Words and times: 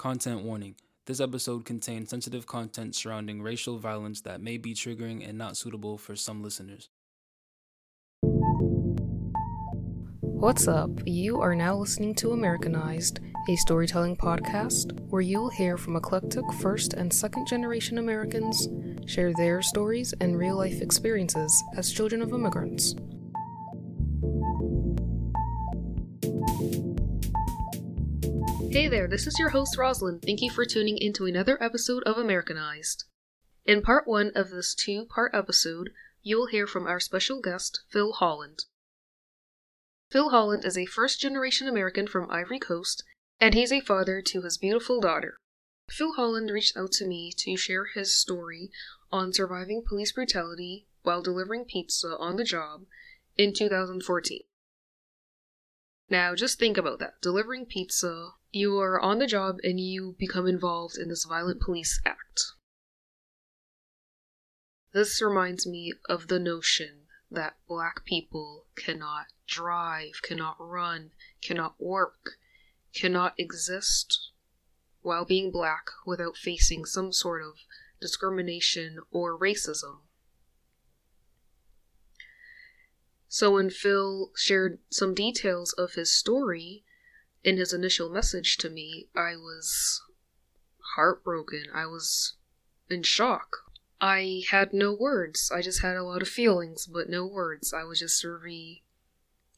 Content 0.00 0.40
warning. 0.44 0.76
This 1.04 1.20
episode 1.20 1.66
contains 1.66 2.08
sensitive 2.08 2.46
content 2.46 2.94
surrounding 2.94 3.42
racial 3.42 3.76
violence 3.76 4.22
that 4.22 4.40
may 4.40 4.56
be 4.56 4.72
triggering 4.72 5.28
and 5.28 5.36
not 5.36 5.58
suitable 5.58 5.98
for 5.98 6.16
some 6.16 6.42
listeners. 6.42 6.88
What's 10.22 10.66
up? 10.66 10.88
You 11.04 11.42
are 11.42 11.54
now 11.54 11.76
listening 11.76 12.14
to 12.14 12.32
Americanized, 12.32 13.20
a 13.50 13.56
storytelling 13.56 14.16
podcast 14.16 14.98
where 15.10 15.20
you'll 15.20 15.50
hear 15.50 15.76
from 15.76 15.96
eclectic 15.96 16.50
first 16.62 16.94
and 16.94 17.12
second 17.12 17.46
generation 17.46 17.98
Americans 17.98 18.68
share 19.04 19.34
their 19.36 19.60
stories 19.60 20.14
and 20.22 20.38
real 20.38 20.56
life 20.56 20.80
experiences 20.80 21.52
as 21.76 21.92
children 21.92 22.22
of 22.22 22.32
immigrants. 22.32 22.94
Hey 28.72 28.86
there, 28.86 29.08
this 29.08 29.26
is 29.26 29.36
your 29.36 29.48
host 29.48 29.76
Rosalind. 29.76 30.22
Thank 30.22 30.40
you 30.42 30.48
for 30.48 30.64
tuning 30.64 30.96
into 30.96 31.26
another 31.26 31.60
episode 31.60 32.04
of 32.04 32.16
Americanized. 32.16 33.02
In 33.64 33.82
part 33.82 34.06
one 34.06 34.30
of 34.36 34.50
this 34.50 34.76
two 34.76 35.06
part 35.06 35.34
episode, 35.34 35.90
you 36.22 36.38
will 36.38 36.46
hear 36.46 36.68
from 36.68 36.86
our 36.86 37.00
special 37.00 37.40
guest, 37.40 37.80
Phil 37.88 38.12
Holland. 38.12 38.66
Phil 40.08 40.30
Holland 40.30 40.64
is 40.64 40.78
a 40.78 40.86
first 40.86 41.20
generation 41.20 41.66
American 41.66 42.06
from 42.06 42.30
Ivory 42.30 42.60
Coast, 42.60 43.02
and 43.40 43.54
he's 43.54 43.72
a 43.72 43.80
father 43.80 44.22
to 44.22 44.42
his 44.42 44.56
beautiful 44.56 45.00
daughter. 45.00 45.38
Phil 45.88 46.12
Holland 46.12 46.52
reached 46.52 46.76
out 46.76 46.92
to 46.92 47.08
me 47.08 47.32
to 47.38 47.56
share 47.56 47.86
his 47.86 48.16
story 48.16 48.70
on 49.10 49.32
surviving 49.32 49.82
police 49.84 50.12
brutality 50.12 50.86
while 51.02 51.22
delivering 51.22 51.64
pizza 51.64 52.16
on 52.20 52.36
the 52.36 52.44
job 52.44 52.84
in 53.36 53.52
2014. 53.52 54.42
Now, 56.10 56.34
just 56.34 56.58
think 56.58 56.76
about 56.76 56.98
that. 56.98 57.22
Delivering 57.22 57.66
pizza, 57.66 58.32
you 58.50 58.76
are 58.80 59.00
on 59.00 59.20
the 59.20 59.28
job 59.28 59.58
and 59.62 59.78
you 59.78 60.16
become 60.18 60.46
involved 60.46 60.98
in 60.98 61.08
this 61.08 61.24
violent 61.24 61.60
police 61.60 62.00
act. 62.04 62.42
This 64.92 65.22
reminds 65.22 65.68
me 65.68 65.92
of 66.08 66.26
the 66.26 66.40
notion 66.40 67.06
that 67.30 67.58
black 67.68 68.04
people 68.04 68.66
cannot 68.74 69.26
drive, 69.46 70.20
cannot 70.22 70.56
run, 70.58 71.12
cannot 71.40 71.76
work, 71.78 72.32
cannot 72.92 73.34
exist 73.38 74.32
while 75.02 75.24
being 75.24 75.52
black 75.52 75.86
without 76.04 76.36
facing 76.36 76.84
some 76.84 77.12
sort 77.12 77.40
of 77.40 77.54
discrimination 78.00 78.98
or 79.12 79.38
racism. 79.38 80.00
So 83.32 83.52
when 83.52 83.70
Phil 83.70 84.32
shared 84.34 84.80
some 84.90 85.14
details 85.14 85.72
of 85.74 85.92
his 85.92 86.12
story 86.12 86.82
in 87.44 87.58
his 87.58 87.72
initial 87.72 88.10
message 88.10 88.56
to 88.56 88.68
me, 88.68 89.08
I 89.14 89.36
was 89.36 90.02
heartbroken. 90.96 91.66
I 91.72 91.86
was 91.86 92.34
in 92.88 93.04
shock. 93.04 93.58
I 94.00 94.42
had 94.50 94.72
no 94.72 94.92
words. 94.92 95.48
I 95.54 95.62
just 95.62 95.80
had 95.80 95.96
a 95.96 96.02
lot 96.02 96.22
of 96.22 96.28
feelings, 96.28 96.88
but 96.88 97.08
no 97.08 97.24
words. 97.24 97.72
I 97.72 97.84
was 97.84 98.00
just 98.00 98.24
really 98.24 98.82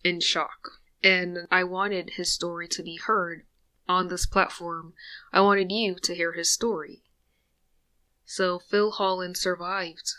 in 0.04 0.20
shock. 0.20 0.72
And 1.02 1.48
I 1.50 1.64
wanted 1.64 2.10
his 2.16 2.30
story 2.30 2.68
to 2.68 2.82
be 2.82 2.96
heard 2.96 3.46
on 3.88 4.08
this 4.08 4.26
platform. 4.26 4.92
I 5.32 5.40
wanted 5.40 5.72
you 5.72 5.94
to 5.94 6.14
hear 6.14 6.32
his 6.32 6.50
story. 6.50 7.04
So 8.26 8.58
Phil 8.58 8.90
Holland 8.90 9.38
survived 9.38 10.12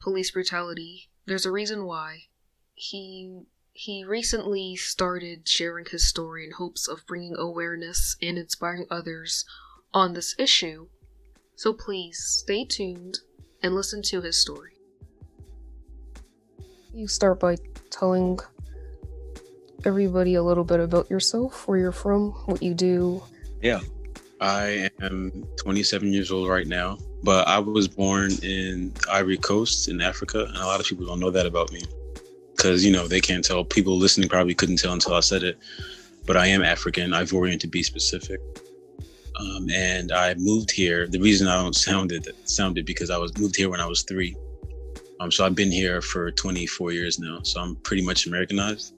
police 0.00 0.30
brutality. 0.30 1.10
There's 1.26 1.44
a 1.44 1.52
reason 1.52 1.84
why 1.84 2.28
he 2.76 3.40
he 3.72 4.04
recently 4.04 4.76
started 4.76 5.48
sharing 5.48 5.86
his 5.90 6.08
story 6.08 6.44
in 6.44 6.52
hopes 6.52 6.86
of 6.88 7.06
bringing 7.06 7.34
awareness 7.36 8.16
and 8.22 8.38
inspiring 8.38 8.86
others 8.90 9.44
on 9.92 10.14
this 10.14 10.34
issue. 10.38 10.86
So 11.56 11.72
please 11.72 12.18
stay 12.18 12.64
tuned 12.64 13.18
and 13.62 13.74
listen 13.74 14.00
to 14.02 14.22
his 14.22 14.40
story. 14.40 14.72
You 16.94 17.06
start 17.06 17.40
by 17.40 17.56
telling 17.90 18.38
everybody 19.84 20.34
a 20.34 20.42
little 20.42 20.64
bit 20.64 20.80
about 20.80 21.10
yourself, 21.10 21.68
where 21.68 21.78
you're 21.78 21.92
from, 21.92 22.32
what 22.46 22.62
you 22.62 22.72
do. 22.72 23.22
Yeah. 23.60 23.80
I 24.40 24.90
am 25.00 25.46
27 25.58 26.12
years 26.12 26.30
old 26.30 26.48
right 26.48 26.66
now, 26.66 26.98
but 27.22 27.46
I 27.46 27.58
was 27.58 27.88
born 27.88 28.32
in 28.42 28.92
Ivory 29.10 29.38
Coast 29.38 29.88
in 29.88 30.00
Africa, 30.00 30.44
and 30.44 30.56
a 30.56 30.66
lot 30.66 30.80
of 30.80 30.86
people 30.86 31.06
don't 31.06 31.20
know 31.20 31.30
that 31.30 31.46
about 31.46 31.72
me 31.72 31.82
because 32.66 32.84
you 32.84 32.90
know 32.90 33.06
they 33.06 33.20
can't 33.20 33.44
tell. 33.44 33.64
People 33.64 33.96
listening 33.96 34.28
probably 34.28 34.54
couldn't 34.54 34.78
tell 34.78 34.92
until 34.92 35.14
I 35.14 35.20
said 35.20 35.44
it, 35.44 35.56
but 36.26 36.36
I 36.36 36.46
am 36.48 36.62
African, 36.62 37.12
Ivorian 37.12 37.60
to 37.60 37.68
be 37.68 37.82
specific. 37.84 38.40
Um, 39.38 39.68
and 39.72 40.10
I 40.10 40.34
moved 40.34 40.72
here. 40.72 41.06
The 41.06 41.20
reason 41.20 41.46
I 41.46 41.62
don't 41.62 41.76
sound 41.76 42.10
it 42.10 42.26
sounded 42.44 42.84
because 42.84 43.08
I 43.08 43.18
was 43.18 43.36
moved 43.38 43.54
here 43.54 43.70
when 43.70 43.80
I 43.80 43.86
was 43.86 44.02
three. 44.02 44.34
Um, 45.20 45.30
so 45.30 45.46
I've 45.46 45.54
been 45.54 45.70
here 45.70 46.02
for 46.02 46.32
24 46.32 46.90
years 46.90 47.20
now. 47.20 47.38
So 47.42 47.60
I'm 47.60 47.76
pretty 47.76 48.04
much 48.04 48.26
Americanized, 48.26 48.94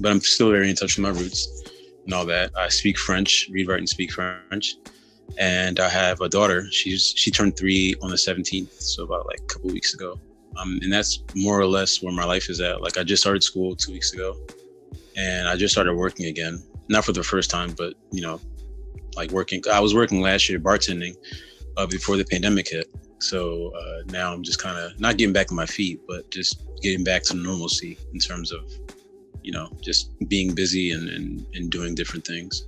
but 0.00 0.10
I'm 0.10 0.20
still 0.20 0.50
very 0.50 0.70
in 0.70 0.76
touch 0.76 0.96
with 0.96 1.02
my 1.02 1.20
roots 1.20 1.64
and 2.04 2.14
all 2.14 2.24
that. 2.26 2.50
I 2.56 2.68
speak 2.68 2.96
French, 2.96 3.50
read, 3.50 3.68
write, 3.68 3.80
and 3.80 3.88
speak 3.88 4.10
French. 4.10 4.76
And 5.36 5.80
I 5.80 5.90
have 5.90 6.22
a 6.22 6.30
daughter. 6.30 6.66
She's 6.70 7.12
she 7.14 7.30
turned 7.30 7.58
three 7.58 7.94
on 8.00 8.08
the 8.08 8.16
17th, 8.16 8.80
so 8.80 9.04
about 9.04 9.26
like 9.26 9.40
a 9.40 9.46
couple 9.52 9.70
weeks 9.70 9.92
ago. 9.92 10.18
Um, 10.58 10.78
and 10.82 10.92
that's 10.92 11.22
more 11.34 11.58
or 11.58 11.66
less 11.66 12.02
where 12.02 12.12
my 12.12 12.24
life 12.24 12.48
is 12.48 12.60
at. 12.60 12.82
Like 12.82 12.96
I 12.98 13.04
just 13.04 13.22
started 13.22 13.42
school 13.42 13.76
two 13.76 13.92
weeks 13.92 14.12
ago, 14.12 14.36
and 15.16 15.48
I 15.48 15.56
just 15.56 15.72
started 15.72 15.94
working 15.94 16.26
again. 16.26 16.62
Not 16.88 17.04
for 17.04 17.12
the 17.12 17.22
first 17.22 17.50
time, 17.50 17.74
but 17.76 17.94
you 18.12 18.22
know, 18.22 18.40
like 19.16 19.30
working. 19.30 19.62
I 19.72 19.80
was 19.80 19.94
working 19.94 20.20
last 20.20 20.48
year 20.48 20.58
bartending 20.58 21.16
uh, 21.76 21.86
before 21.86 22.16
the 22.16 22.24
pandemic 22.24 22.68
hit. 22.68 22.86
So 23.18 23.72
uh, 23.74 24.02
now 24.06 24.32
I'm 24.32 24.42
just 24.42 24.62
kind 24.62 24.78
of 24.78 24.98
not 25.00 25.16
getting 25.16 25.32
back 25.32 25.50
on 25.50 25.56
my 25.56 25.66
feet, 25.66 26.00
but 26.06 26.30
just 26.30 26.62
getting 26.82 27.04
back 27.04 27.22
to 27.24 27.34
normalcy 27.34 27.98
in 28.12 28.18
terms 28.20 28.52
of, 28.52 28.60
you 29.42 29.52
know, 29.52 29.70
just 29.80 30.12
being 30.28 30.54
busy 30.54 30.92
and, 30.92 31.08
and, 31.08 31.46
and 31.54 31.70
doing 31.70 31.94
different 31.94 32.26
things 32.26 32.66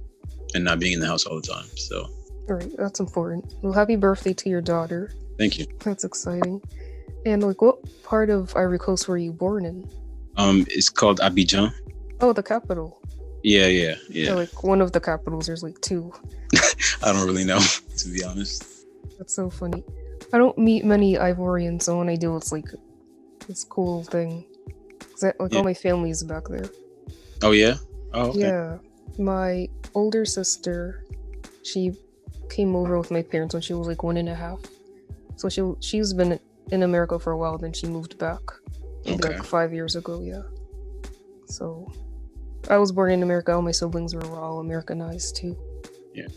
and 0.55 0.65
not 0.65 0.81
being 0.81 0.94
in 0.94 1.00
the 1.00 1.06
house 1.06 1.26
all 1.26 1.37
the 1.41 1.47
time. 1.47 1.66
So, 1.76 2.09
all 2.49 2.56
right, 2.56 2.70
that's 2.78 2.99
important. 2.99 3.55
Well, 3.62 3.75
happy 3.75 3.97
birthday 3.97 4.32
to 4.32 4.49
your 4.49 4.62
daughter. 4.62 5.12
Thank 5.38 5.59
you. 5.59 5.66
That's 5.81 6.05
exciting. 6.05 6.62
And 7.26 7.42
like, 7.42 7.60
what 7.60 7.78
part 8.02 8.30
of 8.30 8.54
Ivory 8.56 8.78
Coast 8.78 9.08
were 9.08 9.19
you 9.19 9.32
born 9.32 9.64
in? 9.64 9.88
Um, 10.36 10.66
it's 10.69 10.88
called 10.88 11.20
Abidjan. 11.20 11.72
Oh, 12.20 12.32
the 12.32 12.42
capital. 12.42 13.00
Yeah, 13.42 13.66
yeah, 13.66 13.94
yeah. 14.08 14.28
So, 14.28 14.36
like 14.36 14.62
one 14.64 14.80
of 14.80 14.92
the 14.92 15.00
capitals. 15.00 15.46
There's 15.46 15.62
like 15.62 15.80
two. 15.80 16.12
I 17.02 17.12
don't 17.12 17.26
really 17.26 17.44
know, 17.44 17.60
to 17.98 18.08
be 18.08 18.24
honest. 18.24 18.64
That's 19.19 19.34
so 19.34 19.50
funny. 19.50 19.82
I 20.32 20.38
don't 20.38 20.56
meet 20.58 20.84
many 20.84 21.14
Ivorians, 21.14 21.82
so 21.82 21.98
when 21.98 22.08
I 22.08 22.16
do, 22.16 22.36
it's 22.36 22.52
like 22.52 22.66
this 23.46 23.64
cool 23.64 24.04
thing. 24.04 24.44
Cause 25.12 25.25
I, 25.25 25.32
like 25.38 25.52
Yeah. 25.52 25.58
all 25.58 25.64
my 25.64 25.75
family's 25.75 26.22
back 26.22 26.44
there. 26.48 26.69
Oh 27.42 27.52
yeah. 27.52 27.76
Oh 28.12 28.30
okay. 28.30 28.40
Yeah, 28.40 28.78
my 29.19 29.69
older 29.94 30.25
sister, 30.25 31.04
she 31.62 31.92
came 32.50 32.75
over 32.76 32.98
with 32.98 33.10
my 33.10 33.22
parents 33.22 33.54
when 33.54 33.62
she 33.62 33.75
was 33.75 33.86
like 33.86 34.02
one 34.02 34.16
and 34.16 34.28
a 34.28 34.34
half. 34.34 34.58
So 35.36 35.48
she 35.48 35.62
she's 35.80 36.12
been 36.12 36.38
in 36.70 36.82
America 36.82 37.18
for 37.18 37.32
a 37.32 37.36
while. 37.38 37.58
Then 37.58 37.72
she 37.72 37.86
moved 37.86 38.18
back, 38.18 38.40
Okay. 39.06 39.16
like 39.16 39.42
five 39.44 39.72
years 39.72 39.96
ago. 39.96 40.20
Yeah. 40.20 40.42
So 41.46 41.90
I 42.68 42.76
was 42.78 42.92
born 42.92 43.10
in 43.12 43.22
America. 43.22 43.52
All 43.52 43.62
my 43.62 43.70
siblings 43.72 44.14
were 44.14 44.24
all 44.38 44.60
Americanized 44.60 45.36
too. 45.36 45.56
Yeah. 46.14 46.28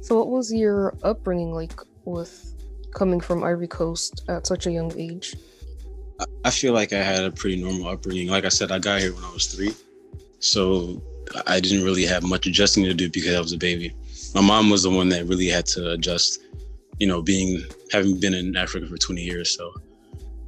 So 0.00 0.18
what 0.18 0.28
was 0.28 0.52
your 0.52 0.94
upbringing 1.02 1.52
like 1.54 1.72
with 2.04 2.54
coming 2.94 3.20
from 3.20 3.42
Ivory 3.42 3.66
Coast 3.68 4.22
at 4.28 4.46
such 4.46 4.66
a 4.66 4.70
young 4.70 4.92
age? 4.98 5.34
I- 6.20 6.26
I 6.44 6.50
feel 6.50 6.74
like 6.74 6.92
I 6.92 7.02
had 7.02 7.24
a 7.24 7.30
pretty 7.32 7.60
normal 7.60 7.88
upbringing. 7.88 8.28
Like 8.28 8.44
I 8.44 8.50
said, 8.50 8.70
I 8.70 8.78
got 8.78 9.00
here 9.00 9.12
when 9.14 9.24
I 9.24 9.32
was 9.32 9.46
three, 9.46 9.74
so 10.38 11.02
I 11.46 11.58
didn't 11.58 11.84
really 11.84 12.04
have 12.04 12.22
much 12.22 12.46
adjusting 12.46 12.84
to 12.84 12.94
do 12.94 13.08
because 13.10 13.34
I 13.34 13.40
was 13.40 13.52
a 13.52 13.56
baby. 13.56 13.92
My 14.34 14.40
mom 14.42 14.68
was 14.70 14.82
the 14.84 14.90
one 14.90 15.08
that 15.08 15.26
really 15.26 15.48
had 15.48 15.66
to 15.74 15.92
adjust. 15.92 16.40
You 16.98 17.06
know, 17.06 17.22
being 17.22 17.62
having 17.90 18.20
been 18.20 18.34
in 18.34 18.56
Africa 18.56 18.86
for 18.86 18.96
20 18.96 19.22
years, 19.22 19.56
so 19.56 19.72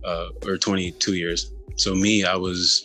uh, 0.05 0.29
or 0.47 0.57
22 0.57 1.15
years. 1.15 1.53
So 1.77 1.95
me, 1.95 2.25
I 2.25 2.37
was, 2.37 2.85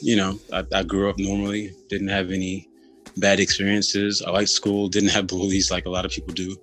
you 0.00 0.16
know, 0.16 0.38
I, 0.52 0.64
I 0.72 0.82
grew 0.82 1.10
up 1.10 1.18
normally. 1.18 1.74
Didn't 1.88 2.08
have 2.08 2.30
any 2.30 2.68
bad 3.16 3.40
experiences. 3.40 4.22
I 4.22 4.30
liked 4.30 4.50
school. 4.50 4.88
Didn't 4.88 5.10
have 5.10 5.26
bullies 5.26 5.70
like 5.70 5.86
a 5.86 5.90
lot 5.90 6.04
of 6.04 6.10
people 6.10 6.32
do. 6.32 6.56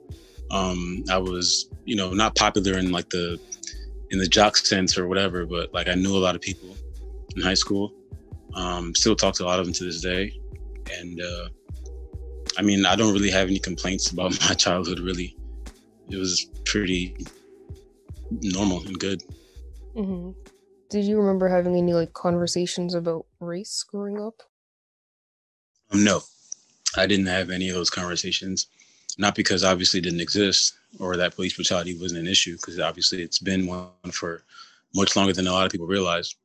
Um, 0.50 1.04
I 1.12 1.18
was, 1.18 1.69
you 1.86 1.95
know, 1.95 2.13
not 2.13 2.36
popular 2.36 2.77
in 2.77 2.92
like 2.92 3.10
the 3.10 3.39
in 4.10 4.19
the 4.19 4.27
jock 4.27 4.56
sense 4.56 4.98
or 4.98 5.07
whatever, 5.07 5.45
but 5.45 5.74
like 5.74 5.89
I 5.89 5.95
knew 5.95 6.15
a 6.15 6.19
lot 6.19 6.36
of 6.36 6.42
people 6.42 6.75
in 7.36 7.42
high 7.42 7.53
school. 7.53 7.94
Um, 8.53 8.95
still 8.95 9.15
talk 9.15 9.36
to 9.36 9.44
a 9.44 9.48
lot 9.48 9.60
of 9.60 9.65
them 9.65 9.74
to 9.74 9.83
this 9.83 10.01
day. 10.01 10.39
And 10.98 11.21
uh, 11.21 11.50
I 12.57 12.62
mean, 12.62 12.86
I 12.86 12.95
don't 12.95 13.13
really 13.13 13.30
have 13.30 13.50
any 13.50 13.60
complaints 13.60 14.10
about 14.12 14.39
my 14.48 14.56
childhood, 14.56 15.00
really. 15.00 15.36
It 16.09 16.18
was 16.18 16.45
pretty 16.65 17.15
normal 18.31 18.81
and 18.86 18.98
good. 19.00 19.21
hmm 19.95 20.31
Did 20.89 21.06
you 21.06 21.18
remember 21.19 21.50
having 21.50 21.75
any 21.75 21.94
like 21.94 22.13
conversations 22.13 22.94
about 22.94 23.25
race 23.39 23.83
growing 23.83 24.19
up? 24.21 24.42
Um, 25.92 26.04
no, 26.04 26.21
I 26.95 27.06
didn't 27.07 27.27
have 27.27 27.50
any 27.50 27.69
of 27.69 27.75
those 27.75 27.89
conversations, 27.89 28.68
not 29.18 29.36
because 29.36 29.63
obviously 29.63 30.00
it 30.00 30.04
didn't 30.04 30.21
exist 30.21 30.77
or 31.00 31.18
that 31.18 31.36
police 31.36 31.56
brutality 31.56 31.98
wasn't 32.00 32.21
an 32.21 32.27
issue, 32.27 32.56
because 32.56 32.80
obviously 32.80 33.21
it's 33.21 33.39
been 33.39 33.68
one 33.68 33.89
for 34.12 34.44
much 34.95 35.15
longer 35.15 35.33
than 35.33 35.48
a 35.48 35.51
lot 35.51 35.65
of 35.65 35.71
people 35.71 35.88
realize. 35.88 36.36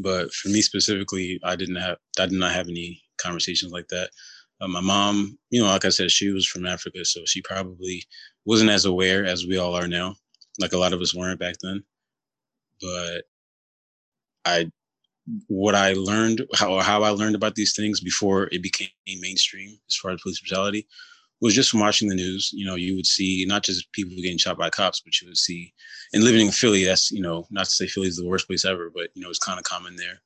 But 0.00 0.32
for 0.32 0.48
me 0.48 0.60
specifically, 0.60 1.40
I 1.44 1.54
didn't 1.54 1.76
have 1.76 1.98
I 2.18 2.26
did 2.26 2.38
not 2.38 2.52
have 2.52 2.68
any 2.68 3.02
conversations 3.18 3.72
like 3.72 3.88
that. 3.88 4.10
Uh, 4.60 4.68
my 4.68 4.80
mom, 4.80 5.38
you 5.50 5.60
know, 5.60 5.66
like 5.66 5.84
I 5.84 5.88
said, 5.90 6.10
she 6.10 6.30
was 6.30 6.46
from 6.46 6.66
Africa, 6.66 7.04
so 7.04 7.20
she 7.24 7.42
probably 7.42 8.04
wasn't 8.44 8.70
as 8.70 8.84
aware 8.84 9.24
as 9.24 9.46
we 9.46 9.58
all 9.58 9.74
are 9.74 9.88
now. 9.88 10.16
Like 10.60 10.72
a 10.72 10.78
lot 10.78 10.92
of 10.92 11.00
us 11.00 11.14
weren't 11.14 11.40
back 11.40 11.56
then. 11.62 11.82
But 12.80 13.24
I, 14.44 14.70
what 15.48 15.74
I 15.74 15.94
learned, 15.94 16.46
how 16.54 16.78
how 16.80 17.02
I 17.02 17.10
learned 17.10 17.34
about 17.34 17.54
these 17.54 17.74
things 17.74 18.00
before 18.00 18.48
it 18.52 18.62
became 18.62 18.88
mainstream 19.06 19.78
as 19.88 19.96
far 19.96 20.12
as 20.12 20.20
police 20.22 20.40
brutality, 20.40 20.86
was 21.40 21.54
just 21.54 21.70
from 21.70 21.80
watching 21.80 22.08
the 22.08 22.14
news. 22.14 22.50
You 22.52 22.66
know, 22.66 22.74
you 22.74 22.94
would 22.94 23.06
see 23.06 23.44
not 23.48 23.64
just 23.64 23.90
people 23.92 24.14
getting 24.16 24.38
shot 24.38 24.58
by 24.58 24.70
cops, 24.70 25.00
but 25.00 25.20
you 25.20 25.28
would 25.28 25.36
see, 25.36 25.72
and 26.12 26.22
living 26.22 26.46
in 26.46 26.52
Philly, 26.52 26.84
that's 26.84 27.10
you 27.10 27.22
know, 27.22 27.46
not 27.50 27.64
to 27.64 27.70
say 27.70 27.86
Philly 27.86 28.08
is 28.08 28.16
the 28.16 28.26
worst 28.26 28.46
place 28.46 28.64
ever, 28.64 28.90
but 28.94 29.08
you 29.14 29.22
know, 29.22 29.30
it's 29.30 29.38
kind 29.38 29.58
of 29.58 29.64
common 29.64 29.96
there. 29.96 30.22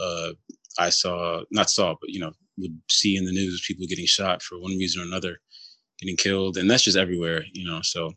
Uh, 0.00 0.32
I 0.78 0.90
saw, 0.90 1.42
not 1.50 1.70
saw, 1.70 1.94
but 2.00 2.10
you 2.10 2.20
know, 2.20 2.32
would 2.60 2.78
see 2.90 3.16
in 3.16 3.24
the 3.24 3.32
news 3.32 3.64
people 3.66 3.86
getting 3.86 4.06
shot 4.06 4.42
for 4.42 4.58
one 4.58 4.76
reason 4.78 5.02
or 5.02 5.04
another, 5.04 5.38
getting 6.00 6.16
killed, 6.16 6.56
and 6.56 6.70
that's 6.70 6.84
just 6.84 6.96
everywhere, 6.96 7.44
you 7.52 7.66
know. 7.66 7.80
So, 7.82 8.12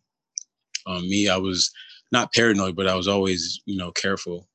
um, 0.88 1.02
me, 1.02 1.30
I 1.30 1.38
was 1.38 1.72
not 2.12 2.34
paranoid, 2.34 2.76
but 2.76 2.88
I 2.88 2.96
was 2.96 3.08
always, 3.08 3.62
you 3.66 3.78
know, 3.78 3.92
careful 3.92 4.48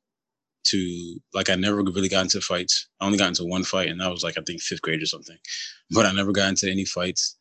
to 0.65 1.19
like 1.35 1.51
I 1.51 1.55
never 1.55 1.83
really 1.83 2.09
got 2.09 2.25
into 2.25 2.41
fights. 2.41 2.89
I 3.01 3.07
only 3.07 3.19
got 3.19 3.29
into 3.29 3.45
one 3.45 3.65
fight, 3.65 3.89
and 3.89 4.01
that 4.01 4.11
was 4.11 4.23
like 4.23 4.39
I 4.39 4.43
think 4.47 4.61
fifth 4.61 4.83
grade 4.83 5.03
or 5.03 5.07
something. 5.07 5.37
But 5.91 6.05
I 6.05 6.13
never 6.13 6.33
got 6.33 6.51
into 6.51 6.71
any 6.71 6.85
fights. 6.85 7.39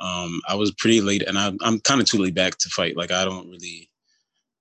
Um, 0.00 0.40
I 0.48 0.56
was 0.56 0.72
pretty 0.72 1.00
late, 1.00 1.22
and 1.22 1.38
I, 1.38 1.52
I'm 1.60 1.78
kind 1.80 2.00
of 2.00 2.08
too 2.08 2.18
laid 2.18 2.34
back 2.34 2.58
to 2.58 2.68
fight. 2.70 2.96
Like 2.96 3.12
I 3.12 3.24
don't 3.24 3.48
really, 3.48 3.88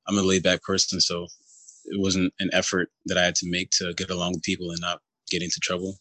I'm 0.07 0.19
a 0.19 0.21
laid 0.21 0.43
back 0.43 0.61
person, 0.61 1.01
so 1.01 1.25
it 1.85 1.99
wasn't 1.99 2.31
an 2.39 2.51
effort 2.53 2.89
that 3.07 3.17
I 3.17 3.23
had 3.23 3.33
to 3.37 3.49
make 3.49 3.71
to 3.79 3.93
get 3.95 4.11
along 4.11 4.33
with 4.33 4.43
people 4.43 4.69
and 4.69 4.79
not 4.81 4.99
get 5.29 5.41
into 5.41 5.59
trouble. 5.59 5.97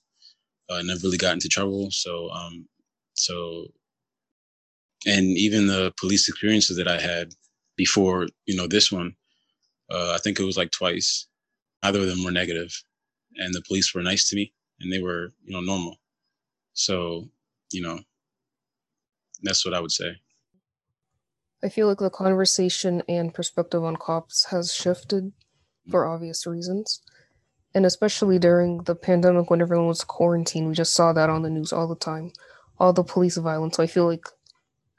Uh, 0.70 0.76
I 0.76 0.82
never 0.82 1.00
really 1.02 1.18
got 1.18 1.34
into 1.34 1.48
trouble, 1.48 1.90
so 1.90 2.30
um, 2.30 2.66
so, 3.14 3.72
and 5.06 5.24
even 5.36 5.66
the 5.66 5.92
police 5.98 6.28
experiences 6.28 6.76
that 6.76 6.88
I 6.88 7.00
had 7.00 7.34
before, 7.76 8.28
you 8.46 8.56
know, 8.56 8.66
this 8.66 8.92
one, 8.92 9.14
uh, 9.90 10.12
I 10.14 10.18
think 10.18 10.38
it 10.38 10.44
was 10.44 10.56
like 10.56 10.70
twice. 10.70 11.26
Neither 11.82 12.00
of 12.00 12.06
them 12.06 12.24
were 12.24 12.30
negative, 12.30 12.72
and 13.36 13.52
the 13.52 13.62
police 13.66 13.94
were 13.94 14.02
nice 14.02 14.28
to 14.28 14.36
me, 14.36 14.52
and 14.80 14.92
they 14.92 15.00
were, 15.00 15.32
you 15.44 15.52
know, 15.52 15.60
normal. 15.60 15.96
So, 16.74 17.28
you 17.72 17.82
know, 17.82 18.00
that's 19.42 19.64
what 19.64 19.74
I 19.74 19.80
would 19.80 19.90
say. 19.90 20.16
I 21.64 21.68
feel 21.68 21.86
like 21.86 21.98
the 21.98 22.10
conversation 22.10 23.02
and 23.08 23.32
perspective 23.32 23.84
on 23.84 23.96
cops 23.96 24.46
has 24.46 24.72
shifted 24.74 25.32
for 25.90 26.06
obvious 26.06 26.46
reasons. 26.46 27.02
And 27.74 27.86
especially 27.86 28.38
during 28.38 28.82
the 28.82 28.94
pandemic 28.94 29.50
when 29.50 29.62
everyone 29.62 29.86
was 29.86 30.04
quarantined, 30.04 30.68
we 30.68 30.74
just 30.74 30.94
saw 30.94 31.12
that 31.12 31.30
on 31.30 31.42
the 31.42 31.50
news 31.50 31.72
all 31.72 31.88
the 31.88 31.96
time. 31.96 32.32
All 32.78 32.92
the 32.92 33.04
police 33.04 33.36
violence. 33.36 33.76
So 33.76 33.82
I 33.82 33.86
feel 33.86 34.06
like 34.06 34.26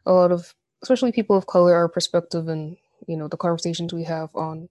a 0.05 0.13
lot 0.13 0.31
of 0.31 0.53
especially 0.81 1.11
people 1.11 1.35
of 1.35 1.47
color 1.47 1.75
our 1.75 1.87
perspective 1.87 2.47
and 2.47 2.77
you 3.07 3.15
know 3.15 3.27
the 3.27 3.37
conversations 3.37 3.93
we 3.93 4.03
have 4.03 4.29
on 4.35 4.67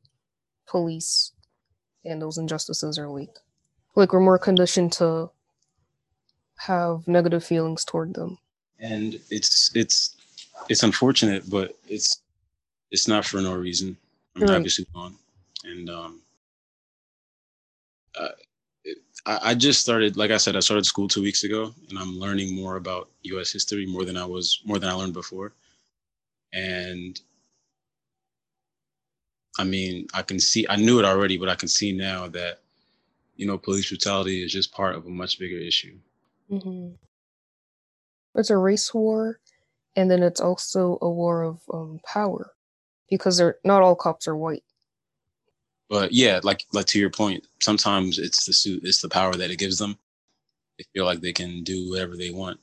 police 0.66 1.32
and 2.04 2.20
those 2.20 2.36
injustices 2.36 2.98
are 2.98 3.08
like 3.08 3.34
like 3.94 4.12
we're 4.12 4.20
more 4.20 4.38
conditioned 4.38 4.92
to 4.92 5.30
have 6.56 7.08
negative 7.08 7.42
feelings 7.42 7.82
toward 7.84 8.12
them 8.14 8.38
and 8.78 9.18
it's 9.30 9.70
it's 9.74 10.16
it's 10.68 10.82
unfortunate, 10.82 11.48
but 11.48 11.76
it's 11.88 12.20
it's 12.90 13.08
not 13.08 13.24
for 13.24 13.40
no 13.40 13.54
reason. 13.54 13.96
I 14.34 14.40
mean, 14.40 14.48
right. 14.48 14.56
obviously 14.56 14.86
gone, 14.94 15.14
and 15.64 15.88
um, 15.88 16.20
uh, 18.18 18.28
it, 18.84 18.98
I, 19.26 19.38
I 19.50 19.54
just 19.54 19.80
started. 19.80 20.16
Like 20.16 20.30
I 20.30 20.36
said, 20.36 20.56
I 20.56 20.60
started 20.60 20.86
school 20.86 21.08
two 21.08 21.22
weeks 21.22 21.44
ago, 21.44 21.72
and 21.88 21.98
I'm 21.98 22.18
learning 22.18 22.54
more 22.54 22.76
about 22.76 23.10
U.S. 23.22 23.52
history 23.52 23.86
more 23.86 24.04
than 24.04 24.16
I 24.16 24.24
was 24.24 24.60
more 24.64 24.78
than 24.78 24.88
I 24.88 24.94
learned 24.94 25.14
before, 25.14 25.52
and 26.52 27.20
I 29.58 29.64
mean, 29.64 30.06
I 30.14 30.22
can 30.22 30.40
see. 30.40 30.66
I 30.68 30.76
knew 30.76 30.98
it 30.98 31.04
already, 31.04 31.36
but 31.36 31.48
I 31.48 31.54
can 31.54 31.68
see 31.68 31.92
now 31.92 32.28
that 32.28 32.62
you 33.36 33.46
know, 33.46 33.58
police 33.58 33.88
brutality 33.88 34.44
is 34.44 34.52
just 34.52 34.72
part 34.72 34.94
of 34.94 35.06
a 35.06 35.10
much 35.10 35.38
bigger 35.38 35.58
issue. 35.58 35.96
Mm-hmm. 36.50 36.90
It's 38.34 38.50
a 38.50 38.56
race 38.56 38.92
war, 38.94 39.40
and 39.96 40.10
then 40.10 40.22
it's 40.22 40.40
also 40.40 40.98
a 41.02 41.10
war 41.10 41.42
of 41.42 41.60
um, 41.72 42.00
power 42.06 42.52
because 43.10 43.36
they're 43.36 43.56
not 43.64 43.82
all 43.82 43.96
cops 43.96 44.28
are 44.28 44.36
white. 44.36 44.64
But 45.92 46.14
yeah, 46.14 46.40
like 46.42 46.64
like 46.72 46.86
to 46.86 46.98
your 46.98 47.10
point, 47.10 47.46
sometimes 47.60 48.18
it's 48.18 48.46
the 48.46 48.54
suit, 48.54 48.80
it's 48.82 49.02
the 49.02 49.10
power 49.10 49.34
that 49.34 49.50
it 49.50 49.58
gives 49.58 49.76
them. 49.76 49.98
They 50.78 50.86
feel 50.94 51.04
like 51.04 51.20
they 51.20 51.34
can 51.34 51.62
do 51.64 51.90
whatever 51.90 52.16
they 52.16 52.30
want, 52.30 52.58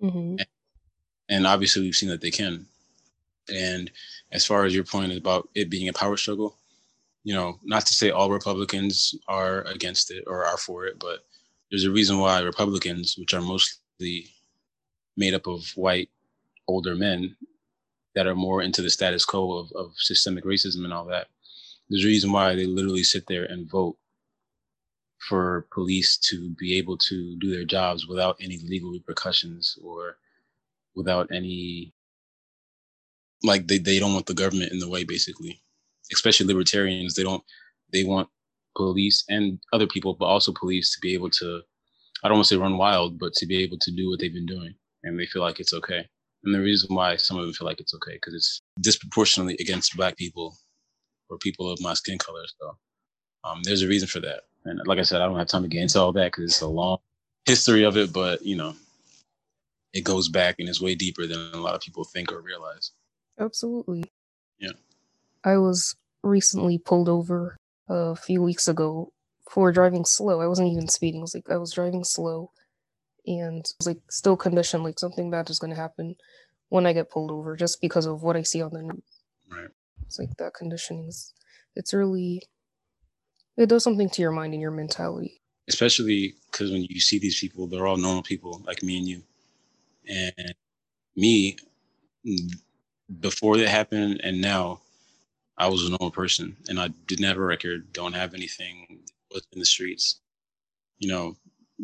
mm-hmm. 0.00 0.36
and, 0.38 0.46
and 1.28 1.46
obviously 1.48 1.82
we've 1.82 1.96
seen 1.96 2.10
that 2.10 2.20
they 2.20 2.30
can. 2.30 2.64
And 3.52 3.90
as 4.30 4.46
far 4.46 4.64
as 4.64 4.72
your 4.72 4.84
point 4.84 5.12
about 5.16 5.48
it 5.56 5.68
being 5.68 5.88
a 5.88 5.92
power 5.92 6.16
struggle, 6.16 6.56
you 7.24 7.34
know, 7.34 7.58
not 7.64 7.86
to 7.86 7.92
say 7.92 8.10
all 8.10 8.30
Republicans 8.30 9.16
are 9.26 9.62
against 9.62 10.12
it 10.12 10.22
or 10.28 10.44
are 10.44 10.58
for 10.58 10.86
it, 10.86 11.00
but 11.00 11.24
there's 11.72 11.86
a 11.86 11.90
reason 11.90 12.20
why 12.20 12.38
Republicans, 12.38 13.16
which 13.18 13.34
are 13.34 13.42
mostly 13.42 14.28
made 15.16 15.34
up 15.34 15.48
of 15.48 15.72
white 15.74 16.08
older 16.68 16.94
men 16.94 17.34
that 18.14 18.28
are 18.28 18.36
more 18.36 18.62
into 18.62 18.80
the 18.80 18.90
status 18.90 19.24
quo 19.24 19.58
of, 19.58 19.72
of 19.72 19.92
systemic 19.96 20.44
racism 20.44 20.84
and 20.84 20.92
all 20.92 21.04
that. 21.06 21.26
There's 21.88 22.04
a 22.04 22.08
reason 22.08 22.32
why 22.32 22.54
they 22.54 22.66
literally 22.66 23.02
sit 23.02 23.24
there 23.26 23.44
and 23.44 23.70
vote 23.70 23.96
for 25.28 25.66
police 25.72 26.16
to 26.16 26.54
be 26.58 26.78
able 26.78 26.96
to 26.96 27.36
do 27.38 27.50
their 27.50 27.64
jobs 27.64 28.06
without 28.06 28.36
any 28.40 28.58
legal 28.64 28.90
repercussions 28.90 29.76
or 29.82 30.16
without 30.94 31.28
any 31.32 31.92
like 33.42 33.66
they, 33.66 33.78
they 33.78 33.98
don't 33.98 34.14
want 34.14 34.26
the 34.26 34.34
government 34.34 34.72
in 34.72 34.78
the 34.78 34.88
way 34.88 35.02
basically 35.02 35.60
especially 36.12 36.46
libertarians 36.46 37.14
they 37.14 37.24
don't 37.24 37.42
they 37.92 38.04
want 38.04 38.28
police 38.76 39.24
and 39.28 39.58
other 39.72 39.86
people 39.88 40.14
but 40.14 40.26
also 40.26 40.52
police 40.52 40.94
to 40.94 41.00
be 41.00 41.14
able 41.14 41.30
to 41.30 41.60
i 42.22 42.28
don't 42.28 42.36
want 42.36 42.46
to 42.46 42.54
say 42.54 42.60
run 42.60 42.78
wild 42.78 43.18
but 43.18 43.32
to 43.32 43.44
be 43.44 43.60
able 43.62 43.78
to 43.78 43.90
do 43.90 44.08
what 44.08 44.20
they've 44.20 44.34
been 44.34 44.46
doing 44.46 44.74
and 45.04 45.18
they 45.18 45.26
feel 45.26 45.42
like 45.42 45.60
it's 45.60 45.72
okay. 45.72 46.06
And 46.44 46.54
the 46.54 46.60
reason 46.60 46.94
why 46.94 47.16
some 47.16 47.36
of 47.38 47.44
them 47.44 47.52
feel 47.52 47.66
like 47.66 47.80
it's 47.80 47.94
okay 47.94 48.14
because 48.14 48.34
it's 48.34 48.62
disproportionately 48.80 49.56
against 49.60 49.96
black 49.96 50.16
people 50.16 50.56
or 51.28 51.38
people 51.38 51.70
of 51.70 51.80
my 51.80 51.94
skin 51.94 52.18
color. 52.18 52.44
So 52.60 52.76
um, 53.44 53.60
there's 53.64 53.82
a 53.82 53.88
reason 53.88 54.08
for 54.08 54.20
that. 54.20 54.42
And 54.64 54.80
like 54.86 54.98
I 54.98 55.02
said, 55.02 55.20
I 55.20 55.26
don't 55.26 55.38
have 55.38 55.48
time 55.48 55.62
to 55.62 55.68
get 55.68 55.82
into 55.82 56.00
all 56.00 56.12
that 56.12 56.32
because 56.32 56.44
it's 56.44 56.60
a 56.60 56.66
long 56.66 56.98
history 57.46 57.84
of 57.84 57.96
it, 57.96 58.12
but 58.12 58.42
you 58.44 58.56
know, 58.56 58.74
it 59.92 60.04
goes 60.04 60.28
back 60.28 60.56
and 60.58 60.68
it's 60.68 60.80
way 60.80 60.94
deeper 60.94 61.26
than 61.26 61.50
a 61.54 61.58
lot 61.58 61.74
of 61.74 61.80
people 61.80 62.04
think 62.04 62.32
or 62.32 62.40
realize. 62.40 62.92
Absolutely. 63.38 64.04
Yeah. 64.58 64.72
I 65.44 65.56
was 65.58 65.96
recently 66.22 66.78
pulled 66.78 67.08
over 67.08 67.56
a 67.88 68.16
few 68.16 68.42
weeks 68.42 68.68
ago 68.68 69.12
for 69.50 69.72
driving 69.72 70.04
slow. 70.04 70.40
I 70.40 70.46
wasn't 70.46 70.72
even 70.72 70.88
speeding. 70.88 71.20
I 71.20 71.22
was 71.22 71.34
like 71.34 71.50
I 71.50 71.56
was 71.56 71.72
driving 71.72 72.04
slow 72.04 72.50
and 73.26 73.64
I 73.64 73.74
was 73.78 73.86
like 73.86 74.00
still 74.10 74.36
conditioned 74.36 74.84
like 74.84 74.98
something 74.98 75.30
bad 75.30 75.48
is 75.50 75.58
going 75.58 75.72
to 75.72 75.80
happen 75.80 76.16
when 76.68 76.86
I 76.86 76.92
get 76.92 77.10
pulled 77.10 77.30
over 77.30 77.56
just 77.56 77.80
because 77.80 78.06
of 78.06 78.22
what 78.22 78.36
I 78.36 78.42
see 78.42 78.60
on 78.60 78.72
the 78.72 78.82
news. 78.82 79.02
Right. 79.50 79.70
It's 80.08 80.18
like 80.18 80.36
that 80.38 80.54
conditioning 80.54 81.06
is 81.08 81.34
it's 81.76 81.92
really 81.92 82.42
it 83.56 83.68
does 83.68 83.84
something 83.84 84.08
to 84.10 84.22
your 84.22 84.30
mind 84.30 84.54
and 84.54 84.62
your 84.62 84.70
mentality. 84.70 85.42
Especially 85.68 86.34
because 86.50 86.72
when 86.72 86.86
you 86.88 87.00
see 87.00 87.18
these 87.18 87.38
people, 87.38 87.66
they're 87.66 87.86
all 87.86 87.98
normal 87.98 88.22
people 88.22 88.62
like 88.66 88.82
me 88.82 88.98
and 88.98 89.06
you. 89.06 89.22
And 90.08 90.54
me, 91.14 91.56
mm, 92.26 92.52
before 93.20 93.58
that 93.58 93.68
happened 93.68 94.20
and 94.24 94.40
now, 94.40 94.80
I 95.58 95.68
was 95.68 95.84
a 95.84 95.90
normal 95.90 96.10
person 96.10 96.56
and 96.68 96.80
I 96.80 96.88
didn't 97.06 97.26
have 97.26 97.36
a 97.36 97.42
record, 97.42 97.92
don't 97.92 98.14
have 98.14 98.32
anything, 98.32 99.00
in 99.52 99.58
the 99.58 99.66
streets. 99.66 100.20
You 100.98 101.08
know, 101.08 101.36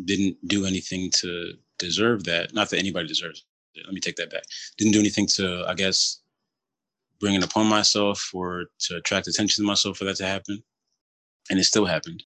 didn't 0.04 0.36
do 0.48 0.64
anything 0.64 1.10
to 1.10 1.52
deserve 1.78 2.24
that. 2.24 2.54
Not 2.54 2.70
that 2.70 2.78
anybody 2.78 3.06
deserves 3.06 3.44
it. 3.74 3.84
Let 3.84 3.92
me 3.92 4.00
take 4.00 4.16
that 4.16 4.30
back. 4.30 4.44
Didn't 4.78 4.92
do 4.92 5.00
anything 5.00 5.26
to, 5.34 5.64
I 5.68 5.74
guess, 5.74 6.20
bring 7.20 7.34
it 7.34 7.44
upon 7.44 7.66
myself 7.66 8.30
or 8.34 8.66
to 8.80 8.96
attract 8.96 9.28
attention 9.28 9.62
to 9.62 9.66
myself 9.66 9.98
for 9.98 10.04
that 10.04 10.16
to 10.16 10.26
happen. 10.26 10.62
And 11.50 11.58
it 11.58 11.64
still 11.64 11.86
happened. 11.86 12.22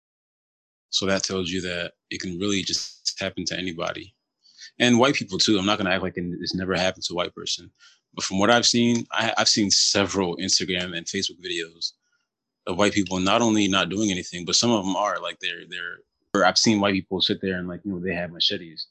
So 0.91 1.07
that 1.07 1.25
tells 1.25 1.51
you 1.51 1.61
that 1.63 1.93
it 2.11 2.21
can 2.21 2.39
really 2.39 2.63
just 2.63 3.15
happen 3.19 3.45
to 3.47 3.59
anybody. 3.59 4.15
And 4.79 4.99
white 4.99 5.15
people 5.15 5.39
too. 5.39 5.59
I'm 5.59 5.67
not 5.67 5.79
going 5.79 5.87
to 5.87 5.93
act 5.93 6.03
like 6.03 6.15
it's 6.17 6.55
never 6.55 6.75
happened 6.75 7.05
to 7.05 7.15
a 7.15 7.17
white 7.17 7.35
person. 7.35 7.71
But 8.15 8.25
from 8.25 8.39
what 8.39 8.51
I've 8.51 8.67
seen, 8.67 9.07
I, 9.13 9.35
I've 9.37 9.49
seen 9.49 9.71
several 9.71 10.37
Instagram 10.37 10.97
and 10.97 11.07
Facebook 11.07 11.39
videos 11.45 11.93
of 12.67 12.79
white 12.79 12.93
people 12.93 13.19
not 13.19 13.43
only 13.43 13.69
not 13.69 13.89
doing 13.89 14.11
anything, 14.11 14.45
but 14.45 14.55
some 14.55 14.71
of 14.71 14.85
them 14.85 14.97
are 14.97 15.21
like 15.21 15.39
they're 15.41 15.65
they're 15.69 16.45
I've 16.45 16.59
seen 16.59 16.81
white 16.81 16.95
people 16.95 17.21
sit 17.21 17.41
there 17.41 17.59
and 17.59 17.67
like, 17.67 17.81
you 17.85 17.93
know, 17.93 18.01
they 18.01 18.15
have 18.15 18.31
machetes 18.31 18.87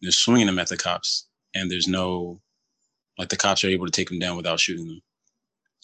they're 0.00 0.12
swinging 0.12 0.46
them 0.46 0.58
at 0.58 0.68
the 0.68 0.76
cops, 0.76 1.26
and 1.54 1.70
there's 1.70 1.88
no 1.88 2.40
like 3.18 3.28
the 3.28 3.36
cops 3.36 3.64
are 3.64 3.68
able 3.68 3.86
to 3.86 3.92
take 3.92 4.08
them 4.08 4.18
down 4.18 4.36
without 4.36 4.60
shooting 4.60 4.86
them. 4.86 5.02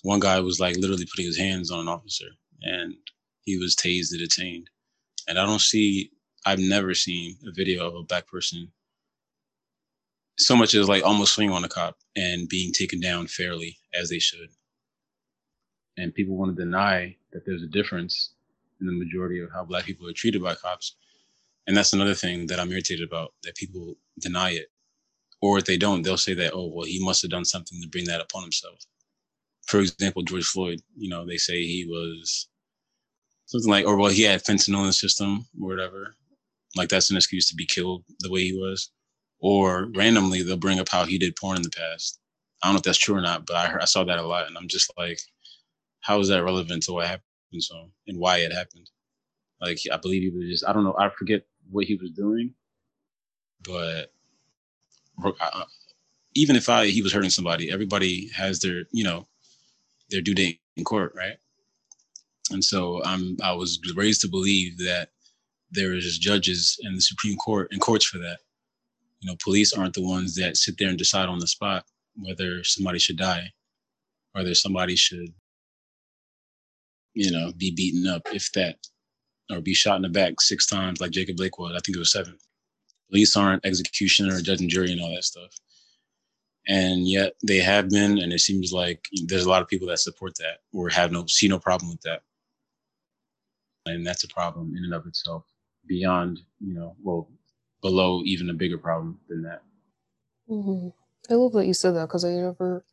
One 0.03 0.21
guy 0.21 0.39
was 0.41 0.61
like 0.61 0.77
literally 0.77 1.07
putting 1.07 1.27
his 1.27 1.39
hands 1.39 1.71
on 1.71 1.81
an 1.81 1.89
officer, 1.89 2.29
and 2.63 2.95
he 3.43 3.57
was 3.57 3.75
tased 3.77 4.13
and 4.13 4.21
detained. 4.21 4.69
And 5.29 5.39
I 5.39 5.47
don't 5.47 5.61
see, 5.61 6.11
I've 6.45 6.59
never 6.59 6.95
seen 6.95 7.37
a 7.47 7.53
video 7.53 7.87
of 7.87 7.95
a 7.95 8.03
black 8.03 8.27
person 8.27 8.71
so 10.39 10.55
much 10.55 10.75
as 10.75 10.89
like 10.89 11.05
almost 11.05 11.35
swinging 11.35 11.55
on 11.55 11.65
a 11.65 11.69
cop 11.69 11.97
and 12.15 12.49
being 12.49 12.73
taken 12.73 13.01
down 13.01 13.27
fairly 13.27 13.79
as 13.95 14.11
they 14.11 14.19
should. 14.19 14.49
And 15.97 16.15
people 16.15 16.37
want 16.37 16.55
to 16.55 16.63
deny 16.63 17.17
that 17.33 17.47
there's 17.47 17.63
a 17.63 17.69
difference 17.69 18.33
in 18.81 18.87
the 18.87 18.93
majority 18.93 19.41
of 19.41 19.51
how 19.51 19.65
black 19.65 19.85
people 19.85 20.07
are 20.09 20.13
treated 20.13 20.43
by 20.43 20.55
cops. 20.55 20.97
And 21.67 21.77
that's 21.77 21.95
another 21.95 22.15
thing 22.15 22.47
that 22.49 22.61
I'm 22.61 22.71
irritated 22.71 23.09
about 23.09 23.33
that 23.43 23.57
people 23.57 23.97
deny 24.21 24.51
it. 24.51 24.67
Or 25.41 25.59
if 25.59 25.65
they 25.65 25.77
don't, 25.77 26.03
they'll 26.03 26.17
say 26.17 26.35
that, 26.35 26.53
oh, 26.55 26.67
well, 26.67 26.87
he 26.87 27.03
must 27.03 27.23
have 27.23 27.31
done 27.31 27.45
something 27.45 27.81
to 27.81 27.89
bring 27.89 28.05
that 28.05 28.21
upon 28.21 28.43
himself. 28.43 28.85
For 29.67 29.81
example, 29.81 30.23
George 30.23 30.47
Floyd, 30.47 30.81
you 30.97 31.09
know, 31.09 31.27
they 31.27 31.37
say 31.37 31.65
he 31.65 31.87
was 31.89 32.49
something 33.47 33.71
like, 33.71 33.87
or 33.87 33.97
well, 33.97 34.11
he 34.11 34.23
had 34.23 34.45
fentanyl 34.45 34.81
in 34.81 34.87
the 34.87 34.93
system 34.93 35.47
or 35.61 35.69
whatever. 35.69 36.15
Like 36.77 36.89
that's 36.89 37.11
an 37.11 37.17
excuse 37.17 37.49
to 37.49 37.55
be 37.57 37.67
killed 37.67 38.05
the 38.21 38.31
way 38.31 38.43
he 38.43 38.53
was. 38.53 38.91
Or 39.41 39.89
randomly, 39.95 40.43
they'll 40.43 40.57
bring 40.57 40.81
up 40.81 40.89
how 40.89 41.05
he 41.05 41.19
did 41.19 41.37
porn 41.37 41.57
in 41.57 41.63
the 41.63 41.71
past. 41.71 42.21
I 42.63 42.69
don't 42.69 42.75
know 42.75 42.79
if 42.79 42.85
that's 42.85 42.99
true 42.99 43.17
or 43.17 43.21
not, 43.21 43.47
but 43.47 43.57
I 43.57 43.67
heard, 43.67 43.83
I 43.83 43.85
saw 43.85 44.05
that 44.05 44.19
a 44.19 44.27
lot, 44.27 44.47
and 44.47 44.57
I'm 44.57 44.69
just 44.69 44.91
like, 44.97 45.21
how 46.01 46.19
is 46.21 46.29
that 46.29 46.43
relevant 46.43 46.85
to 46.85 46.93
what 46.93 47.07
happened 47.07 47.23
him 47.53 47.93
and 48.07 48.19
why 48.19 48.39
it 48.39 48.53
happened? 48.53 48.91
Like, 49.61 49.79
I 49.93 49.97
believe 49.97 50.23
he 50.23 50.31
was 50.31 50.49
just, 50.49 50.69
I 50.69 50.73
don't 50.73 50.85
know, 50.85 50.97
I 50.99 51.11
forget 51.11 51.45
what 51.71 51.87
he 51.87 51.97
was 51.97 52.11
doing, 52.11 52.55
but 53.63 54.13
even 56.35 56.57
if 56.57 56.69
I 56.69 56.87
he 56.87 57.03
was 57.03 57.13
hurting 57.13 57.31
somebody, 57.31 57.71
everybody 57.71 58.29
has 58.29 58.61
their, 58.61 58.85
you 58.93 59.05
know, 59.05 59.27
their 60.11 60.21
due 60.21 60.35
date 60.35 60.61
in 60.77 60.85
court, 60.85 61.13
right? 61.17 61.37
And 62.51 62.63
so 62.65 63.03
I'm 63.05 63.37
I 63.43 63.53
was 63.53 63.79
raised 63.95 64.21
to 64.23 64.29
believe 64.29 64.79
that 64.79 65.09
there 65.71 65.95
is 65.95 66.19
judges 66.19 66.79
in 66.83 66.95
the 66.95 67.01
Supreme 67.01 67.37
Court 67.37 67.69
and 67.73 67.81
courts 67.81 68.05
for 68.05 68.19
that. 68.19 68.39
You 69.21 69.31
know, 69.31 69.37
police 69.43 69.73
aren't 69.73 69.95
the 69.95 70.07
ones 70.07 70.35
that 70.37 70.57
sit 70.57 70.77
there 70.79 70.89
and 70.89 70.99
decide 70.99 71.29
on 71.29 71.39
the 71.39 71.47
spot 71.47 71.85
whether 72.15 72.63
somebody 72.65 72.99
should 72.99 73.17
die, 73.17 73.51
whether 74.33 74.55
somebody 74.55 74.97
should, 74.97 75.29
you 77.15 77.31
know, 77.31 77.53
be 77.57 77.73
beaten 77.73 78.07
up, 78.07 78.23
if 78.33 78.53
that, 78.53 78.77
or 79.51 79.61
be 79.61 79.75
shot 79.75 79.97
in 79.97 80.03
the 80.03 80.09
back 80.09 80.41
six 80.41 80.67
times 80.67 81.01
like 81.01 81.11
Jacob 81.11 81.37
Blake 81.37 81.59
was. 81.59 81.73
I 81.73 81.81
think 81.85 81.97
it 81.97 82.01
was 82.01 82.13
seven. 82.13 82.39
Police 83.11 83.37
aren't 83.37 83.65
executioner, 83.65 84.41
judge 84.41 84.61
and 84.61 84.71
jury, 84.71 84.93
and 84.93 85.01
all 85.01 85.15
that 85.15 85.25
stuff. 85.25 85.51
And 86.69 87.09
yet 87.09 87.35
they 87.45 87.59
have 87.59 87.91
been, 87.91 88.19
and 88.19 88.33
it 88.33 88.41
seems 88.41 88.73
like 88.73 89.07
there's 89.27 89.45
a 89.45 89.49
lot 89.49 89.63
of 89.63 89.69
people 89.69 89.87
that 89.89 89.99
support 89.99 90.35
that 90.39 90.59
or 90.73 90.89
have 90.89 91.13
no 91.13 91.25
see 91.27 91.49
no 91.49 91.59
problem 91.59 91.91
with 91.91 92.01
that 92.03 92.23
and 93.87 94.07
that's 94.07 94.25
a 94.25 94.29
problem 94.29 94.75
in 94.77 94.85
and 94.85 94.95
of 94.95 95.07
itself 95.07 95.45
beyond 95.87 96.41
you 96.61 96.75
know 96.75 96.95
well 97.03 97.29
below 97.81 98.23
even 98.25 98.51
a 98.51 98.55
bigger 98.55 98.79
problem 98.79 99.19
than 99.29 99.43
that 99.43 99.63
mm-hmm. 100.51 100.89
i 101.31 101.35
love 101.35 101.53
that 101.53 101.67
you 101.67 101.75
said 101.75 101.95
that 101.95 102.07
because 102.07 102.25
i 102.25 102.31
never 102.31 102.85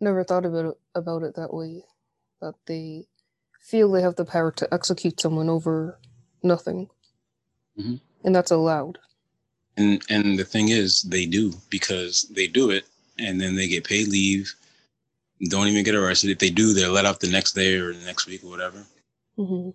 never 0.00 0.24
thought 0.24 0.44
about 0.44 0.66
it, 0.66 0.74
about 0.94 1.22
it 1.22 1.34
that 1.36 1.54
way 1.54 1.82
that 2.40 2.54
they 2.66 3.06
feel 3.60 3.90
they 3.90 4.02
have 4.02 4.16
the 4.16 4.24
power 4.24 4.50
to 4.50 4.72
execute 4.74 5.18
someone 5.20 5.48
over 5.48 5.98
nothing 6.42 6.88
mm-hmm. 7.78 7.94
and 8.24 8.34
that's 8.34 8.50
allowed 8.50 8.98
and 9.76 10.02
and 10.10 10.38
the 10.38 10.44
thing 10.44 10.68
is 10.68 11.02
they 11.02 11.26
do 11.26 11.52
because 11.70 12.22
they 12.34 12.46
do 12.46 12.70
it 12.70 12.84
and 13.18 13.40
then 13.40 13.54
they 13.56 13.68
get 13.68 13.84
paid 13.84 14.08
leave 14.08 14.54
don't 15.48 15.66
even 15.68 15.84
get 15.84 15.94
arrested 15.94 16.30
if 16.30 16.38
they 16.38 16.50
do 16.50 16.72
they're 16.72 16.88
let 16.88 17.04
out 17.04 17.20
the 17.20 17.30
next 17.30 17.52
day 17.52 17.74
or 17.76 17.92
the 17.92 18.04
next 18.06 18.26
week 18.26 18.42
or 18.44 18.50
whatever 18.50 18.84
mm-hmm 19.38 19.70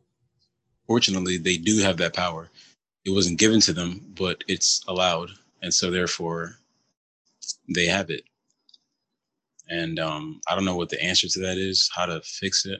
fortunately, 0.90 1.38
they 1.38 1.56
do 1.56 1.78
have 1.84 1.98
that 1.98 2.16
power. 2.16 2.50
It 3.06 3.12
wasn't 3.12 3.38
given 3.38 3.62
to 3.62 3.74
them, 3.74 4.02
but 4.18 4.44
it's 4.48 4.84
allowed. 4.88 5.30
And 5.62 5.72
so 5.72 5.92
therefore 5.92 6.56
they 7.76 7.86
have 7.86 8.10
it. 8.10 8.24
And 9.70 10.00
um, 10.00 10.42
I 10.48 10.56
don't 10.56 10.66
know 10.66 10.76
what 10.76 10.90
the 10.90 11.02
answer 11.02 11.28
to 11.28 11.40
that 11.42 11.60
is, 11.60 11.92
how 11.96 12.08
to 12.08 12.22
fix 12.22 12.66
it. 12.66 12.80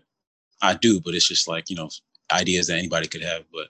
I 0.60 0.74
do, 0.74 1.00
but 1.00 1.14
it's 1.14 1.28
just 1.28 1.48
like, 1.48 1.70
you 1.70 1.76
know, 1.76 1.90
ideas 2.32 2.66
that 2.68 2.80
anybody 2.80 3.08
could 3.08 3.22
have. 3.22 3.44
But, 3.54 3.68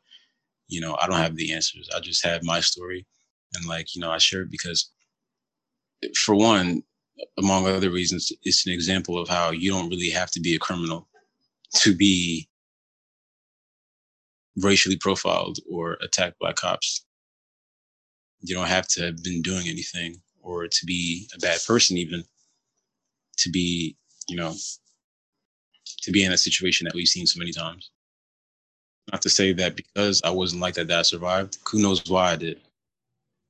you 0.69 0.79
know, 0.79 0.98
I 1.01 1.05
don't 1.05 1.19
have 1.19 1.36
the 1.36 1.51
answers. 1.51 1.89
I 1.93 2.00
just 2.00 2.25
have 2.25 2.41
my 2.41 2.62
story. 2.62 3.05
And 3.55 3.65
like, 3.65 3.93
you 3.93 4.00
know, 4.00 4.10
I 4.10 4.19
share 4.19 4.43
it 4.43 4.51
because 4.51 4.89
for 6.15 6.36
one, 6.36 6.84
among 7.38 7.68
other 7.68 7.89
reasons, 7.89 8.32
it's 8.44 8.65
an 8.65 8.74
example 8.74 9.18
of 9.18 9.27
how 9.27 9.51
you 9.51 9.72
don't 9.72 9.89
really 9.89 10.10
have 10.10 10.32
to 10.32 10.39
be 10.39 10.56
a 10.56 10.60
criminal 10.60 11.08
to 11.75 11.96
be 11.96 12.48
racially 14.58 14.98
profiled 14.98 15.60
or 15.70 15.98
attacked 16.01 16.39
by 16.39 16.53
cops. 16.53 17.06
You 18.41 18.56
don't 18.56 18.68
have 18.68 18.88
to 18.89 19.03
have 19.03 19.24
been 19.24 19.41
doing 19.41 19.68
anything 19.68 20.22
or 20.41 20.68
to 20.68 20.86
be 20.86 21.27
a 21.36 21.39
bad 21.39 21.60
person, 21.68 21.98
even 21.98 22.24
to 23.38 23.50
be, 23.50 23.96
you 24.27 24.36
know, 24.36 24.53
to 26.01 26.12
be 26.12 26.24
in 26.24 26.32
a 26.32 26.38
situation 26.38 26.86
that 26.86 26.94
we've 26.94 27.08
seen 27.08 27.27
so 27.27 27.39
many 27.39 27.51
times. 27.51 27.91
Not 29.12 29.22
to 29.24 29.29
say 29.29 29.53
that 29.53 29.75
because 29.75 30.22
I 30.24 30.29
wasn't 30.29 30.62
like 30.62 30.75
that, 30.75 30.88
that 30.88 31.00
I 31.00 31.01
survived. 31.01 31.58
Who 31.70 31.82
knows 31.82 32.03
why 32.08 32.32
I 32.32 32.36
did? 32.36 32.62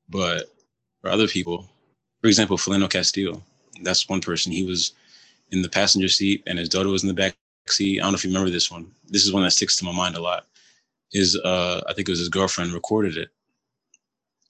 But 0.07 0.45
for 1.01 1.09
other 1.09 1.27
people, 1.27 1.69
for 2.21 2.27
example, 2.27 2.57
Philando 2.57 2.89
Castile, 2.89 3.43
that's 3.83 4.09
one 4.09 4.21
person. 4.21 4.51
He 4.51 4.63
was 4.63 4.93
in 5.51 5.61
the 5.61 5.69
passenger 5.69 6.09
seat 6.09 6.43
and 6.47 6.59
his 6.59 6.69
daughter 6.69 6.89
was 6.89 7.03
in 7.03 7.09
the 7.09 7.15
back 7.15 7.35
seat. 7.69 7.99
I 7.99 8.03
don't 8.03 8.13
know 8.13 8.17
if 8.17 8.23
you 8.25 8.31
remember 8.31 8.51
this 8.51 8.71
one. 8.71 8.91
This 9.07 9.25
is 9.25 9.33
one 9.33 9.43
that 9.43 9.51
sticks 9.51 9.75
to 9.77 9.85
my 9.85 9.93
mind 9.93 10.15
a 10.15 10.21
lot 10.21 10.45
his 11.11 11.37
uh 11.43 11.81
I 11.87 11.93
think 11.93 12.07
it 12.07 12.11
was 12.11 12.19
his 12.19 12.29
girlfriend 12.29 12.73
recorded 12.73 13.17
it. 13.17 13.29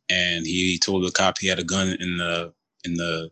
And 0.10 0.46
he 0.46 0.80
told 0.80 1.04
the 1.04 1.12
cop 1.12 1.38
he 1.40 1.48
had 1.48 1.60
a 1.60 1.64
gun 1.64 1.90
in 2.00 2.18
the 2.18 2.54
in 2.86 2.96
the 2.96 3.32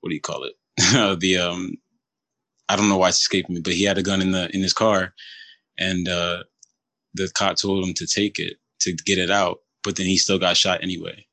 what 0.00 0.10
do 0.10 0.14
you 0.14 0.20
call 0.20 0.44
it? 0.44 0.54
the 1.20 1.38
um 1.38 1.74
I 2.68 2.76
don't 2.76 2.88
know 2.88 2.98
why 2.98 3.08
it's 3.08 3.20
escaping 3.20 3.56
me, 3.56 3.60
but 3.60 3.74
he 3.74 3.84
had 3.84 3.98
a 3.98 4.02
gun 4.02 4.22
in 4.22 4.32
the 4.32 4.50
in 4.54 4.62
his 4.62 4.72
car 4.74 5.14
and 5.78 6.08
uh 6.08 6.44
the 7.14 7.30
cop 7.34 7.56
told 7.56 7.84
him 7.86 7.94
to 7.94 8.06
take 8.06 8.38
it 8.38 8.58
to 8.80 8.94
get 8.94 9.18
it 9.18 9.30
out, 9.30 9.60
but 9.84 9.96
then 9.96 10.06
he 10.06 10.18
still 10.18 10.38
got 10.38 10.56
shot 10.56 10.82
anyway. 10.82 11.25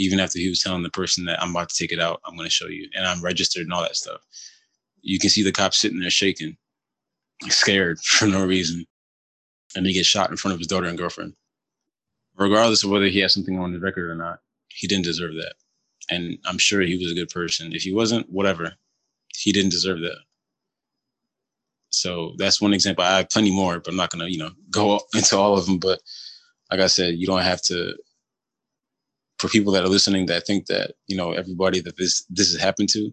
Even 0.00 0.20
after 0.20 0.38
he 0.38 0.48
was 0.48 0.62
telling 0.62 0.82
the 0.82 0.90
person 0.90 1.26
that 1.26 1.42
I'm 1.42 1.50
about 1.50 1.70
to 1.70 1.76
take 1.76 1.92
it 1.92 2.00
out, 2.00 2.20
I'm 2.26 2.36
gonna 2.36 2.50
show 2.50 2.68
you. 2.68 2.88
And 2.96 3.06
I'm 3.06 3.22
registered 3.22 3.64
and 3.64 3.72
all 3.72 3.82
that 3.82 3.96
stuff. 3.96 4.20
You 5.02 5.18
can 5.18 5.30
see 5.30 5.44
the 5.44 5.52
cop 5.52 5.74
sitting 5.74 6.00
there 6.00 6.10
shaking, 6.10 6.56
scared 7.50 8.00
for 8.04 8.26
no 8.26 8.44
reason 8.46 8.84
and 9.76 9.86
he 9.86 9.92
gets 9.92 10.08
shot 10.08 10.30
in 10.30 10.36
front 10.36 10.54
of 10.54 10.58
his 10.58 10.66
daughter 10.66 10.86
and 10.86 10.98
girlfriend. 10.98 11.34
Regardless 12.36 12.84
of 12.84 12.90
whether 12.90 13.06
he 13.06 13.20
has 13.20 13.34
something 13.34 13.58
on 13.58 13.72
his 13.72 13.82
record 13.82 14.10
or 14.10 14.14
not, 14.14 14.38
he 14.68 14.86
didn't 14.86 15.04
deserve 15.04 15.34
that. 15.34 15.54
And 16.10 16.38
I'm 16.46 16.58
sure 16.58 16.80
he 16.80 16.96
was 16.96 17.12
a 17.12 17.14
good 17.14 17.28
person. 17.28 17.72
If 17.72 17.82
he 17.82 17.92
wasn't, 17.94 18.30
whatever, 18.30 18.72
he 19.36 19.52
didn't 19.52 19.70
deserve 19.70 20.00
that. 20.00 20.18
So 21.90 22.34
that's 22.38 22.60
one 22.60 22.74
example. 22.74 23.04
I 23.04 23.18
have 23.18 23.30
plenty 23.30 23.50
more, 23.50 23.80
but 23.80 23.90
I'm 23.90 23.96
not 23.96 24.10
gonna, 24.10 24.28
you 24.28 24.38
know, 24.38 24.50
go 24.70 25.00
into 25.14 25.36
all 25.38 25.56
of 25.58 25.66
them. 25.66 25.78
But 25.78 26.00
like 26.70 26.80
I 26.80 26.86
said, 26.86 27.16
you 27.16 27.26
don't 27.26 27.42
have 27.42 27.62
to. 27.64 27.94
For 29.40 29.48
people 29.48 29.72
that 29.72 29.84
are 29.84 29.88
listening 29.88 30.26
that 30.26 30.46
think 30.46 30.66
that 30.66 30.92
you 31.06 31.16
know 31.16 31.32
everybody 31.32 31.80
that 31.80 31.96
this 31.96 32.24
this 32.28 32.52
has 32.52 32.60
happened 32.60 32.90
to, 32.90 33.12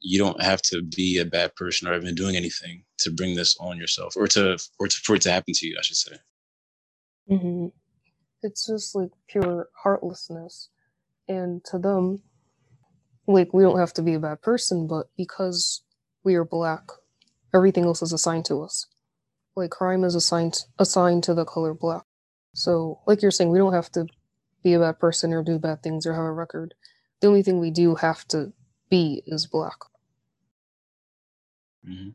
you 0.00 0.18
don't 0.18 0.40
have 0.42 0.62
to 0.62 0.82
be 0.82 1.18
a 1.18 1.24
bad 1.24 1.54
person 1.56 1.88
or 1.88 1.92
have 1.92 2.02
been 2.02 2.14
doing 2.14 2.36
anything 2.36 2.84
to 2.98 3.10
bring 3.10 3.34
this 3.34 3.56
on 3.58 3.78
yourself 3.78 4.16
or 4.16 4.26
to 4.28 4.56
or 4.78 4.88
to, 4.88 4.96
for 5.04 5.16
it 5.16 5.22
to 5.22 5.30
happen 5.32 5.54
to 5.54 5.66
you 5.66 5.76
i 5.78 5.82
should 5.82 5.96
say. 5.96 6.16
Mm-hmm. 7.30 7.66
it's 8.42 8.66
just 8.66 8.94
like 8.94 9.10
pure 9.28 9.68
heartlessness. 9.82 10.68
And 11.28 11.64
to 11.64 11.78
them 11.78 12.22
like 13.26 13.52
we 13.52 13.64
don't 13.64 13.80
have 13.80 13.92
to 13.94 14.02
be 14.02 14.14
a 14.14 14.20
bad 14.20 14.42
person 14.42 14.86
but 14.86 15.08
because 15.16 15.82
we 16.22 16.36
are 16.36 16.44
black 16.44 16.90
everything 17.52 17.84
else 17.84 18.02
is 18.02 18.12
assigned 18.12 18.44
to 18.46 18.62
us. 18.62 18.86
Like 19.56 19.70
crime 19.70 20.04
is 20.04 20.14
assigned 20.14 20.64
assigned 20.78 21.24
to 21.24 21.34
the 21.34 21.44
color 21.44 21.74
black. 21.74 22.04
So 22.54 23.00
like 23.06 23.22
you're 23.22 23.32
saying 23.32 23.50
we 23.50 23.58
don't 23.58 23.74
have 23.74 23.90
to 23.92 24.06
be 24.66 24.74
a 24.74 24.80
bad 24.80 24.98
person 24.98 25.32
or 25.32 25.42
do 25.42 25.58
bad 25.58 25.82
things 25.82 26.06
or 26.06 26.12
have 26.12 26.30
a 26.32 26.32
record 26.32 26.74
the 27.20 27.28
only 27.28 27.42
thing 27.42 27.58
we 27.60 27.70
do 27.70 27.94
have 27.94 28.26
to 28.26 28.52
be 28.90 29.22
is 29.26 29.46
black 29.46 29.78
mm-hmm. 31.88 32.10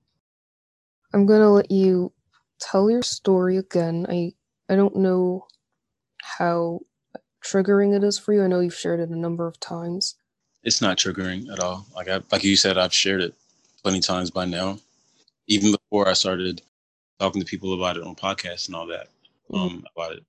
I'm 1.14 1.26
gonna 1.26 1.52
let 1.52 1.72
you 1.72 2.14
tell 2.60 2.90
your 2.90 3.02
story 3.02 3.58
again. 3.58 4.06
I 4.10 4.34
I 4.70 4.76
don't 4.76 4.96
know 4.96 5.48
how 6.22 6.82
triggering 7.44 7.96
it 7.96 8.04
is 8.04 8.18
for 8.18 8.34
you. 8.34 8.44
I 8.44 8.48
know 8.48 8.62
you've 8.62 8.74
shared 8.74 9.00
it 9.00 9.10
a 9.10 9.18
number 9.18 9.48
of 9.48 9.60
times. 9.60 10.16
It's 10.64 10.82
not 10.82 10.98
triggering 10.98 11.52
at 11.52 11.60
all. 11.60 11.86
Like 11.96 12.08
I 12.08 12.22
like 12.32 12.44
you 12.44 12.56
said, 12.56 12.78
I've 12.78 12.94
shared 12.94 13.22
it 13.22 13.34
plenty 13.84 14.00
times 14.00 14.32
by 14.32 14.46
now. 14.46 14.80
Even 15.48 15.72
before 15.72 16.08
I 16.08 16.14
started 16.14 16.62
talking 17.20 17.42
to 17.42 17.46
people 17.48 17.74
about 17.74 17.98
it 17.98 18.04
on 18.04 18.16
podcasts 18.16 18.68
and 18.68 18.76
all 18.76 18.88
that. 18.88 19.08
Mm-hmm. 19.52 19.58
Um 19.58 19.86
about 19.96 20.14
it. 20.14 20.24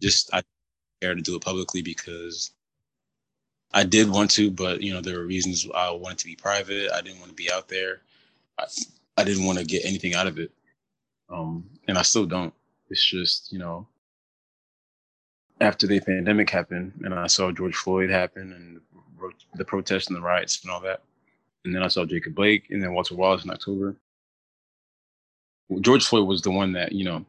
Just 0.00 0.32
I 0.32 0.42
care 1.02 1.14
to 1.14 1.20
do 1.20 1.36
it 1.36 1.42
publicly 1.42 1.82
because 1.82 2.52
I 3.74 3.84
did 3.84 4.08
want 4.08 4.30
to, 4.32 4.50
but 4.50 4.82
you 4.82 4.92
know 4.92 5.00
there 5.00 5.18
were 5.18 5.26
reasons 5.26 5.66
I 5.74 5.90
wanted 5.90 6.18
to 6.18 6.26
be 6.26 6.36
private. 6.36 6.92
I 6.92 7.00
didn't 7.00 7.18
want 7.18 7.30
to 7.30 7.36
be 7.36 7.50
out 7.50 7.68
there. 7.68 8.02
I, 8.58 8.64
I 9.16 9.24
didn't 9.24 9.44
want 9.44 9.58
to 9.58 9.64
get 9.64 9.84
anything 9.84 10.14
out 10.14 10.26
of 10.26 10.38
it, 10.38 10.50
um, 11.28 11.64
and 11.88 11.98
I 11.98 12.02
still 12.02 12.26
don't. 12.26 12.54
It's 12.90 13.04
just 13.04 13.52
you 13.52 13.58
know 13.58 13.86
after 15.60 15.86
the 15.86 16.00
pandemic 16.00 16.50
happened, 16.50 16.92
and 17.04 17.14
I 17.14 17.26
saw 17.26 17.50
George 17.50 17.76
Floyd 17.76 18.10
happen, 18.10 18.52
and 18.52 18.80
the 19.54 19.64
protests 19.64 20.08
and 20.08 20.16
the 20.16 20.20
riots 20.20 20.62
and 20.62 20.70
all 20.70 20.80
that, 20.80 21.02
and 21.64 21.74
then 21.74 21.82
I 21.82 21.88
saw 21.88 22.04
Jacob 22.04 22.34
Blake, 22.34 22.70
and 22.70 22.82
then 22.82 22.92
Walter 22.94 23.14
Wallace 23.14 23.44
in 23.44 23.50
October. 23.50 23.96
George 25.80 26.04
Floyd 26.06 26.28
was 26.28 26.42
the 26.42 26.50
one 26.50 26.72
that 26.72 26.92
you 26.92 27.04
know, 27.04 27.24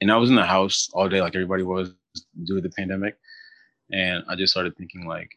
and 0.00 0.10
I 0.10 0.16
was 0.16 0.28
in 0.28 0.36
the 0.36 0.44
house 0.44 0.90
all 0.92 1.08
day 1.08 1.20
like 1.20 1.36
everybody 1.36 1.62
was 1.62 1.92
due 2.44 2.56
to 2.56 2.60
the 2.60 2.74
pandemic, 2.74 3.16
and 3.92 4.24
I 4.28 4.36
just 4.36 4.52
started 4.52 4.76
thinking 4.76 5.06
like 5.06 5.30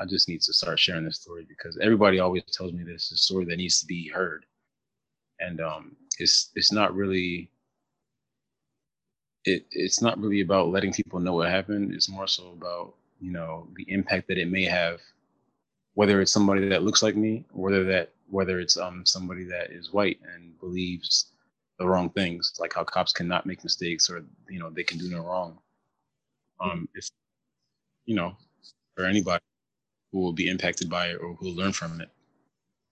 I 0.00 0.04
just 0.06 0.28
need 0.28 0.40
to 0.42 0.52
start 0.52 0.78
sharing 0.78 1.04
this 1.04 1.20
story 1.20 1.46
because 1.48 1.78
everybody 1.82 2.20
always 2.20 2.44
tells 2.52 2.72
me 2.72 2.84
this 2.84 3.06
is 3.06 3.12
a 3.12 3.16
story 3.16 3.44
that 3.46 3.56
needs 3.56 3.80
to 3.80 3.86
be 3.86 4.08
heard, 4.08 4.44
and 5.40 5.60
um, 5.60 5.96
it's 6.18 6.50
it's 6.54 6.72
not 6.72 6.94
really 6.94 7.50
it 9.44 9.66
it's 9.72 10.02
not 10.02 10.18
really 10.18 10.42
about 10.42 10.68
letting 10.68 10.92
people 10.92 11.20
know 11.20 11.34
what 11.34 11.50
happened. 11.50 11.92
It's 11.94 12.08
more 12.08 12.26
so 12.26 12.52
about 12.52 12.94
you 13.20 13.32
know 13.32 13.68
the 13.76 13.84
impact 13.90 14.28
that 14.28 14.38
it 14.38 14.50
may 14.50 14.64
have, 14.64 15.00
whether 15.94 16.20
it's 16.20 16.32
somebody 16.32 16.68
that 16.68 16.82
looks 16.82 17.02
like 17.02 17.16
me, 17.16 17.44
whether 17.52 17.84
that 17.84 18.12
whether 18.28 18.60
it's 18.60 18.76
um 18.76 19.04
somebody 19.06 19.44
that 19.44 19.70
is 19.70 19.92
white 19.92 20.18
and 20.34 20.58
believes 20.60 21.32
the 21.78 21.86
wrong 21.86 22.10
things, 22.10 22.54
like 22.60 22.74
how 22.74 22.84
cops 22.84 23.12
cannot 23.12 23.46
make 23.46 23.64
mistakes 23.64 24.10
or 24.10 24.22
you 24.48 24.58
know 24.58 24.70
they 24.70 24.84
can 24.84 24.98
do 24.98 25.10
no 25.10 25.22
wrong. 25.22 25.58
Um, 26.60 26.88
it's 26.94 27.10
you 28.04 28.16
know 28.16 28.36
for 28.96 29.04
anybody 29.04 29.42
who 30.12 30.20
will 30.20 30.32
be 30.32 30.48
impacted 30.48 30.90
by 30.90 31.08
it 31.08 31.16
or 31.20 31.34
who 31.34 31.46
will 31.46 31.56
learn 31.56 31.72
from 31.72 32.00
it. 32.00 32.10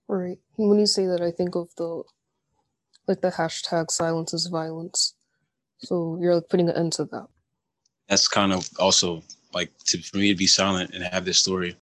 Right. 0.09 0.39
When 0.57 0.79
you 0.79 0.87
say 0.87 1.07
that, 1.07 1.21
I 1.21 1.31
think 1.31 1.55
of 1.55 1.69
the 1.77 2.03
like 3.07 3.21
the 3.21 3.31
hashtag 3.31 3.91
silence 3.91 4.33
is 4.33 4.47
violence. 4.47 5.15
So 5.79 6.19
you're 6.21 6.35
like 6.35 6.49
putting 6.49 6.69
an 6.69 6.77
end 6.77 6.93
to 6.95 7.05
that. 7.07 7.27
That's 8.09 8.29
kind 8.29 8.53
of 8.53 8.69
also 8.79 9.23
like 9.53 9.71
to, 9.87 9.99
for 10.03 10.19
me 10.19 10.29
to 10.33 10.37
be 10.37 10.47
silent 10.47 10.95
and 10.95 11.03
have 11.05 11.25
this 11.25 11.39
story 11.39 11.77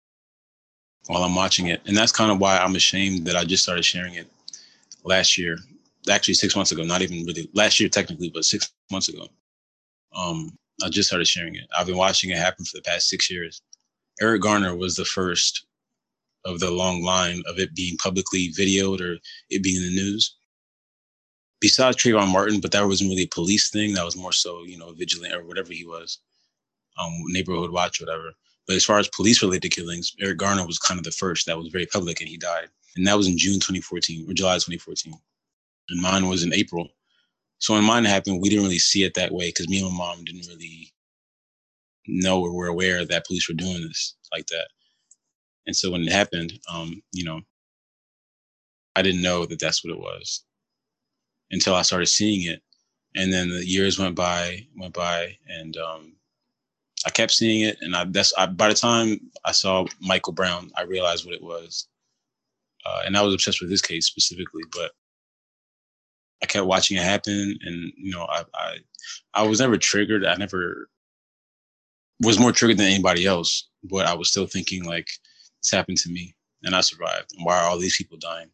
while 1.06 1.22
I'm 1.22 1.34
watching 1.34 1.66
it. 1.68 1.82
And 1.86 1.96
that's 1.96 2.12
kind 2.12 2.30
of 2.30 2.38
why 2.38 2.58
I'm 2.58 2.76
ashamed 2.76 3.26
that 3.26 3.36
I 3.36 3.44
just 3.44 3.62
started 3.62 3.84
sharing 3.84 4.14
it 4.14 4.26
last 5.04 5.36
year. 5.38 5.58
Actually, 6.10 6.34
six 6.34 6.54
months 6.54 6.72
ago, 6.72 6.84
not 6.84 7.02
even 7.02 7.24
really 7.24 7.48
last 7.54 7.80
year 7.80 7.88
technically, 7.88 8.30
but 8.32 8.44
six 8.44 8.70
months 8.90 9.08
ago. 9.08 9.26
Um, 10.14 10.56
I 10.82 10.88
just 10.88 11.08
started 11.08 11.28
sharing 11.28 11.54
it. 11.54 11.64
I've 11.76 11.86
been 11.86 11.96
watching 11.96 12.30
it 12.30 12.38
happen 12.38 12.64
for 12.64 12.76
the 12.76 12.82
past 12.82 13.08
six 13.08 13.30
years. 13.30 13.62
Eric 14.20 14.42
Garner 14.42 14.74
was 14.74 14.96
the 14.96 15.04
first 15.04 15.66
of 16.44 16.60
the 16.60 16.70
long 16.70 17.02
line 17.02 17.42
of 17.46 17.58
it 17.58 17.74
being 17.74 17.96
publicly 17.96 18.52
videoed 18.52 19.00
or 19.00 19.18
it 19.50 19.62
being 19.62 19.76
in 19.76 19.94
the 19.94 20.02
news. 20.02 20.36
Besides 21.60 21.96
Trayvon 21.96 22.30
Martin, 22.32 22.60
but 22.60 22.72
that 22.72 22.86
wasn't 22.86 23.10
really 23.10 23.22
a 23.22 23.28
police 23.28 23.70
thing. 23.70 23.94
That 23.94 24.04
was 24.04 24.16
more 24.16 24.32
so, 24.32 24.64
you 24.64 24.76
know, 24.76 24.92
vigilant 24.92 25.34
or 25.34 25.44
whatever 25.44 25.72
he 25.72 25.86
was, 25.86 26.18
um, 26.98 27.12
neighborhood 27.28 27.70
watch, 27.70 28.00
whatever. 28.00 28.32
But 28.66 28.76
as 28.76 28.84
far 28.84 28.98
as 28.98 29.08
police 29.08 29.42
related 29.42 29.70
killings, 29.70 30.14
Eric 30.20 30.38
Garner 30.38 30.66
was 30.66 30.78
kind 30.78 30.98
of 30.98 31.04
the 31.04 31.10
first 31.10 31.46
that 31.46 31.56
was 31.56 31.68
very 31.68 31.86
public 31.86 32.20
and 32.20 32.28
he 32.28 32.36
died. 32.36 32.68
And 32.96 33.06
that 33.06 33.16
was 33.16 33.26
in 33.26 33.38
June 33.38 33.54
2014 33.54 34.28
or 34.28 34.34
July 34.34 34.54
2014. 34.54 35.14
And 35.90 36.02
mine 36.02 36.28
was 36.28 36.42
in 36.42 36.52
April. 36.52 36.88
So 37.58 37.74
when 37.74 37.84
mine 37.84 38.04
happened, 38.04 38.40
we 38.42 38.48
didn't 38.48 38.64
really 38.64 38.78
see 38.78 39.04
it 39.04 39.14
that 39.14 39.32
way 39.32 39.48
because 39.48 39.68
me 39.68 39.80
and 39.80 39.90
my 39.90 39.96
mom 39.96 40.24
didn't 40.24 40.48
really 40.48 40.92
know 42.06 42.40
or 42.40 42.52
were 42.52 42.66
aware 42.66 43.04
that 43.04 43.26
police 43.26 43.48
were 43.48 43.54
doing 43.54 43.82
this 43.82 44.16
like 44.32 44.46
that. 44.46 44.68
And 45.66 45.74
so 45.74 45.90
when 45.90 46.02
it 46.02 46.12
happened, 46.12 46.52
um, 46.72 47.02
you 47.12 47.24
know, 47.24 47.40
I 48.96 49.02
didn't 49.02 49.22
know 49.22 49.46
that 49.46 49.58
that's 49.58 49.84
what 49.84 49.92
it 49.92 49.98
was 49.98 50.44
until 51.50 51.74
I 51.74 51.82
started 51.82 52.06
seeing 52.06 52.50
it. 52.50 52.62
And 53.16 53.32
then 53.32 53.48
the 53.48 53.64
years 53.64 53.98
went 53.98 54.16
by, 54.16 54.66
went 54.76 54.92
by, 54.92 55.36
and 55.48 55.76
um, 55.76 56.16
I 57.06 57.10
kept 57.10 57.32
seeing 57.32 57.62
it. 57.62 57.78
And 57.80 57.94
I, 57.94 58.04
that's 58.04 58.32
I, 58.36 58.46
by 58.46 58.68
the 58.68 58.74
time 58.74 59.20
I 59.44 59.52
saw 59.52 59.86
Michael 60.00 60.32
Brown, 60.32 60.70
I 60.76 60.82
realized 60.82 61.24
what 61.24 61.34
it 61.34 61.42
was. 61.42 61.88
Uh, 62.84 63.02
and 63.06 63.16
I 63.16 63.22
was 63.22 63.32
obsessed 63.32 63.60
with 63.60 63.70
this 63.70 63.80
case 63.80 64.06
specifically, 64.06 64.62
but 64.72 64.92
I 66.42 66.46
kept 66.46 66.66
watching 66.66 66.96
it 66.96 67.02
happen. 67.02 67.58
And 67.62 67.92
you 67.96 68.12
know, 68.12 68.24
I, 68.24 68.44
I, 68.54 68.76
I 69.34 69.42
was 69.46 69.60
never 69.60 69.76
triggered. 69.76 70.24
I 70.24 70.36
never 70.36 70.88
was 72.20 72.38
more 72.38 72.52
triggered 72.52 72.78
than 72.78 72.86
anybody 72.86 73.26
else, 73.26 73.68
but 73.82 74.06
I 74.06 74.14
was 74.14 74.30
still 74.30 74.46
thinking 74.46 74.84
like 74.84 75.08
this 75.62 75.70
happened 75.70 75.98
to 75.98 76.10
me 76.10 76.34
and 76.62 76.74
I 76.74 76.80
survived. 76.80 77.32
And 77.36 77.44
why 77.44 77.58
are 77.58 77.68
all 77.68 77.78
these 77.78 77.96
people 77.96 78.18
dying? 78.18 78.50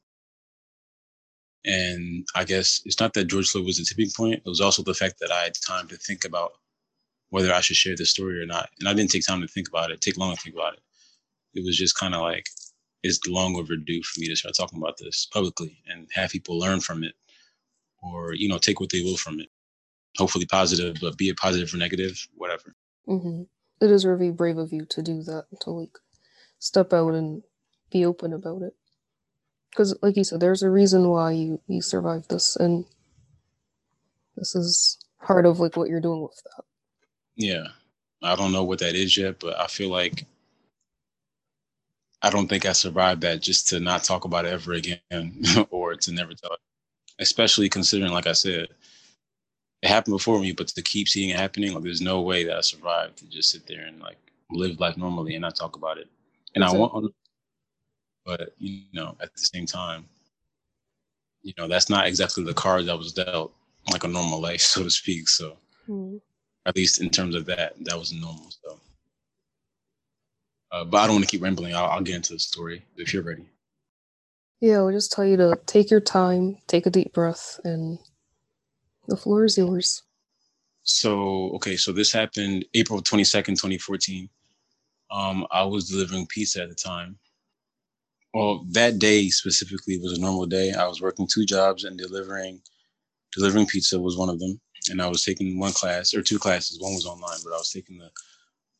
And 1.65 2.27
I 2.35 2.45
guess 2.45 2.81
it's 2.85 3.01
not 3.01 3.13
that 3.15 3.27
George 3.27 3.51
Floyd 3.51 3.67
was 3.67 3.79
a 3.79 3.85
tipping 3.85 4.11
point. 4.17 4.37
It 4.37 4.49
was 4.49 4.61
also 4.61 4.83
the 4.83 4.95
fact 4.95 5.17
that 5.21 5.31
I 5.31 5.45
had 5.45 5.55
time 5.67 5.89
to 5.89 5.97
think 5.97 6.25
about 6.25 6.53
whether 7.29 7.53
I 7.53 7.61
should 7.61 7.77
share 7.77 7.95
this 7.97 8.11
story 8.11 8.41
or 8.41 8.47
not. 8.47 8.71
And 8.79 8.89
I 8.89 8.95
didn't 8.95 9.11
take 9.11 9.27
time 9.27 9.41
to 9.41 9.49
think 9.49 9.69
about 9.69 9.91
it, 9.91 10.01
take 10.01 10.17
long 10.17 10.35
to 10.35 10.41
think 10.41 10.57
about 10.57 10.75
it. 10.75 10.81
It 11.55 11.65
was 11.65 11.77
just 11.77 11.99
kind 11.99 12.15
of 12.15 12.23
like, 12.23 12.47
it's 13.03 13.21
long 13.27 13.57
overdue 13.57 14.03
for 14.03 14.21
me 14.21 14.29
to 14.29 14.37
start 14.37 14.55
talking 14.57 14.79
about 14.79 14.97
this 14.99 15.27
publicly 15.33 15.83
and 15.87 16.09
have 16.13 16.31
people 16.31 16.59
learn 16.59 16.81
from 16.81 17.05
it 17.05 17.15
or, 18.03 18.35
you 18.35 18.49
know, 18.49 18.59
take 18.59 18.81
what 18.81 18.91
they 18.91 19.03
will 19.03 19.17
from 19.17 19.41
it. 19.41 19.49
Hopefully 20.17 20.47
positive, 20.47 20.97
but 21.01 21.17
be 21.17 21.29
it 21.29 21.37
positive 21.37 21.73
or 21.73 21.77
negative, 21.77 22.27
whatever. 22.35 22.75
Mm-hmm. 23.09 23.43
It 23.81 23.91
is 23.91 24.05
really 24.05 24.31
brave 24.31 24.59
of 24.59 24.73
you 24.73 24.85
to 24.87 25.03
do 25.03 25.23
that, 25.23 25.45
to 25.61 25.71
like 25.71 25.99
step 26.59 26.93
out 26.93 27.15
and 27.15 27.43
be 27.91 28.05
open 28.05 28.33
about 28.33 28.63
it 28.63 28.75
because 29.71 29.97
like 30.03 30.17
you 30.17 30.25
said 30.25 30.41
there's 30.41 30.63
a 30.63 30.71
reason 30.71 31.09
why 31.09 31.33
you 31.33 31.61
you 31.67 31.81
survived 31.81 32.29
this 32.31 32.57
and 32.57 32.85
this 34.37 34.55
is 34.55 34.99
part 35.25 35.47
of 35.47 35.61
like 35.61 35.77
what 35.77 35.89
you're 35.89 36.01
doing 36.01 36.23
with 36.23 36.41
that 36.45 36.65
yeah 37.37 37.65
i 38.23 38.35
don't 38.35 38.53
know 38.53 38.65
what 38.65 38.79
that 38.79 38.95
is 38.95 39.17
yet 39.17 39.39
but 39.41 39.59
i 39.59 39.67
feel 39.67 39.91
like 39.91 40.27
i 42.23 42.31
don't 42.31 42.49
think 42.49 42.67
i 42.67 42.73
survived 42.73 43.23
that 43.23 43.41
just 43.41 43.69
to 43.69 43.81
not 43.81 44.05
talk 44.05 44.25
about 44.25 44.45
it 44.45 44.53
ever 44.53 44.75
again 44.75 45.43
or 45.71 45.95
to 45.95 46.13
never 46.13 46.35
tell 46.35 46.53
it 46.53 46.61
especially 47.21 47.69
considering 47.69 48.13
like 48.13 48.27
i 48.27 48.33
said 48.33 48.69
it 49.83 49.89
happened 49.89 50.15
before 50.15 50.41
me 50.41 50.53
but 50.53 50.69
to 50.69 50.83
keep 50.83 51.09
seeing 51.09 51.31
it 51.31 51.37
happening 51.37 51.73
like 51.73 51.83
there's 51.83 52.01
no 52.01 52.21
way 52.21 52.45
that 52.45 52.57
i 52.57 52.61
survived 52.61 53.17
to 53.17 53.27
just 53.27 53.51
sit 53.51 53.67
there 53.67 53.87
and 53.87 54.01
like 54.01 54.19
live 54.51 54.79
life 54.81 54.97
normally 54.97 55.35
and 55.35 55.43
not 55.43 55.57
talk 55.57 55.77
about 55.77 55.99
it 55.99 56.09
and 56.55 56.65
exactly. 56.65 56.79
i 56.79 56.83
want 56.83 57.15
but 58.25 58.55
you 58.59 58.83
know, 58.93 59.17
at 59.21 59.33
the 59.35 59.41
same 59.41 59.67
time, 59.67 60.05
you 61.43 61.53
know, 61.57 61.67
that's 61.67 61.91
not 61.91 62.07
exactly 62.07 62.45
the 62.45 62.55
card 62.55 62.87
that 62.87 62.97
was 62.97 63.13
dealt, 63.13 63.53
like 63.91 64.05
a 64.05 64.09
normal 64.09 64.41
life, 64.41 64.61
so 64.73 64.83
to 64.83 64.91
speak. 64.91 65.29
So, 65.29 65.57
mm. 65.89 66.21
at 66.67 66.77
least 66.77 67.01
in 67.01 67.11
terms 67.11 67.35
of 67.35 67.47
that, 67.47 67.75
that 67.85 67.99
was 67.99 68.13
normal. 68.13 68.51
So, 68.63 68.79
uh, 70.73 70.85
but 70.85 70.99
I 70.99 71.07
don't 71.07 71.17
want 71.17 71.25
to 71.25 71.31
keep 71.31 71.43
rambling. 71.43 71.75
I'll, 71.75 71.87
I'll 71.87 72.03
get 72.03 72.17
into 72.17 72.35
the 72.35 72.39
story 72.39 72.85
if 72.97 73.13
you're 73.13 73.23
ready. 73.23 73.47
Yeah, 74.61 74.77
I'll 74.77 74.93
just 74.93 75.13
tell 75.13 75.25
you 75.25 75.37
to 75.39 75.59
take 75.67 75.91
your 75.91 76.01
time, 76.01 76.59
take 76.67 76.87
a 76.87 76.91
deep 76.91 77.13
breath, 77.13 77.59
and 77.65 77.99
the 79.09 79.17
floor 79.17 79.45
is 79.45 79.57
yours. 79.57 80.03
So, 80.83 81.51
okay, 81.53 81.77
so 81.77 81.93
this 81.93 82.13
happened 82.13 82.65
April 82.75 83.01
22nd, 83.03 83.47
2014. 83.47 84.29
Um, 85.11 85.47
I 85.51 85.65
was 85.65 85.89
delivering 85.89 86.27
pizza 86.27 86.63
at 86.63 86.69
the 86.69 86.75
time 86.75 87.19
well, 88.33 88.65
that 88.71 88.99
day 88.99 89.29
specifically 89.29 89.99
was 89.99 90.17
a 90.17 90.21
normal 90.21 90.47
day. 90.47 90.73
I 90.73 90.87
was 90.87 91.03
working 91.03 91.27
two 91.27 91.45
jobs 91.45 91.85
and 91.85 91.99
delivering 91.99 92.61
delivering 93.33 93.67
pizza 93.67 93.99
was 93.99 94.17
one 94.17 94.29
of 94.29 94.39
them. 94.39 94.61
And 94.89 95.03
I 95.03 95.09
was 95.09 95.25
taking 95.25 95.59
one 95.59 95.73
class 95.73 96.15
or 96.15 96.23
two 96.23 96.39
classes. 96.39 96.81
One 96.81 96.95
was 96.95 97.07
online, 97.07 97.39
but 97.45 97.53
I 97.53 97.59
was 97.59 97.71
taking 97.71 97.99
the 97.99 98.11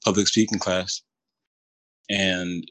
public 0.05 0.29
speaking 0.29 0.59
class. 0.59 1.03
And 2.09 2.69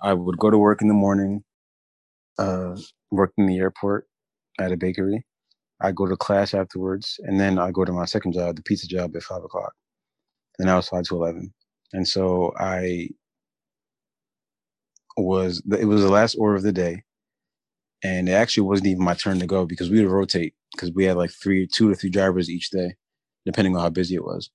I 0.00 0.14
would 0.14 0.38
go 0.38 0.50
to 0.50 0.58
work 0.58 0.82
in 0.82 0.88
the 0.88 0.94
morning, 0.94 1.44
uh, 2.38 2.76
working 3.10 3.46
the 3.46 3.58
airport 3.58 4.06
at 4.58 4.72
a 4.72 4.76
bakery. 4.76 5.24
I 5.80 5.92
go 5.92 6.06
to 6.06 6.16
class 6.16 6.54
afterwards, 6.54 7.18
and 7.24 7.38
then 7.38 7.58
I 7.58 7.70
go 7.70 7.84
to 7.84 7.92
my 7.92 8.04
second 8.04 8.32
job, 8.32 8.56
the 8.56 8.62
pizza 8.62 8.86
job, 8.86 9.14
at 9.16 9.22
five 9.22 9.42
o'clock. 9.44 9.74
And 10.58 10.68
that 10.68 10.76
was 10.76 10.88
five 10.88 11.04
to 11.04 11.16
eleven. 11.16 11.52
And 11.92 12.06
so 12.06 12.52
I 12.58 13.10
was 15.16 15.62
it 15.78 15.86
was 15.86 16.02
the 16.02 16.10
last 16.10 16.34
order 16.36 16.56
of 16.56 16.62
the 16.62 16.72
day, 16.72 17.02
and 18.02 18.28
it 18.28 18.32
actually 18.32 18.64
wasn't 18.64 18.88
even 18.88 19.04
my 19.04 19.14
turn 19.14 19.38
to 19.40 19.46
go 19.46 19.66
because 19.66 19.90
we 19.90 20.02
would 20.02 20.12
rotate 20.12 20.54
because 20.72 20.92
we 20.92 21.04
had 21.04 21.16
like 21.16 21.30
three, 21.30 21.66
two 21.66 21.88
to 21.88 21.94
three 21.94 22.10
drivers 22.10 22.50
each 22.50 22.70
day, 22.70 22.94
depending 23.46 23.76
on 23.76 23.82
how 23.82 23.90
busy 23.90 24.14
it 24.14 24.24
was. 24.24 24.50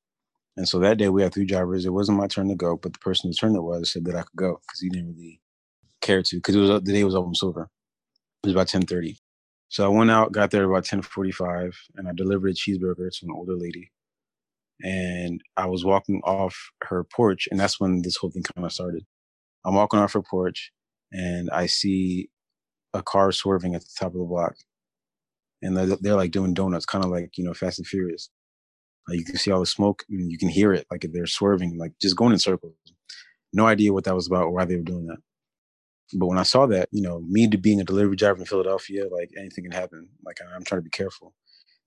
And 0.58 0.68
so 0.68 0.80
that 0.80 0.98
day 0.98 1.10
we 1.10 1.22
had 1.22 1.34
three 1.34 1.46
drivers. 1.46 1.86
It 1.86 1.94
wasn't 1.94 2.18
my 2.18 2.28
turn 2.28 2.50
to 2.50 2.56
go, 2.56 2.78
but 2.78 2.94
the 2.94 3.00
person 3.00 3.30
whose 3.30 3.38
turn 3.38 3.56
it 3.56 3.62
was 3.62 3.92
said 3.94 4.06
that 4.06 4.16
I 4.16 4.24
could 4.24 4.36
go 4.36 4.60
because 4.62 4.82
he 4.82 4.90
didn't 4.90 5.16
really 5.16 5.40
care 6.02 6.24
to 6.24 6.38
because 6.38 6.56
it 6.56 6.60
was 6.60 6.70
the 6.84 6.94
day 6.94 7.04
was 7.04 7.16
almost 7.16 7.44
over. 7.44 7.70
It 8.44 8.48
was 8.48 8.54
about 8.56 8.68
ten 8.70 8.84
thirty. 8.84 9.18
So 9.70 9.86
I 9.86 9.90
went 9.90 10.12
out, 10.12 10.32
got 10.34 10.52
there 10.52 10.66
about 10.70 10.86
ten 10.86 11.02
forty 11.02 11.32
five, 11.32 11.78
and 11.96 12.08
I 12.10 12.14
delivered 12.14 12.52
a 12.52 12.54
cheeseburger 12.54 13.10
to 13.12 13.26
an 13.26 13.32
older 13.36 13.56
lady. 13.58 13.92
and 14.82 15.42
I 15.58 15.66
was 15.68 15.84
walking 15.86 16.22
off 16.24 16.56
her 16.84 17.04
porch, 17.04 17.48
and 17.52 17.60
that's 17.60 17.80
when 17.80 18.02
this 18.02 18.18
whole 18.18 18.32
thing 18.32 18.44
kind 18.44 18.66
of 18.66 18.74
started. 18.74 19.06
I'm 19.66 19.76
walking 19.76 20.00
off 20.00 20.14
her 20.14 20.24
porch, 20.24 20.72
and 21.12 21.50
I 21.52 21.68
see 21.68 22.30
a 22.94 23.04
car 23.04 23.32
swerving 23.32 23.76
at 23.76 23.82
the 23.84 23.90
top 24.00 24.14
of 24.14 24.20
the 24.20 24.26
block, 24.26 24.56
and 25.62 25.78
they're, 25.78 25.98
they're 26.02 26.16
like 26.16 26.32
doing 26.32 26.54
donuts, 26.54 26.86
kind 26.86 27.04
of 27.06 27.12
like 27.12 27.38
you 27.38 27.44
know 27.44 27.54
Fast 27.54 27.80
and 27.80 27.88
Furious. 27.88 28.30
Like 29.10 29.20
you 29.20 29.26
can 29.26 29.38
see 29.38 29.52
all 29.52 29.60
the 29.62 29.66
smoke, 29.66 30.04
and 30.10 30.32
you 30.32 30.38
can 30.38 30.50
hear 30.50 30.74
it, 30.74 30.88
like 30.92 31.06
they're 31.14 31.28
swerving, 31.28 31.78
like 31.78 31.94
just 32.02 32.18
going 32.18 32.34
in 32.34 32.40
circles. 32.40 32.76
No 33.54 33.68
idea 33.68 33.94
what 33.94 34.06
that 34.06 34.16
was 34.16 34.28
about 34.28 34.46
or 34.46 34.52
why 34.52 34.66
they 34.66 34.76
were 34.78 34.84
doing 34.84 35.08
that. 35.08 35.20
But 36.14 36.28
when 36.28 36.38
I 36.40 36.44
saw 36.44 36.66
that, 36.68 36.90
you 36.92 37.02
know, 37.02 37.22
me 37.28 37.48
to 37.50 37.58
being 37.58 37.80
a 37.82 37.84
delivery 37.84 38.16
driver 38.16 38.40
in 38.40 38.46
Philadelphia, 38.46 39.08
like 39.10 39.32
anything 39.38 39.64
can 39.64 39.72
happen. 39.72 40.10
Like 40.26 40.38
I'm 40.42 40.64
trying 40.64 40.80
to 40.80 40.84
be 40.84 40.90
careful. 40.90 41.34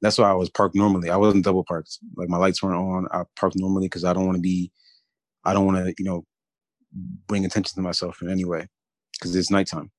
That's 0.01 0.19
why 0.19 0.31
I 0.31 0.35
was 0.35 0.51
parked 0.51 0.75
normally. 0.75 1.11
I 1.11 1.17
wasn't 1.17 1.45
double 1.45 1.65
parked. 1.65 1.99
Like 2.17 2.29
my 2.29 2.37
lights 2.37 2.63
weren't 2.63 2.79
on. 2.79 3.09
I 3.13 3.25
parked 3.37 3.57
normally 3.59 3.87
because 3.87 4.05
I 4.05 4.13
don't 4.13 4.27
want 4.27 4.37
to 4.37 4.43
be, 4.43 4.73
I 5.45 5.53
don't 5.53 5.67
want 5.67 5.85
to, 5.85 5.95
you 5.99 6.05
know, 6.05 6.25
bring 7.27 7.45
attention 7.45 7.75
to 7.77 7.83
myself 7.83 8.21
in 8.23 8.31
any 8.31 8.45
way 8.45 8.69
because 9.13 9.35
it's 9.35 9.51
nighttime. 9.51 9.91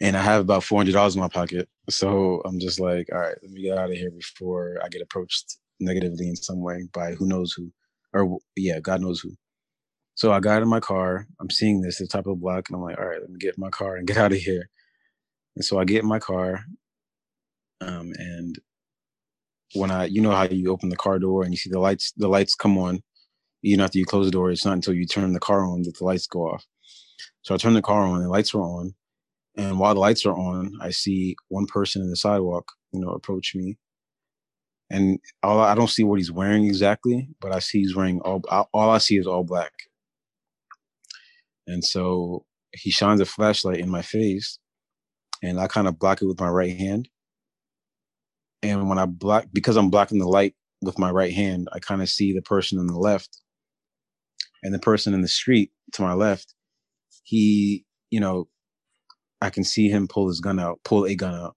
And 0.00 0.16
I 0.16 0.22
have 0.22 0.40
about 0.40 0.64
four 0.64 0.78
hundred 0.78 0.94
dollars 0.94 1.14
in 1.14 1.20
my 1.20 1.28
pocket, 1.28 1.68
so 1.90 2.40
I'm 2.46 2.58
just 2.58 2.80
like, 2.80 3.08
all 3.12 3.18
right, 3.18 3.36
let 3.42 3.50
me 3.50 3.62
get 3.62 3.76
out 3.76 3.90
of 3.90 3.96
here 3.96 4.10
before 4.10 4.78
I 4.82 4.88
get 4.88 5.02
approached 5.02 5.58
negatively 5.78 6.28
in 6.28 6.36
some 6.36 6.60
way 6.62 6.88
by 6.94 7.12
who 7.12 7.26
knows 7.26 7.52
who, 7.52 7.70
or 8.14 8.38
yeah, 8.56 8.80
God 8.80 9.02
knows 9.02 9.20
who. 9.20 9.32
So 10.20 10.32
I 10.32 10.40
got 10.40 10.60
in 10.60 10.68
my 10.68 10.80
car. 10.80 11.26
I'm 11.40 11.48
seeing 11.48 11.80
this 11.80 11.98
at 11.98 12.06
the 12.06 12.12
top 12.12 12.26
of 12.26 12.32
the 12.32 12.42
block, 12.42 12.68
and 12.68 12.76
I'm 12.76 12.82
like, 12.82 12.98
all 12.98 13.06
right, 13.06 13.22
let 13.22 13.30
me 13.30 13.38
get 13.38 13.54
in 13.56 13.60
my 13.62 13.70
car 13.70 13.96
and 13.96 14.06
get 14.06 14.18
out 14.18 14.32
of 14.32 14.38
here. 14.38 14.68
And 15.56 15.64
so 15.64 15.78
I 15.78 15.86
get 15.86 16.02
in 16.02 16.08
my 16.10 16.18
car, 16.18 16.62
um, 17.80 18.12
and 18.18 18.58
when 19.72 19.90
I, 19.90 20.04
you 20.04 20.20
know 20.20 20.32
how 20.32 20.42
you 20.42 20.70
open 20.70 20.90
the 20.90 20.96
car 20.96 21.18
door 21.18 21.42
and 21.42 21.54
you 21.54 21.56
see 21.56 21.70
the 21.70 21.78
lights, 21.78 22.12
the 22.18 22.28
lights 22.28 22.54
come 22.54 22.76
on. 22.76 23.02
Even 23.62 23.80
after 23.80 23.96
you 23.96 24.04
close 24.04 24.26
the 24.26 24.30
door, 24.30 24.50
it's 24.50 24.66
not 24.66 24.74
until 24.74 24.92
you 24.92 25.06
turn 25.06 25.32
the 25.32 25.40
car 25.40 25.64
on 25.64 25.84
that 25.84 25.96
the 25.96 26.04
lights 26.04 26.26
go 26.26 26.50
off. 26.50 26.66
So 27.40 27.54
I 27.54 27.56
turn 27.56 27.72
the 27.72 27.80
car 27.80 28.02
on, 28.02 28.20
the 28.20 28.28
lights 28.28 28.54
are 28.54 28.60
on, 28.60 28.92
and 29.56 29.78
while 29.78 29.94
the 29.94 30.00
lights 30.00 30.26
are 30.26 30.36
on, 30.36 30.74
I 30.82 30.90
see 30.90 31.34
one 31.48 31.64
person 31.64 32.02
in 32.02 32.10
the 32.10 32.16
sidewalk, 32.16 32.70
you 32.92 33.00
know, 33.00 33.12
approach 33.12 33.54
me. 33.54 33.78
And 34.90 35.18
all 35.42 35.60
I 35.60 35.74
don't 35.74 35.88
see 35.88 36.04
what 36.04 36.18
he's 36.18 36.30
wearing 36.30 36.66
exactly, 36.66 37.30
but 37.40 37.52
I 37.52 37.60
see 37.60 37.78
he's 37.78 37.96
wearing 37.96 38.20
all. 38.20 38.42
All 38.74 38.90
I 38.90 38.98
see 38.98 39.16
is 39.16 39.26
all 39.26 39.44
black. 39.44 39.72
And 41.70 41.84
so 41.84 42.44
he 42.72 42.90
shines 42.90 43.20
a 43.20 43.24
flashlight 43.24 43.78
in 43.78 43.88
my 43.88 44.02
face 44.02 44.58
and 45.42 45.60
I 45.60 45.68
kind 45.68 45.86
of 45.86 45.98
block 45.98 46.20
it 46.20 46.26
with 46.26 46.40
my 46.40 46.48
right 46.48 46.76
hand. 46.76 47.08
And 48.62 48.88
when 48.88 48.98
I 48.98 49.06
block, 49.06 49.46
because 49.52 49.76
I'm 49.76 49.88
blocking 49.88 50.18
the 50.18 50.28
light 50.28 50.54
with 50.82 50.98
my 50.98 51.10
right 51.10 51.32
hand, 51.32 51.68
I 51.72 51.78
kind 51.78 52.02
of 52.02 52.08
see 52.08 52.32
the 52.32 52.42
person 52.42 52.78
on 52.78 52.88
the 52.88 52.98
left 52.98 53.38
and 54.64 54.74
the 54.74 54.80
person 54.80 55.14
in 55.14 55.22
the 55.22 55.28
street 55.28 55.70
to 55.92 56.02
my 56.02 56.12
left. 56.12 56.54
He, 57.22 57.84
you 58.10 58.18
know, 58.18 58.48
I 59.40 59.50
can 59.50 59.62
see 59.62 59.88
him 59.88 60.08
pull 60.08 60.26
his 60.26 60.40
gun 60.40 60.58
out, 60.58 60.80
pull 60.84 61.06
a 61.06 61.14
gun 61.14 61.34
out, 61.34 61.54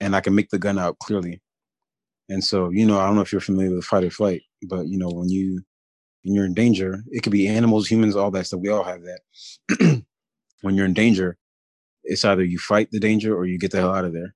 and 0.00 0.16
I 0.16 0.20
can 0.20 0.34
make 0.34 0.50
the 0.50 0.58
gun 0.58 0.78
out 0.78 0.98
clearly. 0.98 1.40
And 2.28 2.42
so, 2.42 2.70
you 2.70 2.84
know, 2.84 2.98
I 2.98 3.06
don't 3.06 3.14
know 3.14 3.22
if 3.22 3.30
you're 3.30 3.40
familiar 3.40 3.74
with 3.74 3.84
fight 3.84 4.04
or 4.04 4.10
flight, 4.10 4.42
but 4.68 4.88
you 4.88 4.98
know, 4.98 5.10
when 5.10 5.28
you 5.28 5.62
when 6.22 6.34
you're 6.34 6.44
in 6.44 6.54
danger, 6.54 7.02
it 7.10 7.22
could 7.22 7.32
be 7.32 7.48
animals, 7.48 7.90
humans, 7.90 8.16
all 8.16 8.30
that 8.32 8.46
stuff. 8.46 8.60
We 8.60 8.68
all 8.68 8.84
have 8.84 9.02
that. 9.02 10.02
when 10.62 10.74
you're 10.74 10.86
in 10.86 10.94
danger, 10.94 11.36
it's 12.04 12.24
either 12.24 12.44
you 12.44 12.58
fight 12.58 12.90
the 12.90 13.00
danger 13.00 13.34
or 13.34 13.46
you 13.46 13.58
get 13.58 13.70
the 13.70 13.78
hell 13.78 13.94
out 13.94 14.04
of 14.04 14.12
there. 14.12 14.34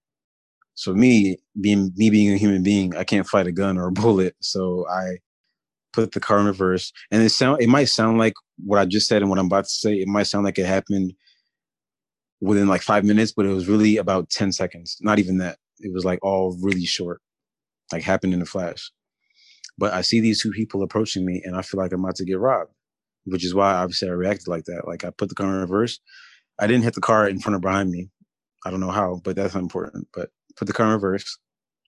So 0.74 0.92
me 0.94 1.38
being 1.60 1.92
me 1.96 2.10
being 2.10 2.32
a 2.32 2.36
human 2.36 2.62
being, 2.62 2.96
I 2.96 3.04
can't 3.04 3.26
fight 3.26 3.46
a 3.46 3.52
gun 3.52 3.78
or 3.78 3.86
a 3.86 3.92
bullet. 4.02 4.34
So 4.40 4.86
I 4.88 5.18
put 5.92 6.12
the 6.12 6.20
car 6.20 6.40
in 6.40 6.46
reverse. 6.46 6.92
And 7.10 7.22
it 7.22 7.30
sound 7.30 7.62
it 7.62 7.68
might 7.68 7.84
sound 7.84 8.18
like 8.18 8.34
what 8.64 8.78
I 8.78 8.84
just 8.84 9.08
said 9.08 9.22
and 9.22 9.30
what 9.30 9.38
I'm 9.38 9.46
about 9.46 9.64
to 9.64 9.70
say, 9.70 9.94
it 9.94 10.08
might 10.08 10.24
sound 10.24 10.44
like 10.44 10.58
it 10.58 10.66
happened 10.66 11.14
within 12.40 12.68
like 12.68 12.82
five 12.82 13.04
minutes, 13.04 13.32
but 13.32 13.46
it 13.46 13.54
was 13.54 13.68
really 13.68 13.96
about 13.96 14.30
10 14.30 14.52
seconds. 14.52 14.98
Not 15.00 15.18
even 15.18 15.38
that. 15.38 15.58
It 15.80 15.92
was 15.92 16.04
like 16.04 16.18
all 16.22 16.56
really 16.60 16.84
short, 16.84 17.20
like 17.92 18.02
happened 18.02 18.34
in 18.34 18.42
a 18.42 18.46
flash. 18.46 18.90
But 19.76 19.92
I 19.92 20.02
see 20.02 20.20
these 20.20 20.40
two 20.40 20.50
people 20.50 20.82
approaching 20.82 21.24
me 21.24 21.42
and 21.44 21.56
I 21.56 21.62
feel 21.62 21.80
like 21.80 21.92
I'm 21.92 22.04
about 22.04 22.16
to 22.16 22.24
get 22.24 22.38
robbed, 22.38 22.70
which 23.24 23.44
is 23.44 23.54
why 23.54 23.72
obviously 23.74 24.08
I 24.08 24.12
reacted 24.12 24.48
like 24.48 24.64
that. 24.64 24.86
Like 24.86 25.04
I 25.04 25.10
put 25.10 25.28
the 25.28 25.34
car 25.34 25.48
in 25.48 25.60
reverse. 25.60 25.98
I 26.60 26.66
didn't 26.66 26.84
hit 26.84 26.94
the 26.94 27.00
car 27.00 27.28
in 27.28 27.40
front 27.40 27.56
or 27.56 27.60
behind 27.60 27.90
me. 27.90 28.08
I 28.64 28.70
don't 28.70 28.80
know 28.80 28.92
how, 28.92 29.20
but 29.24 29.36
that's 29.36 29.54
important. 29.54 30.06
But 30.14 30.30
put 30.56 30.66
the 30.66 30.72
car 30.72 30.86
in 30.86 30.92
reverse 30.92 31.38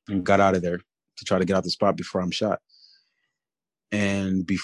and 0.09 0.25
got 0.25 0.40
out 0.40 0.57
of 0.57 0.62
there 0.62 0.79
to 0.79 1.25
try 1.25 1.38
to 1.38 1.44
get 1.44 1.57
out 1.57 1.64
the 1.64 1.70
spot 1.70 1.96
before 1.96 2.20
I'm 2.20 2.31
shot. 2.31 2.61
And 3.92 4.44
be 4.44 4.59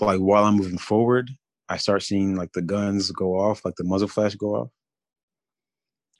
like 0.00 0.18
while 0.18 0.44
I'm 0.44 0.56
moving 0.56 0.78
forward, 0.78 1.30
I 1.68 1.78
start 1.78 2.02
seeing 2.02 2.36
like 2.36 2.52
the 2.52 2.62
guns 2.62 3.10
go 3.10 3.32
off, 3.32 3.64
like 3.64 3.74
the 3.76 3.84
muzzle 3.84 4.06
flash 4.06 4.34
go 4.34 4.54
off. 4.54 4.68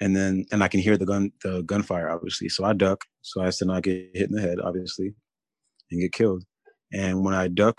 And 0.00 0.16
then 0.16 0.46
and 0.50 0.62
I 0.62 0.68
can 0.68 0.80
hear 0.80 0.96
the 0.96 1.06
gun 1.06 1.32
the 1.42 1.62
gunfire 1.62 2.08
obviously. 2.10 2.48
So 2.48 2.64
I 2.64 2.72
duck 2.72 3.04
so 3.20 3.42
as 3.42 3.58
to 3.58 3.66
not 3.66 3.82
get 3.82 4.10
hit 4.14 4.30
in 4.30 4.34
the 4.34 4.40
head, 4.40 4.58
obviously 4.58 5.14
and 5.90 6.00
get 6.00 6.12
killed. 6.12 6.44
And 6.92 7.24
when 7.24 7.34
I 7.34 7.48
duck, 7.48 7.76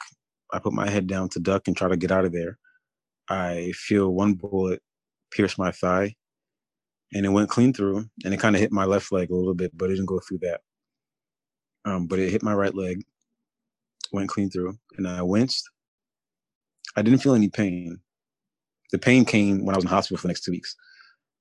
I 0.51 0.59
put 0.59 0.73
my 0.73 0.89
head 0.89 1.07
down 1.07 1.29
to 1.29 1.39
duck 1.39 1.67
and 1.67 1.75
try 1.75 1.89
to 1.89 1.97
get 1.97 2.11
out 2.11 2.25
of 2.25 2.31
there. 2.31 2.57
I 3.29 3.73
feel 3.75 4.09
one 4.09 4.33
bullet 4.33 4.81
pierce 5.31 5.57
my 5.57 5.71
thigh 5.71 6.15
and 7.13 7.25
it 7.25 7.29
went 7.29 7.49
clean 7.49 7.73
through 7.73 8.05
and 8.23 8.33
it 8.33 8.39
kind 8.39 8.55
of 8.55 8.61
hit 8.61 8.71
my 8.71 8.85
left 8.85 9.11
leg 9.11 9.29
a 9.29 9.35
little 9.35 9.53
bit, 9.53 9.71
but 9.77 9.89
it 9.89 9.95
didn't 9.95 10.07
go 10.07 10.19
through 10.19 10.39
that. 10.39 10.61
Um, 11.85 12.07
but 12.07 12.19
it 12.19 12.31
hit 12.31 12.43
my 12.43 12.53
right 12.53 12.75
leg, 12.75 13.03
went 14.11 14.29
clean 14.29 14.49
through, 14.49 14.77
and 14.97 15.07
I 15.07 15.21
winced. 15.21 15.69
I 16.95 17.01
didn't 17.01 17.19
feel 17.19 17.35
any 17.35 17.49
pain. 17.49 17.99
The 18.91 18.97
pain 18.97 19.25
came 19.25 19.65
when 19.65 19.75
I 19.75 19.77
was 19.77 19.85
in 19.85 19.89
hospital 19.89 20.17
for 20.17 20.23
the 20.23 20.29
next 20.29 20.43
two 20.43 20.51
weeks. 20.51 20.75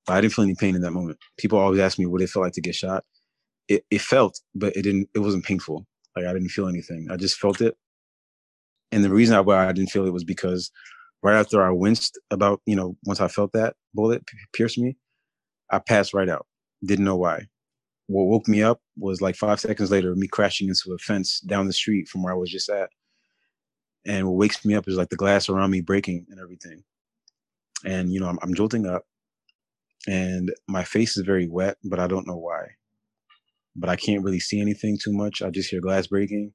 I 0.07 0.21
didn't 0.21 0.33
feel 0.33 0.43
any 0.43 0.55
pain 0.55 0.75
in 0.75 0.81
that 0.81 0.91
moment. 0.91 1.17
People 1.37 1.59
always 1.59 1.79
ask 1.79 1.99
me 1.99 2.05
what 2.05 2.21
it 2.21 2.29
felt 2.29 2.43
like 2.43 2.53
to 2.53 2.61
get 2.61 2.75
shot. 2.75 3.03
It, 3.67 3.83
it 3.91 4.01
felt, 4.01 4.39
but 4.55 4.75
it 4.75 4.83
didn't. 4.83 5.09
It 5.13 5.19
wasn't 5.19 5.43
painful. 5.43 5.85
Like 6.17 6.25
I 6.25 6.33
didn't 6.33 6.49
feel 6.49 6.67
anything. 6.67 7.07
I 7.11 7.15
just 7.15 7.37
felt 7.37 7.61
it. 7.61 7.77
And 8.91 9.03
the 9.03 9.09
reason 9.09 9.37
why 9.45 9.67
I 9.67 9.71
didn't 9.71 9.91
feel 9.91 10.07
it 10.07 10.13
was 10.13 10.23
because 10.23 10.71
right 11.21 11.37
after 11.37 11.63
I 11.63 11.69
winced 11.69 12.19
about, 12.31 12.61
you 12.65 12.75
know, 12.75 12.97
once 13.05 13.21
I 13.21 13.27
felt 13.27 13.53
that 13.53 13.75
bullet 13.93 14.23
pierce 14.53 14.77
me, 14.77 14.97
I 15.69 15.79
passed 15.79 16.13
right 16.13 16.29
out. 16.29 16.47
Didn't 16.83 17.05
know 17.05 17.17
why. 17.17 17.47
What 18.07 18.23
woke 18.23 18.47
me 18.47 18.63
up 18.63 18.79
was 18.97 19.21
like 19.21 19.35
five 19.35 19.59
seconds 19.59 19.91
later, 19.91 20.15
me 20.15 20.27
crashing 20.27 20.69
into 20.69 20.93
a 20.93 20.97
fence 20.97 21.39
down 21.41 21.67
the 21.67 21.73
street 21.73 22.07
from 22.07 22.23
where 22.23 22.33
I 22.33 22.37
was 22.37 22.49
just 22.49 22.69
at. 22.69 22.89
And 24.05 24.25
what 24.25 24.37
wakes 24.37 24.63
me 24.65 24.73
up 24.73 24.87
is 24.87 24.95
like 24.95 25.09
the 25.09 25.17
glass 25.17 25.49
around 25.49 25.69
me 25.71 25.81
breaking 25.81 26.25
and 26.29 26.39
everything. 26.39 26.83
And, 27.85 28.11
you 28.11 28.19
know, 28.19 28.27
I'm, 28.27 28.39
I'm 28.41 28.55
jolting 28.55 28.87
up 28.87 29.03
and 30.07 30.51
my 30.67 30.83
face 30.83 31.17
is 31.17 31.25
very 31.25 31.47
wet, 31.47 31.77
but 31.83 31.99
I 31.99 32.07
don't 32.07 32.25
know 32.25 32.37
why 32.37 32.67
but 33.77 33.89
I 33.89 33.95
can't 33.95 34.23
really 34.23 34.39
see 34.39 34.59
anything 34.59 34.97
too 35.01 35.13
much. 35.13 35.41
I 35.41 35.49
just 35.51 35.69
hear 35.69 35.79
glass 35.79 36.07
breaking 36.07 36.51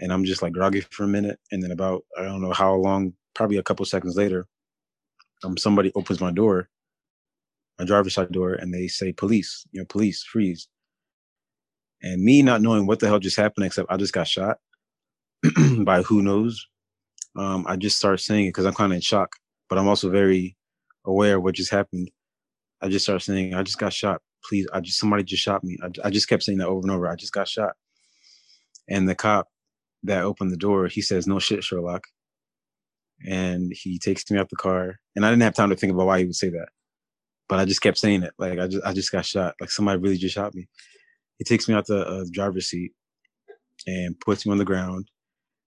and 0.00 0.12
I'm 0.12 0.24
just 0.24 0.42
like 0.42 0.52
groggy 0.52 0.80
for 0.80 1.04
a 1.04 1.08
minute. 1.08 1.38
And 1.52 1.62
then 1.62 1.70
about, 1.70 2.02
I 2.18 2.22
don't 2.22 2.40
know 2.40 2.52
how 2.52 2.74
long, 2.74 3.12
probably 3.34 3.58
a 3.58 3.62
couple 3.62 3.84
seconds 3.84 4.16
later, 4.16 4.46
um, 5.44 5.56
somebody 5.56 5.92
opens 5.94 6.20
my 6.20 6.32
door, 6.32 6.68
my 7.78 7.84
driver's 7.84 8.14
side 8.14 8.32
door, 8.32 8.54
and 8.54 8.72
they 8.72 8.88
say, 8.88 9.12
police, 9.12 9.66
you 9.72 9.80
know, 9.80 9.86
police, 9.88 10.24
freeze. 10.24 10.68
And 12.02 12.22
me 12.22 12.42
not 12.42 12.62
knowing 12.62 12.86
what 12.86 12.98
the 12.98 13.06
hell 13.06 13.18
just 13.18 13.36
happened, 13.36 13.66
except 13.66 13.90
I 13.90 13.98
just 13.98 14.14
got 14.14 14.26
shot 14.26 14.56
by 15.84 16.02
who 16.02 16.22
knows. 16.22 16.66
Um, 17.36 17.64
I 17.68 17.76
just 17.76 17.98
start 17.98 18.20
saying 18.20 18.46
it 18.46 18.48
because 18.48 18.64
I'm 18.64 18.74
kind 18.74 18.92
of 18.92 18.96
in 18.96 19.02
shock, 19.02 19.36
but 19.68 19.78
I'm 19.78 19.86
also 19.86 20.10
very 20.10 20.56
aware 21.04 21.36
of 21.36 21.42
what 21.42 21.54
just 21.54 21.70
happened. 21.70 22.10
I 22.80 22.88
just 22.88 23.04
start 23.04 23.22
saying, 23.22 23.54
I 23.54 23.62
just 23.62 23.78
got 23.78 23.92
shot 23.92 24.22
please, 24.48 24.66
I 24.72 24.80
just 24.80 24.98
somebody 24.98 25.22
just 25.22 25.42
shot 25.42 25.64
me. 25.64 25.78
I, 25.82 25.88
I 26.06 26.10
just 26.10 26.28
kept 26.28 26.42
saying 26.42 26.58
that 26.58 26.68
over 26.68 26.80
and 26.82 26.90
over. 26.90 27.08
I 27.08 27.16
just 27.16 27.32
got 27.32 27.48
shot. 27.48 27.74
And 28.88 29.08
the 29.08 29.14
cop 29.14 29.48
that 30.02 30.24
opened 30.24 30.50
the 30.50 30.56
door, 30.56 30.86
he 30.88 31.02
says, 31.02 31.26
"No 31.26 31.38
shit, 31.38 31.64
Sherlock." 31.64 32.04
And 33.26 33.72
he 33.74 33.98
takes 33.98 34.30
me 34.30 34.38
out 34.38 34.48
the 34.48 34.56
car, 34.56 34.96
and 35.14 35.26
I 35.26 35.30
didn't 35.30 35.42
have 35.42 35.54
time 35.54 35.70
to 35.70 35.76
think 35.76 35.92
about 35.92 36.06
why 36.06 36.18
he 36.20 36.24
would 36.24 36.36
say 36.36 36.48
that, 36.50 36.68
but 37.48 37.58
I 37.58 37.64
just 37.64 37.82
kept 37.82 37.98
saying 37.98 38.22
it. 38.22 38.32
Like 38.38 38.58
I 38.58 38.66
just, 38.66 38.84
I 38.84 38.92
just 38.92 39.12
got 39.12 39.26
shot. 39.26 39.54
Like 39.60 39.70
somebody 39.70 40.00
really 40.00 40.16
just 40.16 40.34
shot 40.34 40.54
me. 40.54 40.68
He 41.38 41.44
takes 41.44 41.68
me 41.68 41.74
out 41.74 41.86
the 41.86 42.06
uh, 42.06 42.24
driver's 42.32 42.68
seat 42.68 42.92
and 43.86 44.18
puts 44.20 44.46
me 44.46 44.52
on 44.52 44.58
the 44.58 44.64
ground, 44.64 45.10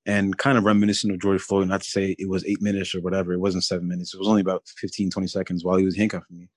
and 0.06 0.38
kind 0.38 0.58
of 0.58 0.64
reminiscent 0.64 1.14
of 1.14 1.22
George 1.22 1.42
Floyd. 1.42 1.68
Not 1.68 1.82
to 1.82 1.90
say 1.90 2.16
it 2.18 2.30
was 2.30 2.46
eight 2.46 2.62
minutes 2.62 2.96
or 2.96 3.02
whatever. 3.02 3.34
It 3.34 3.40
wasn't 3.40 3.64
seven 3.64 3.88
minutes. 3.88 4.14
It 4.14 4.20
was 4.20 4.28
only 4.28 4.42
about 4.42 4.64
15, 4.78 5.12
20 5.12 5.28
seconds 5.28 5.64
while 5.64 5.78
he 5.78 5.86
was 5.86 5.96
handcuffing 5.96 6.38
me 6.38 6.50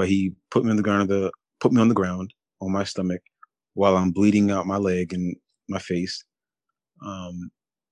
but 0.00 0.08
he 0.08 0.32
put 0.50 0.64
me 0.64 0.70
on 0.70 0.78
the 0.78 0.82
ground 0.82 1.10
the 1.10 1.30
put 1.60 1.72
me 1.72 1.80
on 1.82 1.88
the 1.88 1.94
ground 1.94 2.32
on 2.62 2.72
my 2.72 2.84
stomach 2.84 3.20
while 3.74 3.98
I'm 3.98 4.12
bleeding 4.12 4.50
out 4.50 4.66
my 4.66 4.78
leg 4.78 5.12
and 5.12 5.36
my 5.68 5.78
face. 5.78 6.24
Um, 7.04 7.50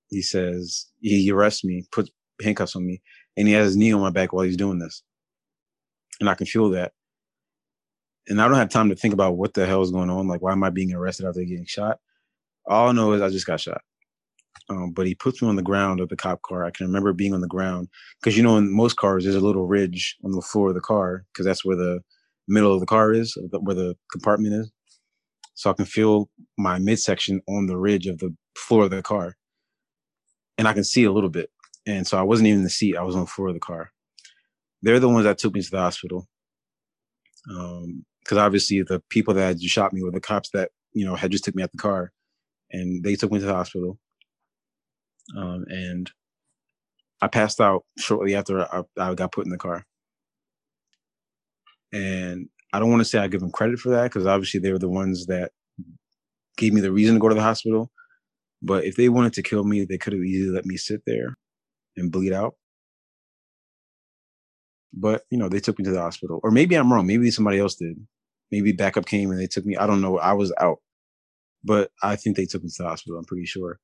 he 0.09 0.23
says 0.23 0.87
he 1.03 1.31
arrests 1.31 1.65
me, 1.65 1.85
puts 1.93 2.11
handcuffs 2.43 2.77
on 2.77 2.87
me, 2.87 3.03
and 3.37 3.47
he 3.47 3.53
has 3.53 3.67
his 3.67 3.77
knee 3.77 3.93
on 3.93 4.01
my 4.01 4.09
back 4.09 4.33
while 4.33 4.47
he's 4.47 4.57
doing 4.57 4.79
this, 4.79 5.03
and 6.19 6.31
I 6.31 6.35
can 6.35 6.47
feel 6.47 6.71
that. 6.71 6.93
And 8.29 8.41
I 8.41 8.49
don't 8.49 8.57
have 8.57 8.71
time 8.71 8.89
to 8.89 8.97
think 8.97 9.13
about 9.13 9.37
what 9.37 9.53
the 9.53 9.67
hell 9.67 9.83
is 9.83 9.91
going 9.91 10.09
on. 10.09 10.29
Like, 10.29 10.41
why 10.41 10.53
am 10.53 10.65
I 10.65 10.71
being 10.71 10.95
arrested 10.95 11.27
after 11.27 11.45
getting 11.45 11.67
shot? 11.67 11.99
All 12.67 12.89
I 12.89 12.93
know 12.93 13.13
is 13.13 13.21
I 13.21 13.29
just 13.29 13.47
got 13.47 13.61
shot. 13.61 13.83
Um, 14.69 14.93
but 14.93 15.07
he 15.07 15.15
puts 15.15 15.41
me 15.41 15.49
on 15.49 15.57
the 15.57 15.63
ground 15.63 16.01
of 16.01 16.09
the 16.09 16.17
cop 16.17 16.43
car. 16.43 16.65
I 16.65 16.71
can 16.71 16.87
remember 16.87 17.13
being 17.13 17.35
on 17.35 17.41
the 17.41 17.49
ground 17.49 17.89
because 18.21 18.37
you 18.37 18.43
know 18.43 18.57
in 18.57 18.73
most 18.73 18.97
cars 18.97 19.25
there's 19.25 19.37
a 19.37 19.41
little 19.41 19.67
ridge 19.67 20.17
on 20.25 20.33
the 20.33 20.43
floor 20.43 20.69
of 20.69 20.75
the 20.75 20.81
car 20.81 21.25
because 21.33 21.47
that's 21.47 21.65
where 21.65 21.77
the 21.77 22.01
middle 22.47 22.73
of 22.73 22.81
the 22.81 22.87
car 22.87 23.13
is, 23.13 23.37
where 23.51 23.75
the 23.75 23.95
compartment 24.13 24.55
is. 24.55 24.71
So 25.55 25.71
I 25.71 25.73
can 25.73 25.87
feel 25.87 26.31
my 26.57 26.79
midsection 26.79 27.41
on 27.49 27.67
the 27.67 27.77
ridge 27.77 28.07
of 28.07 28.19
the 28.19 28.35
floor 28.57 28.85
of 28.85 28.91
the 28.91 29.03
car, 29.03 29.37
and 30.57 30.69
I 30.69 30.73
can 30.73 30.85
see 30.85 31.05
a 31.05 31.13
little 31.13 31.31
bit. 31.31 31.51
And 31.87 32.07
so 32.07 32.19
I 32.19 32.23
wasn't 32.23 32.49
even 32.49 32.59
in 32.59 32.65
the 32.65 32.71
seat; 32.71 32.97
I 32.97 33.03
was 33.03 33.15
on 33.15 33.23
the 33.23 33.27
floor 33.27 33.49
of 33.49 33.55
the 33.55 33.61
car. 33.61 33.91
They're 34.83 35.01
the 35.01 35.09
ones 35.09 35.25
that 35.25 35.39
took 35.39 35.55
me 35.55 35.63
to 35.63 35.71
the 35.71 35.79
hospital. 35.79 36.29
Um, 37.51 38.05
because 38.23 38.39
obviously 38.39 38.83
the 38.83 39.03
people 39.09 39.33
that 39.33 39.47
had 39.47 39.63
shot 39.63 39.95
me 39.95 40.03
were 40.03 40.11
the 40.11 40.21
cops 40.21 40.51
that 40.51 40.71
you 40.93 41.05
know 41.05 41.17
had 41.17 41.31
just 41.33 41.45
took 41.45 41.55
me 41.55 41.63
out 41.63 41.71
of 41.71 41.73
the 41.73 41.79
car, 41.79 42.13
and 42.71 43.03
they 43.03 43.17
took 43.17 43.33
me 43.33 43.41
to 43.41 43.47
the 43.47 43.55
hospital 43.55 43.99
um, 45.37 45.65
and 45.69 46.11
I 47.21 47.29
passed 47.29 47.61
out 47.61 47.85
shortly 47.99 48.35
after 48.35 48.63
I, 48.63 48.83
I 48.99 49.15
got 49.15 49.33
put 49.33 49.45
in 49.45 49.51
the 49.51 49.59
car. 49.59 49.85
And 51.93 52.49
I 52.73 52.79
don't 52.79 52.91
want 52.91 53.01
to 53.01 53.05
say 53.05 53.19
I 53.19 53.29
give 53.29 53.41
them 53.41 53.51
credit 53.51 53.79
for 53.79 53.91
that 53.91 54.05
because 54.05 54.27
obviously 54.27 54.61
they 54.61 54.73
were 54.73 54.79
the 54.79 54.89
ones 54.89 55.27
that 55.27 55.53
gave 56.57 56.73
me 56.73 56.81
the 56.81 56.93
reason 56.93 57.15
to 57.15 57.21
go 57.21 57.29
to 57.29 57.35
the 57.35 57.43
hospital. 57.43 57.91
But 58.61 58.85
if 58.85 58.97
they 58.97 59.09
wanted 59.09 59.33
to 59.35 59.43
kill 59.43 59.65
me, 59.65 59.85
they 59.85 59.99
could 59.99 60.13
have 60.13 60.23
easily 60.23 60.51
let 60.51 60.67
me 60.67 60.77
sit 60.77 61.03
there 61.07 61.37
and 61.97 62.13
bleed 62.13 62.33
out. 62.33 62.55
But 64.93 65.23
you 65.31 65.39
know, 65.39 65.49
they 65.49 65.61
took 65.61 65.79
me 65.79 65.85
to 65.85 65.91
the 65.91 66.01
hospital. 66.01 66.41
Or 66.43 66.51
maybe 66.51 66.75
I'm 66.75 66.93
wrong. 66.93 67.07
Maybe 67.07 67.31
somebody 67.31 67.59
else 67.59 67.77
did. 67.77 67.97
Maybe 68.51 68.73
backup 68.73 69.07
came 69.07 69.31
and 69.31 69.41
they 69.41 69.47
took 69.47 69.65
me. 69.65 69.77
I 69.77 69.87
don't 69.87 70.01
know. 70.01 70.19
I 70.19 70.33
was 70.33 70.53
out. 70.61 70.79
But 71.65 71.91
I 72.03 72.17
think 72.17 72.37
they 72.37 72.47
took 72.47 72.63
me 72.63 72.71
to 72.71 72.83
the 72.83 72.89
hospital. 72.89 73.19
I'm 73.19 73.25
pretty 73.25 73.47
sure. 73.47 73.79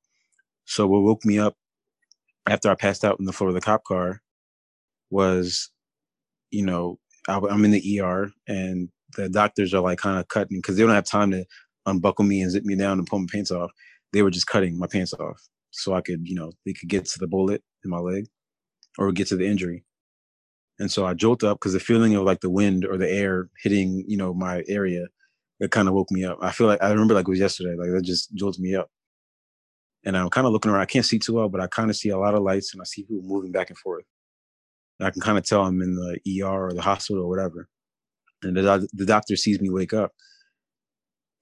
So 0.65 0.87
what 0.87 1.03
woke 1.03 1.25
me 1.25 1.39
up 1.39 1.55
after 2.47 2.69
I 2.69 2.75
passed 2.75 3.03
out 3.03 3.19
in 3.19 3.25
the 3.25 3.33
floor 3.33 3.49
of 3.49 3.55
the 3.55 3.61
cop 3.61 3.83
car 3.83 4.21
was, 5.09 5.69
you 6.51 6.65
know, 6.65 6.99
I, 7.27 7.37
am 7.37 7.65
in 7.65 7.71
the 7.71 8.01
ER 8.01 8.31
and 8.47 8.89
the 9.15 9.29
doctors 9.29 9.73
are 9.73 9.81
like 9.81 9.99
kind 9.99 10.19
of 10.19 10.27
cutting 10.27 10.57
because 10.57 10.75
they 10.75 10.83
don't 10.83 10.91
have 10.91 11.05
time 11.05 11.31
to 11.31 11.45
unbuckle 11.85 12.25
me 12.25 12.41
and 12.41 12.51
zip 12.51 12.65
me 12.65 12.75
down 12.75 12.99
and 12.99 13.07
pull 13.07 13.19
my 13.19 13.27
pants 13.31 13.51
off. 13.51 13.71
They 14.13 14.21
were 14.21 14.31
just 14.31 14.47
cutting 14.47 14.77
my 14.77 14.87
pants 14.87 15.13
off 15.13 15.41
so 15.71 15.93
I 15.93 16.01
could, 16.01 16.27
you 16.27 16.35
know, 16.35 16.51
they 16.65 16.73
could 16.73 16.89
get 16.89 17.05
to 17.05 17.19
the 17.19 17.27
bullet 17.27 17.63
in 17.83 17.89
my 17.89 17.99
leg 17.99 18.27
or 18.97 19.11
get 19.11 19.27
to 19.27 19.35
the 19.35 19.47
injury. 19.47 19.83
And 20.79 20.91
so 20.91 21.05
I 21.05 21.13
jolted 21.13 21.47
up 21.47 21.59
because 21.59 21.73
the 21.73 21.79
feeling 21.79 22.15
of 22.15 22.23
like 22.23 22.41
the 22.41 22.49
wind 22.49 22.85
or 22.85 22.97
the 22.97 23.09
air 23.09 23.49
hitting, 23.63 24.03
you 24.07 24.17
know, 24.17 24.33
my 24.33 24.63
area, 24.67 25.07
it 25.59 25.71
kind 25.71 25.87
of 25.87 25.93
woke 25.93 26.11
me 26.11 26.25
up. 26.25 26.37
I 26.41 26.51
feel 26.51 26.67
like 26.67 26.83
I 26.83 26.91
remember 26.91 27.13
like 27.13 27.27
it 27.27 27.31
was 27.31 27.39
yesterday. 27.39 27.75
Like 27.77 27.91
that 27.91 28.03
just 28.03 28.33
jolted 28.35 28.61
me 28.61 28.75
up 28.75 28.89
and 30.05 30.15
I'm 30.15 30.29
kind 30.29 30.45
of 30.45 30.53
looking 30.53 30.71
around. 30.71 30.81
I 30.81 30.85
can't 30.85 31.05
see 31.05 31.19
too 31.19 31.33
well, 31.33 31.49
but 31.49 31.61
I 31.61 31.67
kind 31.67 31.89
of 31.89 31.95
see 31.95 32.09
a 32.09 32.17
lot 32.17 32.35
of 32.35 32.43
lights 32.43 32.73
and 32.73 32.81
I 32.81 32.85
see 32.85 33.03
people 33.03 33.23
moving 33.23 33.51
back 33.51 33.69
and 33.69 33.77
forth. 33.77 34.05
And 34.99 35.07
I 35.07 35.11
can 35.11 35.21
kind 35.21 35.37
of 35.37 35.45
tell 35.45 35.63
I'm 35.63 35.81
in 35.81 35.95
the 35.95 36.43
ER 36.43 36.67
or 36.67 36.73
the 36.73 36.81
hospital 36.81 37.23
or 37.23 37.29
whatever. 37.29 37.67
And 38.43 38.55
the, 38.55 38.87
the 38.93 39.05
doctor 39.05 39.35
sees 39.35 39.59
me 39.59 39.69
wake 39.69 39.93
up 39.93 40.11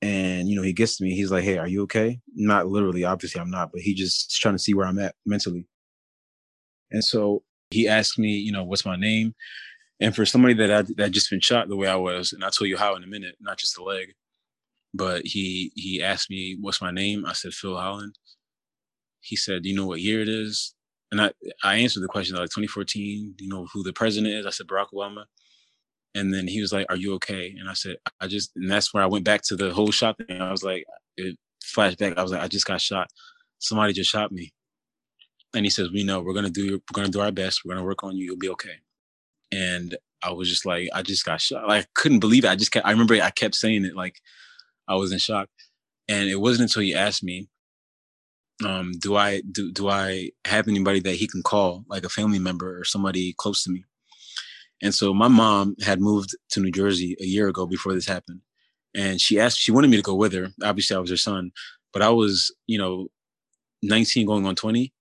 and, 0.02 0.48
you 0.48 0.56
know, 0.56 0.62
he 0.62 0.74
gets 0.74 0.98
to 0.98 1.04
me. 1.04 1.14
He's 1.14 1.32
like, 1.32 1.44
Hey, 1.44 1.58
are 1.58 1.68
you 1.68 1.84
okay? 1.84 2.20
Not 2.34 2.68
literally, 2.68 3.04
obviously 3.04 3.42
I'm 3.42 3.52
not, 3.52 3.72
but 3.72 3.82
he 3.82 3.94
just 3.94 4.40
trying 4.40 4.56
to 4.56 4.60
see 4.60 4.74
where 4.74 4.88
I'm 4.88 5.00
at 5.00 5.16
mentally. 5.26 5.68
And 6.92 7.04
so 7.04 7.44
he 7.70 7.88
asked 7.88 8.18
me, 8.18 8.30
you 8.30 8.52
know, 8.52 8.64
what's 8.64 8.86
my 8.86 8.96
name? 8.96 9.36
And 10.00 10.16
for 10.16 10.26
somebody 10.26 10.54
that 10.56 10.72
I, 10.72 10.82
that 10.98 11.12
just 11.12 11.30
been 11.30 11.40
shot 11.40 11.68
the 11.68 11.76
way 11.76 11.88
I 11.88 11.96
was, 11.96 12.34
and 12.34 12.44
I'll 12.44 12.52
tell 12.52 12.68
you 12.68 12.78
how 12.78 12.96
in 12.96 13.04
a 13.04 13.08
minute, 13.08 13.36
not 13.40 13.58
just 13.58 13.76
the 13.76 13.84
leg, 13.84 14.14
but 14.94 15.26
he 15.26 15.72
he 15.76 16.04
asked 16.04 16.30
me 16.30 16.58
what's 16.60 16.82
my 16.82 16.92
name. 16.92 17.26
I 17.26 17.34
said 17.34 17.54
Phil 17.54 17.78
Holland, 17.78 18.18
he 19.24 19.36
said, 19.36 19.64
"Do 19.64 19.70
you 19.70 19.76
know 19.76 19.88
what 19.88 20.02
year 20.02 20.22
it 20.22 20.30
is?" 20.30 20.76
And 21.12 21.22
I 21.22 21.32
I 21.64 21.76
answered 21.78 22.04
the 22.04 22.08
question 22.08 22.36
like 22.36 22.50
2014. 22.50 23.36
Do 23.38 23.44
you 23.44 23.50
know 23.50 23.68
who 23.74 23.84
the 23.84 23.94
president 23.94 24.34
is? 24.34 24.46
I 24.46 24.52
said 24.52 24.68
Barack 24.68 24.88
Obama. 24.94 25.26
And 26.16 26.34
then 26.34 26.48
he 26.48 26.62
was 26.62 26.74
like, 26.74 26.86
"Are 26.90 26.96
you 26.96 27.14
okay?" 27.16 27.56
And 27.60 27.70
I 27.70 27.74
said, 27.74 27.98
"I 28.22 28.28
just." 28.28 28.52
And 28.56 28.70
that's 28.70 28.94
where 28.94 29.04
I 29.04 29.08
went 29.08 29.26
back 29.26 29.42
to 29.44 29.56
the 29.56 29.74
whole 29.74 29.92
shot 29.92 30.18
thing. 30.18 30.42
I 30.42 30.52
was 30.52 30.64
like, 30.64 30.86
it 31.18 31.38
flashed 31.64 32.00
back. 32.00 32.18
I 32.18 32.24
was 32.24 32.32
like, 32.32 32.42
"I 32.42 32.48
just 32.48 32.68
got 32.68 32.82
shot. 32.82 33.10
Somebody 33.60 33.94
just 33.94 34.12
shot 34.12 34.32
me." 34.32 34.54
And 35.56 35.66
he 35.66 35.70
says, 35.72 35.92
"We 35.92 36.04
know. 36.04 36.22
We're 36.22 36.34
gonna 36.34 36.50
do. 36.50 36.74
We're 36.74 37.02
gonna 37.02 37.10
do 37.10 37.22
our 37.22 37.32
best. 37.32 37.62
We're 37.66 37.74
gonna 37.74 37.86
work 37.86 38.04
on 38.04 38.18
you. 38.18 38.26
You'll 38.26 38.38
be 38.38 38.50
okay." 38.50 38.78
And 39.52 39.98
I 40.24 40.32
was 40.32 40.50
just 40.50 40.66
like, 40.66 40.90
I 40.94 41.02
just 41.04 41.26
got 41.26 41.42
shot. 41.42 41.68
Like, 41.68 41.86
I 41.86 41.88
couldn't 41.96 42.20
believe 42.20 42.46
it. 42.46 42.50
I 42.50 42.56
just 42.56 42.72
kept. 42.72 42.88
I 42.88 42.92
remember 42.92 43.16
I 43.16 43.30
kept 43.30 43.56
saying 43.56 43.86
it 43.86 43.96
like 43.96 44.22
I 44.88 44.96
was 44.96 45.12
in 45.12 45.20
shock. 45.20 45.50
And 46.08 46.30
it 46.30 46.38
wasn't 46.38 46.70
until 46.70 46.84
he 46.84 46.96
asked 46.96 47.24
me 47.24 47.50
um, 48.66 48.92
do 49.00 49.16
I 49.16 49.42
do 49.52 49.72
do 49.72 49.90
I 49.90 50.32
have 50.46 50.68
anybody 50.68 51.00
that 51.02 51.16
he 51.16 51.28
can 51.28 51.44
call, 51.44 51.86
like 51.88 52.04
a 52.04 52.10
family 52.10 52.40
member 52.40 52.80
or 52.80 52.84
somebody 52.84 53.34
close 53.38 53.64
to 53.64 53.72
me? 53.72 53.84
And 54.82 54.94
so 54.94 55.14
my 55.14 55.28
mom 55.28 55.76
had 55.82 56.02
moved 56.02 56.36
to 56.50 56.60
New 56.60 56.72
Jersey 56.72 57.16
a 57.20 57.26
year 57.26 57.48
ago 57.48 57.66
before 57.66 57.94
this 57.94 58.08
happened, 58.08 58.42
and 58.96 59.20
she 59.20 59.40
asked, 59.40 59.60
she 59.60 59.72
wanted 59.72 59.90
me 59.90 59.98
to 59.98 60.04
go 60.04 60.16
with 60.16 60.34
her. 60.34 60.50
Obviously, 60.64 60.96
I 60.96 61.00
was 61.00 61.10
her 61.10 61.18
son, 61.18 61.52
but 61.94 62.02
I 62.02 62.10
was, 62.10 62.54
you 62.68 62.78
know, 62.78 63.08
19 63.82 64.26
going 64.28 64.46
on 64.46 64.56
20. 64.56 64.94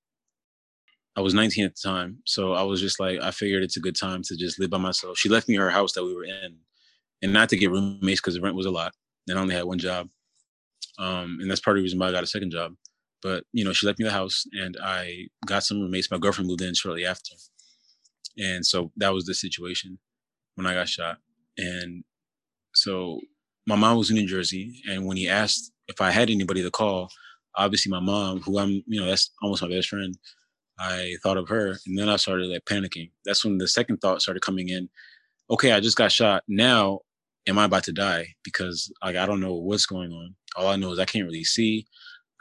I 1.15 1.21
was 1.21 1.35
19 1.35 1.67
at 1.67 1.75
the 1.75 1.89
time, 1.89 2.19
so 2.25 2.55
I 2.55 2.63
was 2.63 2.81
just 2.81 2.99
like, 2.99 3.21
I 3.21 3.33
figured 3.33 3.63
it's 3.63 3.77
a 3.77 3.81
good 3.81 3.97
time 3.97 4.23
to 4.23 4.37
just 4.37 4.59
live 4.59 4.71
by 4.71 4.79
myself. 4.79 5.19
She 5.19 5.29
left 5.29 5.49
me 5.49 5.57
her 5.57 5.69
house 5.69 5.93
that 5.93 6.05
we 6.05 6.15
were 6.15 6.25
in, 6.25 6.57
and 7.21 7.33
not 7.33 7.49
to 7.51 7.57
get 7.57 7.71
roommates 7.71 8.21
because 8.21 8.35
the 8.35 8.41
rent 8.41 8.57
was 8.57 8.67
a 8.67 8.71
lot, 8.71 8.95
and 9.29 9.39
I 9.39 9.43
only 9.43 9.55
had 9.55 9.65
one 9.65 9.79
job, 9.79 10.09
um, 10.99 11.39
and 11.41 11.51
that's 11.51 11.61
part 11.61 11.77
of 11.77 11.81
the 11.81 11.85
reason 11.85 11.99
why 11.99 12.09
I 12.09 12.13
got 12.13 12.25
a 12.25 12.29
second 12.29 12.51
job. 12.51 12.75
But 13.23 13.45
you 13.53 13.65
know, 13.65 13.73
she 13.73 13.87
left 13.87 13.99
me 13.99 14.05
the 14.05 14.11
house, 14.11 14.45
and 14.53 14.77
I 14.83 15.29
got 15.47 15.63
some 15.63 15.81
roommates. 15.81 16.11
My 16.11 16.19
girlfriend 16.19 16.49
moved 16.49 16.63
in 16.63 16.75
shortly 16.75 17.07
after, 17.07 17.35
and 18.37 18.67
so 18.67 18.91
that 18.97 19.15
was 19.15 19.25
the 19.25 19.35
situation 19.35 19.99
when 20.57 20.67
I 20.67 20.75
got 20.75 20.89
shot. 20.89 21.19
And 21.57 22.05
so 22.75 23.21
my 23.67 23.77
mom 23.77 23.99
was 23.99 24.11
in 24.11 24.17
New 24.17 24.27
Jersey, 24.27 24.83
and 24.89 25.07
when 25.07 25.17
he 25.17 25.29
asked 25.29 25.73
if 25.89 26.01
I 26.01 26.11
had 26.11 26.31
anybody 26.31 26.63
to 26.63 26.71
call, 26.71 27.09
obviously 27.57 27.91
my 27.91 28.01
mom, 28.01 28.41
who 28.41 28.59
I'm, 28.59 28.83
you 28.87 29.01
know, 29.01 29.07
that's 29.07 29.31
almost 29.43 29.63
my 29.63 29.69
best 29.69 29.89
friend. 29.89 30.17
I 30.79 31.17
thought 31.23 31.37
of 31.37 31.49
her, 31.49 31.79
and 31.87 31.99
then 31.99 32.09
I 32.09 32.17
started 32.17 32.49
like 32.49 32.65
panicking. 32.65 33.11
That's 33.25 33.45
when 33.45 33.59
the 33.59 33.69
second 33.69 33.99
thought 33.99 34.23
started 34.23 34.41
coming 34.43 34.69
in. 34.69 34.89
Okay, 35.51 35.73
I 35.73 35.81
just 35.81 35.97
got 35.97 36.11
shot. 36.11 36.43
Now, 36.49 37.01
am 37.47 37.59
I 37.59 37.65
about 37.65 37.85
to 37.85 37.93
die? 37.93 38.29
Because 38.43 38.91
like 39.03 39.17
I 39.17 39.27
don't 39.27 39.41
know 39.41 39.55
what's 39.55 39.87
going 39.87 40.13
on. 40.13 40.35
All 40.57 40.69
I 40.69 40.77
know 40.77 40.93
is 40.93 40.99
I 40.99 41.05
can't 41.05 41.27
really 41.27 41.45
see. 41.45 41.87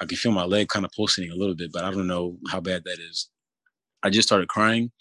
I 0.02 0.06
can 0.06 0.18
feel 0.18 0.32
my 0.32 0.46
leg 0.46 0.68
kind 0.70 0.84
of 0.84 0.92
pulsating 0.96 1.32
a 1.32 1.36
little 1.36 1.56
bit, 1.56 1.72
but 1.72 1.84
I 1.84 1.92
don't 1.92 2.08
know 2.08 2.38
how 2.50 2.60
bad 2.60 2.84
that 2.86 3.00
is. 3.00 3.30
I 4.04 4.10
just 4.10 4.28
started 4.28 4.50
crying, 4.50 4.92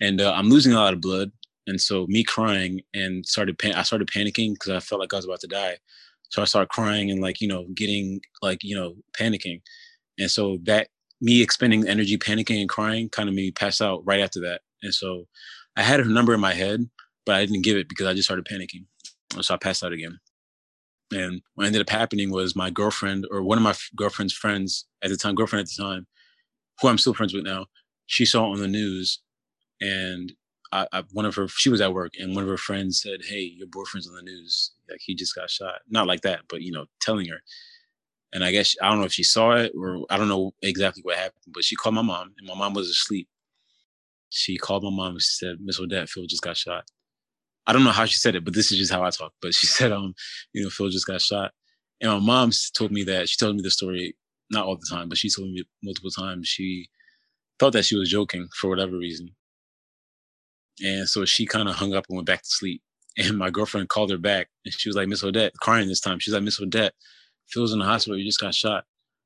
and 0.00 0.20
uh, 0.20 0.32
I'm 0.34 0.48
losing 0.48 0.72
a 0.72 0.76
lot 0.76 0.94
of 0.94 1.00
blood. 1.00 1.32
And 1.66 1.80
so 1.80 2.06
me 2.08 2.24
crying 2.24 2.80
and 2.94 3.26
started 3.26 3.58
pan- 3.58 3.74
I 3.74 3.82
started 3.82 4.08
panicking 4.08 4.54
because 4.54 4.70
I 4.70 4.80
felt 4.80 5.00
like 5.00 5.12
I 5.12 5.16
was 5.16 5.24
about 5.24 5.40
to 5.40 5.46
die. 5.48 5.78
So 6.30 6.42
I 6.42 6.44
started 6.44 6.70
crying 6.70 7.10
and 7.10 7.20
like 7.20 7.40
you 7.40 7.48
know 7.48 7.66
getting 7.74 8.20
like 8.42 8.60
you 8.62 8.76
know 8.76 8.94
panicking, 9.18 9.60
and 10.18 10.30
so 10.30 10.58
that 10.64 10.88
me 11.20 11.42
expending 11.42 11.86
energy, 11.86 12.18
panicking 12.18 12.60
and 12.60 12.68
crying, 12.68 13.08
kind 13.08 13.28
of 13.28 13.34
made 13.34 13.42
me 13.42 13.50
pass 13.52 13.80
out 13.80 14.02
right 14.04 14.20
after 14.20 14.40
that. 14.40 14.60
And 14.82 14.94
so 14.94 15.26
I 15.76 15.82
had 15.82 16.00
her 16.00 16.06
number 16.06 16.34
in 16.34 16.40
my 16.40 16.54
head, 16.54 16.88
but 17.26 17.36
I 17.36 17.46
didn't 17.46 17.62
give 17.62 17.76
it 17.76 17.88
because 17.88 18.06
I 18.06 18.14
just 18.14 18.26
started 18.26 18.46
panicking. 18.46 18.86
So 19.40 19.54
I 19.54 19.56
passed 19.56 19.84
out 19.84 19.92
again. 19.92 20.18
And 21.12 21.42
what 21.54 21.66
ended 21.66 21.82
up 21.82 21.90
happening 21.90 22.30
was 22.30 22.56
my 22.56 22.70
girlfriend 22.70 23.26
or 23.30 23.42
one 23.42 23.58
of 23.58 23.64
my 23.64 23.74
girlfriend's 23.94 24.32
friends 24.32 24.86
at 25.02 25.10
the 25.10 25.16
time, 25.16 25.34
girlfriend 25.34 25.62
at 25.62 25.70
the 25.76 25.82
time, 25.82 26.06
who 26.80 26.88
I'm 26.88 26.98
still 26.98 27.14
friends 27.14 27.34
with 27.34 27.44
now, 27.44 27.66
she 28.06 28.24
saw 28.24 28.50
on 28.50 28.60
the 28.60 28.68
news 28.68 29.20
and 29.80 30.32
I, 30.72 30.86
I, 30.92 31.02
one 31.12 31.26
of 31.26 31.34
her, 31.34 31.48
she 31.48 31.68
was 31.68 31.80
at 31.80 31.92
work 31.92 32.12
and 32.18 32.34
one 32.34 32.44
of 32.44 32.50
her 32.50 32.56
friends 32.56 33.02
said, 33.02 33.20
Hey, 33.24 33.40
your 33.40 33.68
boyfriend's 33.68 34.08
on 34.08 34.14
the 34.14 34.22
news. 34.22 34.72
Like 34.90 35.00
he 35.02 35.14
just 35.14 35.34
got 35.34 35.50
shot. 35.50 35.80
Not 35.88 36.06
like 36.06 36.22
that, 36.22 36.40
but 36.48 36.62
you 36.62 36.72
know, 36.72 36.86
telling 37.00 37.26
her. 37.26 37.40
And 38.32 38.42
I 38.42 38.50
guess, 38.50 38.74
I 38.80 38.88
don't 38.88 39.00
know 39.00 39.04
if 39.04 39.12
she 39.12 39.24
saw 39.24 39.52
it 39.52 39.72
or 39.78 40.06
I 40.08 40.16
don't 40.16 40.28
know 40.28 40.54
exactly 40.62 41.02
what 41.02 41.16
happened, 41.16 41.44
but 41.48 41.64
she 41.64 41.76
called 41.76 41.94
my 41.94 42.02
mom 42.02 42.32
and 42.38 42.48
my 42.48 42.54
mom 42.54 42.72
was 42.72 42.88
asleep. 42.88 43.28
She 44.30 44.56
called 44.56 44.82
my 44.82 44.90
mom 44.90 45.12
and 45.12 45.22
she 45.22 45.34
said, 45.34 45.58
Miss 45.60 45.78
Odette, 45.78 46.08
Phil 46.08 46.26
just 46.26 46.42
got 46.42 46.56
shot. 46.56 46.84
I 47.66 47.72
don't 47.72 47.84
know 47.84 47.90
how 47.90 48.04
she 48.04 48.16
said 48.16 48.34
it, 48.34 48.44
but 48.44 48.54
this 48.54 48.72
is 48.72 48.78
just 48.78 48.92
how 48.92 49.04
I 49.04 49.10
talk. 49.10 49.32
But 49.40 49.54
she 49.54 49.66
said, 49.68 49.92
um, 49.92 50.14
you 50.52 50.62
know, 50.62 50.70
Phil 50.70 50.88
just 50.88 51.06
got 51.06 51.20
shot. 51.20 51.52
And 52.00 52.10
my 52.10 52.18
mom 52.18 52.50
told 52.76 52.90
me 52.90 53.04
that 53.04 53.28
she 53.28 53.36
told 53.36 53.56
me 53.56 53.62
the 53.62 53.70
story, 53.70 54.16
not 54.50 54.66
all 54.66 54.76
the 54.76 54.86
time, 54.90 55.08
but 55.08 55.18
she 55.18 55.30
told 55.30 55.50
me 55.50 55.64
multiple 55.82 56.10
times. 56.10 56.48
She 56.48 56.88
thought 57.58 57.72
that 57.74 57.84
she 57.84 57.96
was 57.96 58.10
joking 58.10 58.48
for 58.58 58.68
whatever 58.68 58.96
reason. 58.96 59.30
And 60.80 61.08
so 61.08 61.24
she 61.24 61.46
kind 61.46 61.68
of 61.68 61.76
hung 61.76 61.94
up 61.94 62.06
and 62.08 62.16
went 62.16 62.26
back 62.26 62.42
to 62.42 62.48
sleep. 62.48 62.82
And 63.18 63.38
my 63.38 63.50
girlfriend 63.50 63.90
called 63.90 64.10
her 64.10 64.18
back 64.18 64.48
and 64.64 64.72
she 64.72 64.88
was 64.88 64.96
like, 64.96 65.06
Miss 65.06 65.22
Odette, 65.22 65.52
crying 65.60 65.86
this 65.86 66.00
time. 66.00 66.18
She's 66.18 66.32
like, 66.32 66.42
Miss 66.42 66.60
Odette, 66.60 66.94
Phil's 67.48 67.72
in 67.72 67.78
the 67.78 67.84
hospital. 67.84 68.16
He 68.16 68.24
just 68.24 68.40
got 68.40 68.54
shot. 68.54 68.84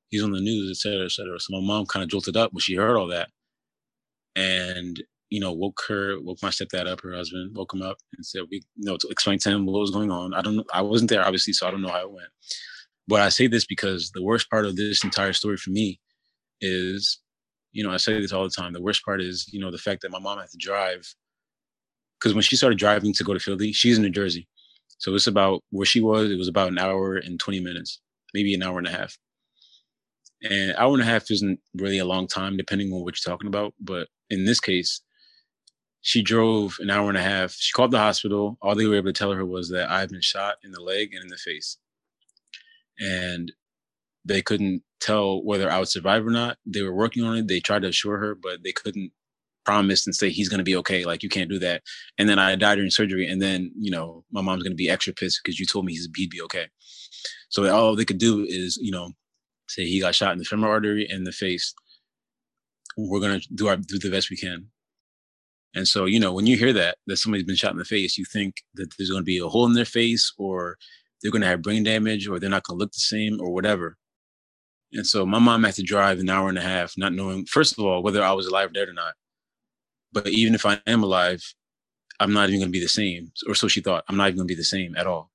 He's 0.08 0.24
on 0.24 0.32
the 0.32 0.40
news, 0.40 0.70
et 0.70 0.76
cetera, 0.76 1.04
et 1.04 1.12
cetera. 1.12 1.38
So 1.38 1.52
my 1.52 1.64
mom 1.64 1.86
kind 1.86 2.02
of 2.02 2.10
jolted 2.10 2.36
up 2.36 2.52
when 2.52 2.60
she 2.60 2.74
heard 2.74 2.96
all 2.96 3.06
that. 3.08 3.30
And 4.34 5.02
you 5.30 5.40
know, 5.40 5.52
woke 5.52 5.80
her, 5.88 6.20
woke 6.20 6.42
my 6.42 6.50
stepdad 6.50 6.86
up, 6.86 7.00
her 7.00 7.14
husband, 7.14 7.56
woke 7.56 7.74
him 7.74 7.82
up 7.82 7.98
and 8.16 8.24
said, 8.24 8.42
we, 8.50 8.62
you 8.76 8.88
know, 8.88 8.96
to 8.96 9.08
explain 9.08 9.38
to 9.40 9.50
him 9.50 9.66
what 9.66 9.80
was 9.80 9.90
going 9.90 10.10
on. 10.10 10.34
I 10.34 10.40
don't 10.40 10.56
know. 10.56 10.64
I 10.72 10.82
wasn't 10.82 11.10
there, 11.10 11.24
obviously, 11.24 11.52
so 11.52 11.66
I 11.66 11.70
don't 11.70 11.82
know 11.82 11.88
how 11.88 12.02
it 12.02 12.12
went. 12.12 12.28
But 13.08 13.20
I 13.20 13.28
say 13.28 13.46
this 13.46 13.66
because 13.66 14.10
the 14.12 14.22
worst 14.22 14.50
part 14.50 14.66
of 14.66 14.76
this 14.76 15.04
entire 15.04 15.32
story 15.32 15.56
for 15.56 15.70
me 15.70 16.00
is, 16.60 17.20
you 17.72 17.84
know, 17.84 17.92
I 17.92 17.98
say 17.98 18.20
this 18.20 18.32
all 18.32 18.44
the 18.44 18.50
time. 18.50 18.72
The 18.72 18.82
worst 18.82 19.04
part 19.04 19.20
is, 19.20 19.48
you 19.52 19.60
know, 19.60 19.70
the 19.70 19.78
fact 19.78 20.02
that 20.02 20.10
my 20.10 20.18
mom 20.18 20.38
had 20.38 20.50
to 20.50 20.58
drive. 20.58 21.06
Because 22.18 22.34
when 22.34 22.42
she 22.42 22.56
started 22.56 22.78
driving 22.78 23.12
to 23.12 23.24
go 23.24 23.34
to 23.34 23.40
Philly, 23.40 23.72
she's 23.72 23.96
in 23.96 24.02
New 24.02 24.10
Jersey. 24.10 24.48
So 24.98 25.14
it's 25.14 25.26
about 25.26 25.62
where 25.70 25.84
she 25.84 26.00
was, 26.00 26.30
it 26.30 26.38
was 26.38 26.48
about 26.48 26.68
an 26.68 26.78
hour 26.78 27.16
and 27.16 27.38
20 27.38 27.60
minutes, 27.60 28.00
maybe 28.32 28.54
an 28.54 28.62
hour 28.62 28.78
and 28.78 28.86
a 28.86 28.90
half. 28.90 29.16
And 30.48 30.74
hour 30.76 30.94
and 30.94 31.02
a 31.02 31.06
half 31.06 31.30
isn't 31.30 31.60
really 31.74 31.98
a 31.98 32.04
long 32.04 32.26
time, 32.26 32.56
depending 32.56 32.92
on 32.92 33.02
what 33.02 33.14
you're 33.14 33.32
talking 33.32 33.48
about. 33.48 33.74
But 33.80 34.08
in 34.30 34.44
this 34.44 34.60
case, 34.60 35.02
she 36.00 36.22
drove 36.22 36.76
an 36.78 36.90
hour 36.90 37.08
and 37.08 37.18
a 37.18 37.22
half. 37.22 37.52
She 37.52 37.72
called 37.72 37.90
the 37.90 37.98
hospital. 37.98 38.58
All 38.62 38.74
they 38.74 38.86
were 38.86 38.96
able 38.96 39.12
to 39.12 39.12
tell 39.12 39.32
her 39.32 39.44
was 39.44 39.70
that 39.70 39.90
I've 39.90 40.10
been 40.10 40.20
shot 40.20 40.56
in 40.62 40.70
the 40.70 40.80
leg 40.80 41.12
and 41.12 41.22
in 41.22 41.28
the 41.28 41.36
face. 41.36 41.78
And 42.98 43.52
they 44.24 44.42
couldn't 44.42 44.82
tell 45.00 45.42
whether 45.44 45.70
I 45.70 45.78
would 45.78 45.88
survive 45.88 46.26
or 46.26 46.30
not. 46.30 46.58
They 46.64 46.82
were 46.82 46.94
working 46.94 47.24
on 47.24 47.36
it. 47.36 47.48
They 47.48 47.60
tried 47.60 47.82
to 47.82 47.88
assure 47.88 48.18
her, 48.18 48.34
but 48.34 48.62
they 48.62 48.72
couldn't 48.72 49.12
promise 49.64 50.06
and 50.06 50.14
say 50.14 50.30
he's 50.30 50.48
going 50.48 50.58
to 50.58 50.64
be 50.64 50.76
okay. 50.76 51.04
Like 51.04 51.22
you 51.22 51.28
can't 51.28 51.50
do 51.50 51.58
that. 51.58 51.82
And 52.18 52.28
then 52.28 52.38
I 52.38 52.54
died 52.56 52.76
during 52.76 52.90
surgery. 52.90 53.28
And 53.28 53.42
then, 53.42 53.72
you 53.78 53.90
know, 53.90 54.24
my 54.30 54.40
mom's 54.40 54.62
going 54.62 54.72
to 54.72 54.76
be 54.76 54.88
extra 54.88 55.12
pissed 55.12 55.40
because 55.42 55.58
you 55.58 55.66
told 55.66 55.84
me 55.84 55.94
he'd 55.94 56.30
be 56.30 56.40
okay. 56.42 56.66
So 57.48 57.68
all 57.74 57.96
they 57.96 58.04
could 58.04 58.18
do 58.18 58.44
is, 58.48 58.78
you 58.80 58.92
know, 58.92 59.10
say 59.68 59.84
he 59.84 60.00
got 60.00 60.14
shot 60.14 60.32
in 60.32 60.38
the 60.38 60.44
femoral 60.44 60.72
artery 60.72 61.06
and 61.10 61.26
the 61.26 61.32
face. 61.32 61.74
We're 62.96 63.20
going 63.20 63.40
to 63.40 63.46
do 63.54 63.66
our, 63.68 63.76
do 63.76 63.98
the 63.98 64.10
best 64.10 64.30
we 64.30 64.36
can. 64.36 64.68
And 65.74 65.86
so, 65.86 66.06
you 66.06 66.18
know, 66.18 66.32
when 66.32 66.46
you 66.46 66.56
hear 66.56 66.72
that, 66.72 66.96
that 67.06 67.18
somebody's 67.18 67.44
been 67.46 67.56
shot 67.56 67.72
in 67.72 67.78
the 67.78 67.84
face, 67.84 68.16
you 68.16 68.24
think 68.24 68.62
that 68.74 68.88
there's 68.96 69.10
going 69.10 69.20
to 69.20 69.26
be 69.26 69.38
a 69.38 69.48
hole 69.48 69.66
in 69.66 69.74
their 69.74 69.84
face 69.84 70.32
or 70.38 70.78
they're 71.20 71.32
going 71.32 71.42
to 71.42 71.48
have 71.48 71.62
brain 71.62 71.82
damage 71.82 72.26
or 72.28 72.38
they're 72.38 72.48
not 72.48 72.62
going 72.64 72.78
to 72.78 72.82
look 72.82 72.92
the 72.92 73.00
same 73.00 73.38
or 73.40 73.50
whatever. 73.50 73.96
And 74.92 75.06
so 75.06 75.26
my 75.26 75.38
mom 75.38 75.64
had 75.64 75.74
to 75.74 75.82
drive 75.82 76.18
an 76.18 76.30
hour 76.30 76.48
and 76.48 76.56
a 76.58 76.62
half, 76.62 76.94
not 76.96 77.12
knowing, 77.12 77.44
first 77.44 77.78
of 77.78 77.84
all, 77.84 78.02
whether 78.02 78.22
I 78.22 78.32
was 78.32 78.46
alive 78.46 78.70
or 78.70 78.72
dead 78.72 78.88
or 78.88 78.94
not. 78.94 79.14
But 80.12 80.28
even 80.28 80.54
if 80.54 80.64
I 80.64 80.80
am 80.86 81.02
alive, 81.02 81.42
I'm 82.20 82.32
not 82.32 82.48
even 82.48 82.60
going 82.60 82.68
to 82.68 82.78
be 82.78 82.80
the 82.80 82.88
same. 82.88 83.32
Or 83.46 83.54
so 83.54 83.68
she 83.68 83.80
thought. 83.80 84.04
I'm 84.08 84.16
not 84.16 84.28
even 84.28 84.36
going 84.38 84.48
to 84.48 84.52
be 84.52 84.58
the 84.58 84.64
same 84.64 84.96
at 84.96 85.06
all. 85.06 85.30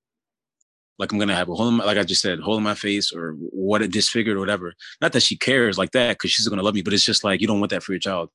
Like 0.98 1.12
I'm 1.12 1.18
going 1.18 1.30
to 1.30 1.36
have 1.36 1.50
a 1.50 1.56
hole 1.56 1.68
in 1.68 1.76
my, 1.76 1.84
like 1.84 1.98
I 1.98 2.04
just 2.04 2.22
said, 2.22 2.40
hole 2.40 2.58
in 2.58 2.64
my 2.64 2.76
face 2.76 3.12
or 3.12 3.34
what 3.34 3.82
it 3.82 3.92
disfigured 3.92 4.38
or 4.38 4.40
whatever. 4.40 4.74
Not 5.02 5.14
that 5.14 5.24
she 5.24 5.38
cares 5.38 5.78
like 5.78 5.92
that 5.92 6.18
because 6.18 6.32
she's 6.32 6.48
going 6.48 6.60
to 6.60 6.64
love 6.64 6.76
me, 6.76 6.82
but 6.82 6.94
it's 6.94 7.04
just 7.04 7.24
like 7.24 7.42
you 7.42 7.48
don't 7.48 7.60
want 7.60 7.72
that 7.72 7.84
for 7.84 7.92
your 7.92 8.00
child. 8.00 8.30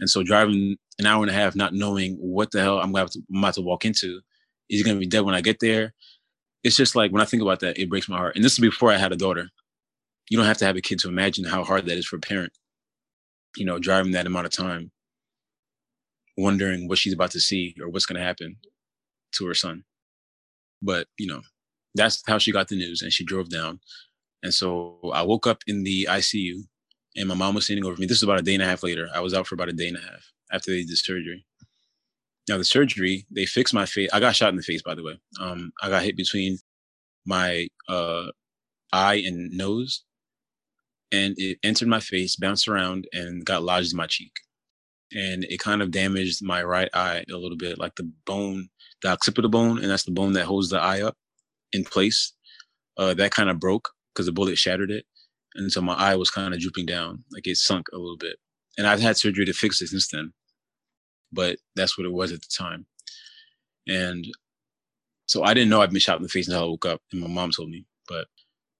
And 0.00 0.10
so 0.10 0.22
driving 0.22 0.76
an 0.98 1.06
hour 1.06 1.22
and 1.22 1.30
a 1.30 1.34
half, 1.34 1.56
not 1.56 1.74
knowing 1.74 2.16
what 2.16 2.50
the 2.50 2.60
hell 2.60 2.78
I'm, 2.78 2.92
to, 2.92 3.22
I'm 3.32 3.38
about 3.38 3.54
to 3.54 3.62
walk 3.62 3.84
into, 3.84 4.20
is 4.68 4.82
to 4.82 4.98
be 4.98 5.06
dead 5.06 5.20
when 5.20 5.34
I 5.34 5.40
get 5.40 5.60
there? 5.60 5.94
It's 6.64 6.76
just 6.76 6.96
like 6.96 7.12
when 7.12 7.22
I 7.22 7.26
think 7.26 7.42
about 7.42 7.60
that, 7.60 7.78
it 7.78 7.88
breaks 7.88 8.08
my 8.08 8.16
heart. 8.16 8.34
And 8.34 8.44
this 8.44 8.52
is 8.52 8.58
before 8.58 8.92
I 8.92 8.96
had 8.96 9.12
a 9.12 9.16
daughter. 9.16 9.48
You 10.28 10.36
don't 10.36 10.46
have 10.46 10.58
to 10.58 10.66
have 10.66 10.76
a 10.76 10.80
kid 10.80 10.98
to 11.00 11.08
imagine 11.08 11.44
how 11.44 11.62
hard 11.62 11.86
that 11.86 11.96
is 11.96 12.06
for 12.06 12.16
a 12.16 12.20
parent. 12.20 12.52
You 13.56 13.64
know, 13.64 13.78
driving 13.78 14.12
that 14.12 14.26
amount 14.26 14.46
of 14.46 14.52
time, 14.52 14.90
wondering 16.36 16.88
what 16.88 16.98
she's 16.98 17.12
about 17.12 17.30
to 17.30 17.40
see 17.40 17.74
or 17.80 17.88
what's 17.88 18.06
to 18.06 18.18
happen 18.18 18.56
to 19.32 19.46
her 19.46 19.54
son. 19.54 19.84
But 20.82 21.06
you 21.18 21.26
know, 21.26 21.42
that's 21.94 22.22
how 22.26 22.38
she 22.38 22.52
got 22.52 22.68
the 22.68 22.76
news, 22.76 23.02
and 23.02 23.12
she 23.12 23.24
drove 23.24 23.48
down. 23.48 23.80
And 24.42 24.52
so 24.52 24.98
I 25.14 25.22
woke 25.22 25.46
up 25.46 25.62
in 25.66 25.84
the 25.84 26.06
ICU 26.10 26.64
and 27.16 27.28
my 27.28 27.34
mom 27.34 27.54
was 27.54 27.64
standing 27.64 27.84
over 27.84 27.96
me. 27.96 28.06
This 28.06 28.18
is 28.18 28.22
about 28.22 28.38
a 28.38 28.42
day 28.42 28.54
and 28.54 28.62
a 28.62 28.66
half 28.66 28.82
later. 28.82 29.08
I 29.14 29.20
was 29.20 29.34
out 29.34 29.46
for 29.46 29.54
about 29.54 29.68
a 29.68 29.72
day 29.72 29.88
and 29.88 29.96
a 29.96 30.00
half 30.00 30.32
after 30.52 30.70
they 30.70 30.84
did 30.84 30.98
surgery. 30.98 31.44
Now 32.48 32.58
the 32.58 32.64
surgery, 32.64 33.26
they 33.30 33.46
fixed 33.46 33.74
my 33.74 33.86
face. 33.86 34.10
I 34.12 34.20
got 34.20 34.36
shot 34.36 34.50
in 34.50 34.56
the 34.56 34.62
face, 34.62 34.82
by 34.82 34.94
the 34.94 35.02
way. 35.02 35.18
Um, 35.40 35.72
I 35.82 35.88
got 35.88 36.04
hit 36.04 36.16
between 36.16 36.58
my 37.24 37.66
uh, 37.88 38.26
eye 38.92 39.22
and 39.26 39.50
nose, 39.50 40.04
and 41.10 41.34
it 41.38 41.58
entered 41.64 41.88
my 41.88 42.00
face, 42.00 42.36
bounced 42.36 42.68
around, 42.68 43.08
and 43.12 43.44
got 43.44 43.64
lodged 43.64 43.92
in 43.92 43.96
my 43.96 44.06
cheek. 44.06 44.32
And 45.12 45.44
it 45.44 45.58
kind 45.58 45.82
of 45.82 45.90
damaged 45.90 46.44
my 46.44 46.62
right 46.62 46.88
eye 46.94 47.24
a 47.32 47.36
little 47.36 47.56
bit, 47.56 47.78
like 47.78 47.96
the 47.96 48.10
bone, 48.26 48.68
the 49.02 49.08
occipital 49.08 49.50
bone, 49.50 49.78
and 49.78 49.90
that's 49.90 50.04
the 50.04 50.12
bone 50.12 50.34
that 50.34 50.44
holds 50.44 50.70
the 50.70 50.78
eye 50.78 51.00
up 51.00 51.16
in 51.72 51.84
place. 51.84 52.32
Uh, 52.96 53.14
that 53.14 53.32
kind 53.32 53.50
of 53.50 53.58
broke 53.58 53.90
because 54.14 54.26
the 54.26 54.32
bullet 54.32 54.56
shattered 54.56 54.90
it 54.90 55.04
and 55.56 55.72
so 55.72 55.80
my 55.80 55.94
eye 55.94 56.16
was 56.16 56.30
kind 56.30 56.54
of 56.54 56.60
drooping 56.60 56.86
down, 56.86 57.24
like 57.32 57.46
it 57.46 57.56
sunk 57.56 57.86
a 57.92 57.98
little 57.98 58.16
bit. 58.16 58.36
And 58.78 58.86
I've 58.86 59.00
had 59.00 59.16
surgery 59.16 59.46
to 59.46 59.52
fix 59.52 59.80
it 59.80 59.88
since 59.88 60.08
then, 60.08 60.32
but 61.32 61.58
that's 61.74 61.96
what 61.96 62.06
it 62.06 62.12
was 62.12 62.32
at 62.32 62.40
the 62.42 62.48
time. 62.56 62.86
And 63.88 64.26
so 65.26 65.42
I 65.42 65.54
didn't 65.54 65.70
know 65.70 65.82
I'd 65.82 65.90
been 65.90 66.00
shot 66.00 66.16
in 66.16 66.22
the 66.22 66.28
face 66.28 66.46
until 66.48 66.62
I 66.62 66.66
woke 66.66 66.86
up, 66.86 67.00
and 67.12 67.20
my 67.20 67.28
mom 67.28 67.50
told 67.50 67.70
me. 67.70 67.84
But 68.08 68.26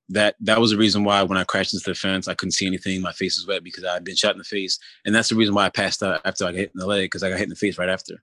that 0.09 0.37
that 0.41 0.61
was 0.61 0.71
the 0.71 0.77
reason 0.77 1.03
why 1.05 1.23
when 1.23 1.39
I 1.39 1.45
crashed 1.45 1.75
into 1.75 1.89
the 1.91 1.95
fence, 1.95 2.29
I 2.29 2.35
couldn't 2.35 2.53
see 2.53 2.67
anything. 2.67 3.01
My 3.01 3.13
face 3.13 3.39
was 3.39 3.47
wet 3.47 3.65
because 3.65 3.85
I 3.85 3.95
had 3.95 4.05
been 4.05 4.17
shot 4.17 4.33
in 4.33 4.39
the 4.39 4.45
face, 4.45 4.79
and 5.05 5.15
that's 5.15 5.29
the 5.29 5.35
reason 5.35 5.55
why 5.55 5.67
I 5.67 5.71
passed 5.71 6.03
out 6.03 6.21
after 6.25 6.45
I 6.45 6.53
got 6.53 6.59
hit 6.59 6.73
in 6.75 6.79
the 6.81 6.87
leg 6.87 7.07
because 7.07 7.23
I 7.23 7.31
got 7.31 7.39
hit 7.39 7.45
in 7.45 7.51
the 7.51 7.57
face 7.57 7.79
right 7.79 7.89
after. 7.89 8.23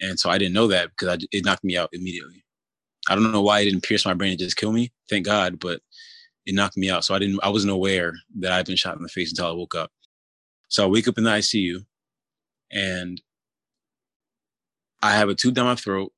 And 0.00 0.18
so 0.18 0.30
I 0.30 0.38
didn't 0.38 0.54
know 0.54 0.66
that 0.68 0.90
because 0.90 1.08
I, 1.08 1.18
it 1.30 1.44
knocked 1.44 1.64
me 1.64 1.76
out 1.76 1.90
immediately. 1.92 2.44
I 3.08 3.14
don't 3.14 3.30
know 3.30 3.42
why 3.42 3.60
it 3.60 3.66
didn't 3.66 3.82
pierce 3.82 4.06
my 4.06 4.14
brain 4.14 4.30
and 4.30 4.38
just 4.38 4.56
kill 4.56 4.72
me. 4.72 4.92
Thank 5.10 5.26
God, 5.26 5.60
but 5.60 5.80
it 6.46 6.54
knocked 6.54 6.76
me 6.76 6.90
out. 6.90 7.04
So 7.04 7.14
I 7.14 7.18
didn't, 7.18 7.40
I 7.42 7.48
wasn't 7.48 7.72
aware 7.72 8.12
that 8.38 8.52
I'd 8.52 8.66
been 8.66 8.76
shot 8.76 8.96
in 8.96 9.02
the 9.02 9.08
face 9.08 9.30
until 9.30 9.46
I 9.46 9.52
woke 9.52 9.74
up. 9.74 9.90
So 10.68 10.84
I 10.84 10.86
wake 10.86 11.08
up 11.08 11.18
in 11.18 11.24
the 11.24 11.30
ICU 11.30 11.84
and 12.72 13.20
I 15.02 15.12
have 15.12 15.28
a 15.28 15.34
tube 15.34 15.54
down 15.54 15.66
my 15.66 15.74
throat 15.74 16.12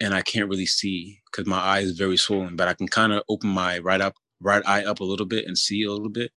and 0.00 0.14
I 0.14 0.22
can't 0.22 0.48
really 0.48 0.66
see 0.66 1.20
because 1.30 1.46
my 1.46 1.58
eye 1.58 1.80
is 1.80 1.98
very 1.98 2.16
swollen, 2.16 2.56
but 2.56 2.68
I 2.68 2.74
can 2.74 2.88
kind 2.88 3.12
of 3.12 3.22
open 3.28 3.50
my 3.50 3.78
right 3.78 4.00
up, 4.00 4.14
right 4.40 4.62
eye 4.66 4.84
up 4.84 5.00
a 5.00 5.04
little 5.04 5.26
bit 5.26 5.46
and 5.46 5.58
see 5.58 5.82
a 5.82 5.92
little 5.92 6.08
bit. 6.08 6.30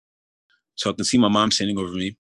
So 0.76 0.90
I 0.90 0.94
can 0.94 1.04
see 1.04 1.18
my 1.18 1.28
mom 1.28 1.50
standing 1.50 1.78
over 1.78 1.92
me, 1.92 2.16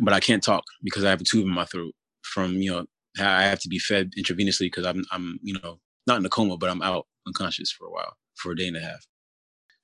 but 0.00 0.14
I 0.14 0.20
can't 0.20 0.42
talk 0.42 0.64
because 0.82 1.04
I 1.04 1.10
have 1.10 1.20
a 1.20 1.24
tube 1.24 1.44
in 1.44 1.52
my 1.52 1.64
throat 1.64 1.92
from, 2.22 2.54
you 2.54 2.70
know, 2.70 2.86
I 3.18 3.44
have 3.44 3.60
to 3.60 3.68
be 3.68 3.78
fed 3.78 4.12
intravenously 4.18 4.66
because 4.66 4.86
I'm, 4.86 5.04
I'm, 5.10 5.38
you 5.42 5.58
know, 5.60 5.80
not 6.06 6.18
in 6.18 6.26
a 6.26 6.28
coma, 6.28 6.56
but 6.56 6.70
I'm 6.70 6.82
out 6.82 7.06
unconscious 7.26 7.70
for 7.70 7.86
a 7.86 7.90
while, 7.90 8.16
for 8.36 8.52
a 8.52 8.56
day 8.56 8.68
and 8.68 8.76
a 8.76 8.80
half. 8.80 9.04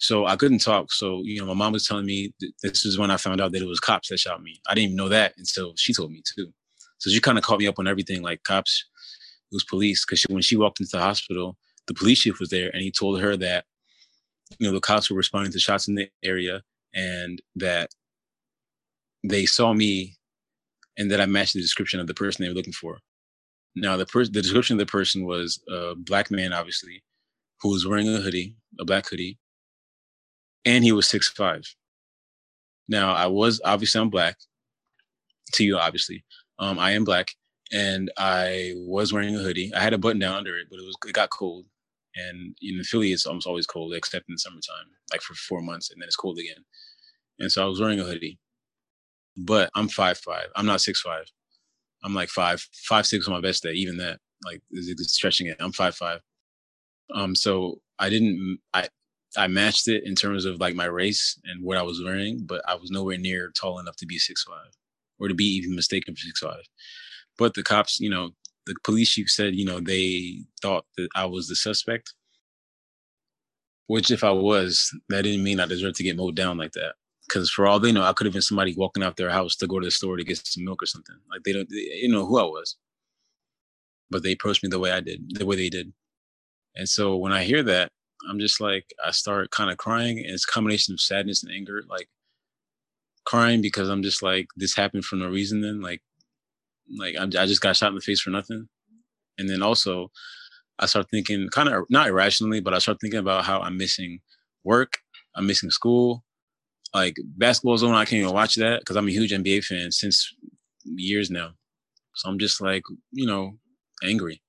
So 0.01 0.25
I 0.25 0.35
couldn't 0.35 0.61
talk. 0.61 0.93
So, 0.93 1.21
you 1.25 1.41
know, 1.41 1.47
my 1.47 1.55
mom 1.55 1.75
was 1.75 1.87
telling 1.87 2.07
me 2.07 2.33
this 2.63 2.87
is 2.87 2.99
when 2.99 3.11
I 3.11 3.19
found 3.19 3.41
out 3.41 3.53
that 3.53 3.63
it 3.63 3.69
was 3.69 3.81
cops 3.81 4.09
that 4.09 4.19
shot 4.19 4.43
me. 4.43 4.59
I 4.67 4.75
didn't 4.75 4.85
even 4.85 4.97
know 4.97 5.11
that 5.11 5.35
until 5.37 5.75
she 5.77 5.93
told 5.93 6.11
me 6.11 6.23
too. 6.35 6.53
So 6.99 7.11
she 7.11 7.21
kind 7.21 7.37
of 7.37 7.45
caught 7.45 7.59
me 7.59 7.67
up 7.67 7.79
on 7.79 7.87
everything 7.87 8.23
like 8.23 8.43
cops, 8.43 8.87
it 9.53 9.55
was 9.55 9.65
police. 9.65 10.05
Cause 10.05 10.21
she, 10.21 10.33
when 10.33 10.43
she 10.43 10.57
walked 10.57 10.81
into 10.81 10.97
the 10.97 11.03
hospital, 11.03 11.59
the 11.87 11.95
police 11.95 12.21
chief 12.21 12.41
was 12.41 12.49
there 12.49 12.71
and 12.71 12.83
he 12.83 12.91
told 12.91 13.21
her 13.21 13.37
that, 13.37 13.67
you 14.59 14.67
know, 14.67 14.73
the 14.73 14.81
cops 14.81 15.11
were 15.11 15.17
responding 15.17 15.53
to 15.53 15.59
shots 15.61 15.87
in 15.87 15.95
the 15.97 16.09
area 16.25 16.63
and 16.95 17.43
that 17.57 17.91
they 19.23 19.45
saw 19.45 19.75
me 19.75 20.17
and 20.97 21.11
that 21.11 21.21
I 21.21 21.27
matched 21.27 21.53
the 21.53 21.61
description 21.61 22.01
of 22.01 22.07
the 22.07 22.15
person 22.15 22.43
they 22.43 22.49
were 22.49 22.55
looking 22.55 22.73
for. 22.73 22.99
Now, 23.77 23.99
the 23.99 24.07
person, 24.07 24.33
the 24.33 24.43
description 24.43 24.75
of 24.75 24.87
the 24.87 24.91
person 24.91 25.25
was 25.27 25.63
a 25.69 25.95
black 25.95 26.31
man, 26.31 26.55
obviously, 26.55 27.03
who 27.61 27.69
was 27.69 27.87
wearing 27.87 28.09
a 28.09 28.19
hoodie, 28.19 28.57
a 28.81 28.85
black 28.85 29.09
hoodie, 29.09 29.39
and 30.65 30.85
he 30.85 30.93
was 30.93 31.09
six 31.09 31.29
five. 31.29 31.65
Now 32.89 33.15
I 33.15 33.27
was 33.27 33.61
obviously 33.65 34.01
I'm 34.01 34.11
black. 34.11 34.37
To 35.55 35.65
you, 35.65 35.79
obviously, 35.79 36.25
um, 36.61 36.79
I 36.79 36.93
am 36.93 37.05
black, 37.05 37.33
and 37.73 38.09
I 38.17 38.75
was 38.77 39.13
wearing 39.13 39.35
a 39.35 39.41
hoodie. 39.41 39.73
I 39.75 39.81
had 39.81 39.93
a 39.93 39.99
button 39.99 40.21
down 40.21 40.37
under 40.37 40.57
it, 40.57 40.69
but 40.71 40.79
it 40.79 40.85
was 40.87 40.97
it 41.07 41.13
got 41.13 41.31
cold, 41.31 41.67
and 42.15 42.55
in 42.63 42.85
Philly 42.85 43.13
it's 43.13 43.27
almost 43.27 43.49
always 43.49 43.67
cold, 43.67 43.95
except 43.95 44.29
in 44.29 44.35
the 44.35 44.39
summertime, 44.39 44.87
like 45.13 45.23
for 45.23 45.35
four 45.35 45.61
months, 45.61 45.91
and 45.91 46.01
then 46.01 46.07
it's 46.07 46.15
cold 46.15 46.39
again. 46.39 46.65
And 47.41 47.51
so 47.51 47.65
I 47.65 47.67
was 47.67 47.81
wearing 47.81 47.99
a 47.99 48.05
hoodie, 48.05 48.39
but 49.37 49.71
I'm 49.75 49.89
five 49.89 50.19
five. 50.19 50.47
I'm 50.55 50.67
not 50.67 50.81
six 50.81 51.01
five. 51.01 51.25
I'm 52.05 52.15
like 52.15 52.29
five 52.29 52.65
five 52.89 53.07
six 53.07 53.27
on 53.27 53.35
my 53.35 53.41
best 53.41 53.63
day. 53.63 53.73
Even 53.73 53.97
that, 53.97 54.21
like, 54.45 54.63
is 54.71 55.13
stretching 55.13 55.49
it. 55.49 55.57
I'm 55.59 55.73
five 55.73 55.97
five. 55.97 56.21
Um, 57.13 57.35
so 57.35 57.81
I 57.99 58.09
didn't. 58.09 58.61
I 58.73 58.89
I 59.37 59.47
matched 59.47 59.89
it 59.89 60.05
in 60.05 60.15
terms 60.15 60.45
of 60.45 60.61
like 60.61 60.75
my 60.75 60.87
race 60.87 61.39
and 61.45 61.63
what 61.65 61.77
I 61.77 61.83
was 61.83 62.03
wearing, 62.03 62.41
but 62.45 62.63
I 62.69 62.75
was 62.75 62.91
nowhere 62.91 63.19
near 63.19 63.53
tall 63.55 63.79
enough 63.79 63.97
to 63.97 64.07
be 64.07 64.19
six 64.19 64.45
five 64.45 64.73
or 65.19 65.29
to 65.29 65.35
be 65.35 65.45
even 65.45 65.77
mistaken 65.77 66.15
for 66.15 66.21
six 66.21 66.41
five. 66.41 66.63
But 67.39 67.55
the 67.55 67.63
cops, 67.63 68.01
you 68.01 68.11
know, 68.11 68.31
the 68.67 68.75
police 68.85 69.11
chief 69.11 69.31
said, 69.31 69.55
you 69.55 69.65
know, 69.65 69.81
they 69.81 70.45
thought 70.61 70.85
that 70.97 71.09
I 71.15 71.27
was 71.27 71.49
the 71.49 71.57
suspect. 71.57 72.13
Which, 73.87 74.11
if 74.11 74.23
I 74.23 74.31
was, 74.31 74.95
that 75.09 75.23
didn't 75.23 75.43
mean 75.43 75.59
I 75.59 75.67
deserved 75.67 75.97
to 75.97 76.05
get 76.05 76.17
mowed 76.17 76.37
down 76.37 76.59
like 76.59 76.73
that. 76.73 76.95
Because 77.27 77.51
for 77.51 77.67
all 77.67 77.81
they 77.81 77.93
know, 77.93 78.05
I 78.05 78.13
could 78.13 78.27
have 78.27 78.33
been 78.33 78.43
somebody 78.43 78.75
walking 78.77 79.03
out 79.03 79.17
their 79.17 79.31
house 79.31 79.57
to 79.57 79.67
go 79.67 79.81
to 79.81 79.87
the 79.87 79.91
store 79.91 80.17
to 80.17 80.25
get 80.25 80.47
some 80.47 80.65
milk 80.65 80.83
or 80.83 80.87
something. 80.87 81.17
Like 81.31 81.43
they 81.45 81.53
don't, 81.53 81.69
they, 81.69 81.77
you 81.77 82.09
know 82.09 82.27
who 82.27 82.39
I 82.39 82.45
was. 82.45 82.77
But 84.11 84.23
they 84.23 84.33
approached 84.33 84.63
me 84.63 84.69
the 84.69 84.79
way 84.79 84.93
I 84.93 85.01
did, 85.01 85.23
the 85.39 85.47
way 85.47 85.57
they 85.57 85.69
did. 85.69 85.93
And 86.77 86.89
so 86.89 87.17
when 87.17 87.33
I 87.33 87.43
hear 87.45 87.63
that, 87.65 87.91
I'm 88.29 88.39
just 88.39 88.61
like 88.61 88.93
I 89.05 89.11
start 89.11 89.51
kind 89.51 89.71
of 89.71 89.79
crying, 89.79 90.19
and 90.19 90.29
it's 90.31 90.45
a 90.49 90.53
combination 90.53 90.95
of 90.95 91.01
sadness 91.01 91.43
and 91.43 91.53
anger. 91.53 91.83
Like 91.89 92.09
crying 93.25 93.61
because 93.63 93.89
I'm 93.89 94.03
just 94.03 94.23
like 94.23 94.49
this 94.57 94.75
happened 94.75 95.05
for 95.05 95.17
no 95.17 95.29
reason. 95.29 95.61
Then 95.61 95.81
like 95.81 96.03
like 96.99 97.15
I'm, 97.19 97.29
I 97.39 97.47
just 97.47 97.61
got 97.61 97.77
shot 97.77 97.89
in 97.89 97.95
the 97.95 98.01
face 98.01 98.21
for 98.21 98.31
nothing, 98.31 98.69
and 99.39 99.49
then 99.49 99.63
also 99.63 100.11
I 100.79 100.87
start 100.87 101.07
thinking 101.11 101.49
kind 101.51 101.69
of 101.69 101.85
not 101.91 102.09
irrationally, 102.09 102.61
but 102.61 102.75
I 102.75 102.79
start 102.79 102.99
thinking 103.01 103.21
about 103.21 103.45
how 103.45 103.61
I'm 103.61 103.77
missing 103.77 104.21
work. 104.65 104.99
I'm 105.35 105.47
missing 105.47 105.71
school. 105.71 106.25
Like 106.95 107.17
basketball 107.37 107.79
zone, 107.79 107.95
I 107.95 108.05
can't 108.05 108.23
even 108.23 108.35
watch 108.35 108.57
that 108.57 108.81
because 108.81 108.97
I'm 108.97 109.07
a 109.07 109.13
huge 109.13 109.33
NBA 109.33 109.65
fan 109.65 109.93
since 109.93 110.35
years 110.85 111.31
now. 111.31 111.53
So 112.15 112.29
I'm 112.29 112.39
just 112.39 112.61
like, 112.61 112.83
you 113.13 113.27
know, 113.27 113.59
angry. 114.03 114.43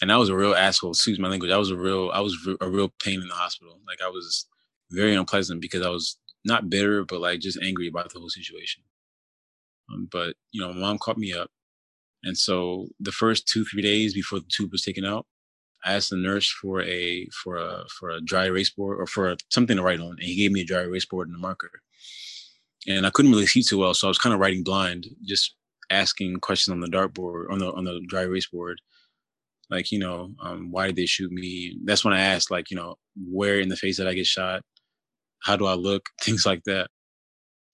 And 0.00 0.10
I 0.10 0.16
was 0.16 0.28
a 0.28 0.36
real 0.36 0.54
asshole. 0.54 0.92
Excuse 0.92 1.18
my 1.18 1.28
language. 1.28 1.50
I 1.50 1.58
was 1.58 1.70
a 1.70 1.76
real, 1.76 2.10
I 2.12 2.20
was 2.20 2.36
a 2.60 2.68
real 2.68 2.92
pain 3.02 3.20
in 3.20 3.28
the 3.28 3.34
hospital. 3.34 3.78
Like 3.86 4.00
I 4.02 4.08
was 4.08 4.46
very 4.90 5.14
unpleasant 5.14 5.60
because 5.60 5.84
I 5.84 5.90
was 5.90 6.16
not 6.44 6.70
bitter, 6.70 7.04
but 7.04 7.20
like 7.20 7.40
just 7.40 7.58
angry 7.62 7.88
about 7.88 8.12
the 8.12 8.18
whole 8.18 8.30
situation. 8.30 8.82
Um, 9.92 10.08
but 10.10 10.34
you 10.52 10.60
know, 10.60 10.72
my 10.72 10.80
mom 10.80 10.98
caught 10.98 11.18
me 11.18 11.32
up, 11.32 11.50
and 12.22 12.36
so 12.36 12.88
the 12.98 13.12
first 13.12 13.48
two 13.48 13.64
three 13.64 13.82
days 13.82 14.14
before 14.14 14.40
the 14.40 14.46
tube 14.48 14.72
was 14.72 14.82
taken 14.82 15.04
out, 15.04 15.26
I 15.84 15.94
asked 15.94 16.10
the 16.10 16.16
nurse 16.16 16.48
for 16.48 16.82
a 16.82 17.26
for 17.42 17.56
a 17.56 17.84
for 17.88 18.10
a 18.10 18.20
dry 18.20 18.46
erase 18.46 18.70
board 18.70 19.00
or 19.00 19.06
for 19.06 19.32
a, 19.32 19.36
something 19.50 19.76
to 19.76 19.82
write 19.82 20.00
on, 20.00 20.10
and 20.10 20.22
he 20.22 20.36
gave 20.36 20.52
me 20.52 20.60
a 20.62 20.66
dry 20.66 20.82
erase 20.82 21.06
board 21.06 21.28
and 21.28 21.36
a 21.36 21.40
marker. 21.40 21.82
And 22.88 23.06
I 23.06 23.10
couldn't 23.10 23.32
really 23.32 23.46
see 23.46 23.62
too 23.62 23.78
well, 23.78 23.94
so 23.94 24.06
I 24.06 24.10
was 24.10 24.18
kind 24.18 24.34
of 24.34 24.40
writing 24.40 24.62
blind, 24.62 25.06
just 25.24 25.54
asking 25.90 26.36
questions 26.36 26.72
on 26.72 26.80
the 26.80 26.88
dartboard 26.88 27.50
on 27.50 27.58
the 27.58 27.72
on 27.72 27.84
the 27.84 28.00
dry 28.06 28.22
erase 28.22 28.46
board, 28.46 28.80
like 29.70 29.92
you 29.92 29.98
know, 29.98 30.32
um, 30.40 30.70
why 30.70 30.86
did 30.86 30.96
they 30.96 31.06
shoot 31.06 31.30
me? 31.30 31.78
That's 31.84 32.04
when 32.04 32.14
I 32.14 32.20
asked, 32.20 32.50
like 32.50 32.70
you 32.70 32.76
know, 32.76 32.96
where 33.16 33.60
in 33.60 33.68
the 33.68 33.76
face 33.76 33.96
did 33.98 34.08
I 34.08 34.14
get 34.14 34.26
shot? 34.26 34.62
How 35.42 35.56
do 35.56 35.66
I 35.66 35.74
look? 35.74 36.02
Things 36.22 36.44
like 36.44 36.64
that. 36.64 36.88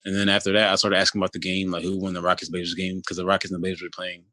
And 0.05 0.15
then 0.15 0.29
after 0.29 0.53
that, 0.53 0.71
I 0.71 0.75
started 0.75 0.97
asking 0.97 1.19
about 1.21 1.33
the 1.33 1.39
game, 1.39 1.71
like 1.71 1.83
who 1.83 1.99
won 1.99 2.13
the 2.13 2.21
Rockets 2.21 2.49
Blazers 2.49 2.75
game 2.75 2.97
because 2.97 3.17
the 3.17 3.25
Rockets 3.25 3.51
and 3.51 3.57
the 3.57 3.61
Blazers 3.61 3.81
were 3.81 3.89
playing. 3.93 4.23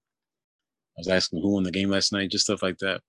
I 0.97 1.01
was 1.01 1.09
asking 1.09 1.43
who 1.43 1.53
won 1.55 1.65
the 1.65 1.73
game 1.73 1.91
last 1.91 2.13
night, 2.13 2.31
just 2.31 2.45
stuff 2.45 2.63
like 2.63 2.79
that. 2.79 3.01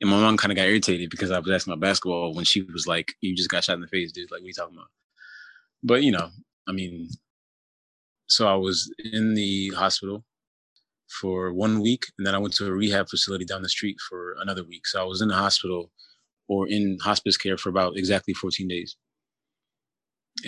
And 0.00 0.10
my 0.10 0.20
mom 0.20 0.36
kind 0.36 0.50
of 0.50 0.56
got 0.56 0.66
irritated 0.66 1.10
because 1.10 1.30
I 1.30 1.38
was 1.38 1.50
asking 1.50 1.72
about 1.72 1.86
basketball 1.86 2.34
when 2.34 2.44
she 2.44 2.62
was 2.62 2.86
like, 2.86 3.12
"You 3.20 3.36
just 3.36 3.50
got 3.50 3.62
shot 3.62 3.74
in 3.74 3.80
the 3.82 3.86
face, 3.88 4.10
dude. 4.10 4.30
Like, 4.30 4.40
what 4.40 4.46
are 4.46 4.48
you 4.48 4.54
talking 4.54 4.76
about?" 4.76 4.88
But 5.84 6.02
you 6.02 6.10
know, 6.10 6.30
I 6.68 6.72
mean, 6.72 7.08
so 8.26 8.48
I 8.48 8.56
was 8.56 8.92
in 9.12 9.34
the 9.34 9.68
hospital 9.70 10.24
for 11.08 11.52
one 11.52 11.80
week, 11.80 12.04
and 12.18 12.26
then 12.26 12.34
I 12.34 12.38
went 12.38 12.54
to 12.54 12.66
a 12.66 12.72
rehab 12.72 13.08
facility 13.08 13.44
down 13.44 13.62
the 13.62 13.68
street 13.68 13.96
for 14.08 14.36
another 14.40 14.64
week. 14.64 14.86
So 14.86 15.00
I 15.00 15.04
was 15.04 15.20
in 15.20 15.28
the 15.28 15.34
hospital 15.34 15.90
or 16.48 16.68
in 16.68 16.98
hospice 17.00 17.36
care 17.36 17.56
for 17.56 17.68
about 17.68 17.96
exactly 17.96 18.34
14 18.34 18.68
days. 18.68 18.96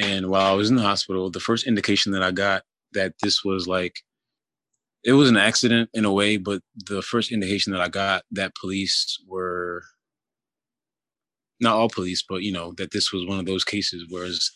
And 0.00 0.28
while 0.28 0.52
I 0.52 0.54
was 0.54 0.68
in 0.68 0.76
the 0.76 0.82
hospital, 0.82 1.30
the 1.30 1.40
first 1.40 1.66
indication 1.66 2.12
that 2.12 2.22
I 2.22 2.32
got 2.32 2.62
that 2.92 3.14
this 3.22 3.44
was 3.44 3.66
like, 3.66 4.00
it 5.04 5.12
was 5.12 5.28
an 5.28 5.36
accident 5.36 5.88
in 5.94 6.04
a 6.04 6.12
way, 6.12 6.36
but 6.36 6.62
the 6.74 7.00
first 7.00 7.30
indication 7.30 7.72
that 7.72 7.80
I 7.80 7.88
got 7.88 8.24
that 8.32 8.56
police 8.56 9.22
were 9.28 9.84
not 11.60 11.76
all 11.76 11.88
police, 11.88 12.24
but 12.28 12.42
you 12.42 12.52
know, 12.52 12.72
that 12.72 12.90
this 12.90 13.12
was 13.12 13.24
one 13.24 13.38
of 13.38 13.46
those 13.46 13.64
cases. 13.64 14.04
Whereas 14.10 14.50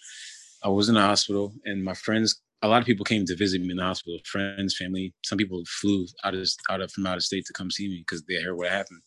I 0.62 0.68
was 0.68 0.88
in 0.88 0.96
the 0.96 1.00
hospital 1.00 1.54
and 1.64 1.84
my 1.84 1.94
friends, 1.94 2.40
a 2.62 2.68
lot 2.68 2.80
of 2.80 2.86
people 2.86 3.04
came 3.04 3.24
to 3.24 3.36
visit 3.36 3.60
me 3.60 3.70
in 3.70 3.76
the 3.76 3.82
hospital, 3.82 4.18
friends, 4.24 4.76
family. 4.76 5.14
Some 5.24 5.38
people 5.38 5.62
flew 5.66 6.06
out 6.24 6.34
of 6.34 6.48
out 6.68 6.80
of 6.80 6.92
from 6.92 7.06
out 7.06 7.16
of 7.16 7.22
state 7.22 7.44
to 7.46 7.52
come 7.52 7.70
see 7.70 7.88
me 7.88 8.04
because 8.06 8.22
they 8.28 8.42
heard 8.42 8.56
what 8.56 8.68
happened. 8.68 9.00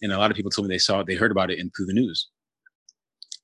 And 0.00 0.12
a 0.12 0.18
lot 0.18 0.30
of 0.30 0.36
people 0.36 0.50
told 0.50 0.68
me 0.68 0.74
they 0.74 0.78
saw 0.78 1.00
it, 1.00 1.06
they 1.06 1.14
heard 1.14 1.32
about 1.32 1.50
it 1.50 1.58
in 1.58 1.70
through 1.70 1.86
the 1.86 1.92
news 1.92 2.28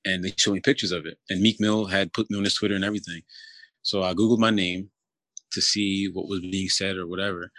and 0.05 0.23
they 0.23 0.33
showed 0.37 0.53
me 0.53 0.59
pictures 0.59 0.91
of 0.91 1.05
it. 1.05 1.17
And 1.29 1.41
Meek 1.41 1.59
Mill 1.59 1.85
had 1.87 2.13
put 2.13 2.29
me 2.29 2.37
on 2.37 2.43
his 2.43 2.53
Twitter 2.53 2.75
and 2.75 2.85
everything. 2.85 3.21
So 3.81 4.03
I 4.03 4.13
Googled 4.13 4.37
my 4.37 4.51
name 4.51 4.89
to 5.51 5.61
see 5.61 6.07
what 6.13 6.29
was 6.29 6.41
being 6.41 6.69
said 6.69 6.95
or 6.95 7.07
whatever. 7.07 7.51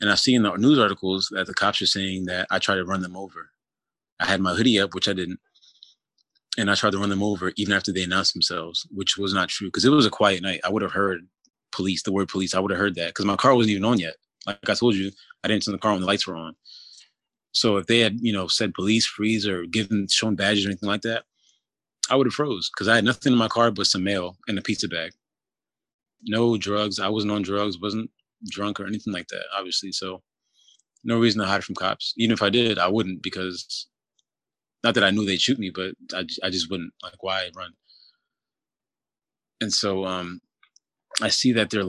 And 0.00 0.10
I 0.10 0.14
see 0.14 0.34
in 0.34 0.42
the 0.42 0.54
news 0.56 0.78
articles 0.78 1.28
that 1.32 1.46
the 1.46 1.54
cops 1.54 1.80
are 1.80 1.86
saying 1.86 2.26
that 2.26 2.46
I 2.50 2.58
tried 2.58 2.76
to 2.76 2.84
run 2.84 3.00
them 3.00 3.16
over. 3.16 3.50
I 4.20 4.26
had 4.26 4.40
my 4.40 4.54
hoodie 4.54 4.78
up, 4.78 4.94
which 4.94 5.08
I 5.08 5.12
didn't. 5.12 5.40
And 6.56 6.70
I 6.70 6.74
tried 6.74 6.92
to 6.92 6.98
run 6.98 7.10
them 7.10 7.22
over 7.22 7.52
even 7.56 7.74
after 7.74 7.92
they 7.92 8.04
announced 8.04 8.32
themselves, 8.32 8.86
which 8.90 9.16
was 9.16 9.34
not 9.34 9.48
true 9.48 9.68
because 9.68 9.84
it 9.84 9.90
was 9.90 10.06
a 10.06 10.10
quiet 10.10 10.42
night. 10.42 10.60
I 10.64 10.70
would 10.70 10.82
have 10.82 10.92
heard 10.92 11.26
police, 11.72 12.02
the 12.02 12.12
word 12.12 12.28
police, 12.28 12.54
I 12.54 12.60
would 12.60 12.70
have 12.70 12.78
heard 12.78 12.94
that 12.94 13.08
because 13.08 13.24
my 13.24 13.36
car 13.36 13.54
wasn't 13.54 13.72
even 13.72 13.84
on 13.84 13.98
yet. 13.98 14.14
Like 14.46 14.58
I 14.68 14.74
told 14.74 14.94
you, 14.94 15.10
I 15.42 15.48
didn't 15.48 15.64
turn 15.64 15.72
the 15.72 15.78
car 15.78 15.92
when 15.92 16.00
the 16.00 16.06
lights 16.06 16.26
were 16.26 16.36
on. 16.36 16.54
So 17.52 17.76
if 17.76 17.86
they 17.86 18.00
had, 18.00 18.18
you 18.20 18.32
know, 18.32 18.46
said 18.48 18.74
police 18.74 19.06
freeze 19.06 19.46
or 19.46 19.64
given 19.66 20.06
shown 20.08 20.34
badges 20.34 20.66
or 20.66 20.68
anything 20.68 20.88
like 20.88 21.02
that, 21.02 21.24
I 22.10 22.16
would 22.16 22.26
have 22.26 22.34
froze 22.34 22.70
because 22.70 22.88
I 22.88 22.96
had 22.96 23.04
nothing 23.04 23.32
in 23.32 23.38
my 23.38 23.48
car 23.48 23.70
but 23.70 23.86
some 23.86 24.04
mail 24.04 24.36
and 24.48 24.58
a 24.58 24.62
pizza 24.62 24.88
bag. 24.88 25.12
No 26.22 26.56
drugs. 26.56 27.00
I 27.00 27.08
wasn't 27.08 27.32
on 27.32 27.42
drugs. 27.42 27.78
wasn't 27.78 28.10
drunk 28.50 28.80
or 28.80 28.86
anything 28.86 29.12
like 29.12 29.28
that. 29.28 29.44
Obviously, 29.56 29.92
so 29.92 30.22
no 31.04 31.18
reason 31.18 31.40
to 31.40 31.46
hide 31.46 31.64
from 31.64 31.74
cops. 31.74 32.12
Even 32.16 32.32
if 32.32 32.42
I 32.42 32.50
did, 32.50 32.78
I 32.78 32.88
wouldn't 32.88 33.22
because 33.22 33.86
not 34.84 34.94
that 34.94 35.04
I 35.04 35.10
knew 35.10 35.24
they'd 35.24 35.40
shoot 35.40 35.58
me, 35.58 35.70
but 35.70 35.94
I 36.14 36.26
I 36.44 36.50
just 36.50 36.70
wouldn't. 36.70 36.92
Like, 37.02 37.22
why 37.22 37.50
run? 37.56 37.72
And 39.60 39.72
so 39.72 40.04
um, 40.04 40.40
I 41.22 41.28
see 41.28 41.52
that 41.52 41.70
they're 41.70 41.88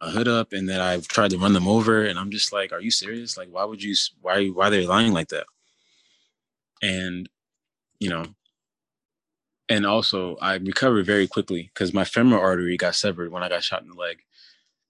a 0.00 0.10
hood 0.10 0.28
up 0.28 0.52
and 0.52 0.68
that 0.68 0.80
I've 0.82 1.08
tried 1.08 1.30
to 1.30 1.38
run 1.38 1.54
them 1.54 1.66
over, 1.66 2.04
and 2.04 2.18
I'm 2.18 2.30
just 2.30 2.52
like, 2.52 2.72
are 2.72 2.80
you 2.80 2.90
serious? 2.90 3.38
Like, 3.38 3.48
why 3.50 3.64
would 3.64 3.82
you? 3.82 3.94
Why 4.20 4.48
why 4.48 4.68
are 4.68 4.70
they 4.70 4.86
lying 4.86 5.12
like 5.12 5.28
that? 5.28 5.46
And 6.82 7.28
you 8.00 8.10
know, 8.10 8.26
and 9.68 9.86
also 9.86 10.36
I 10.42 10.56
recovered 10.56 11.06
very 11.06 11.26
quickly 11.26 11.70
because 11.74 11.94
my 11.94 12.04
femoral 12.04 12.42
artery 12.42 12.76
got 12.76 12.96
severed 12.96 13.32
when 13.32 13.42
I 13.42 13.48
got 13.48 13.64
shot 13.64 13.82
in 13.82 13.88
the 13.88 13.94
leg. 13.94 14.18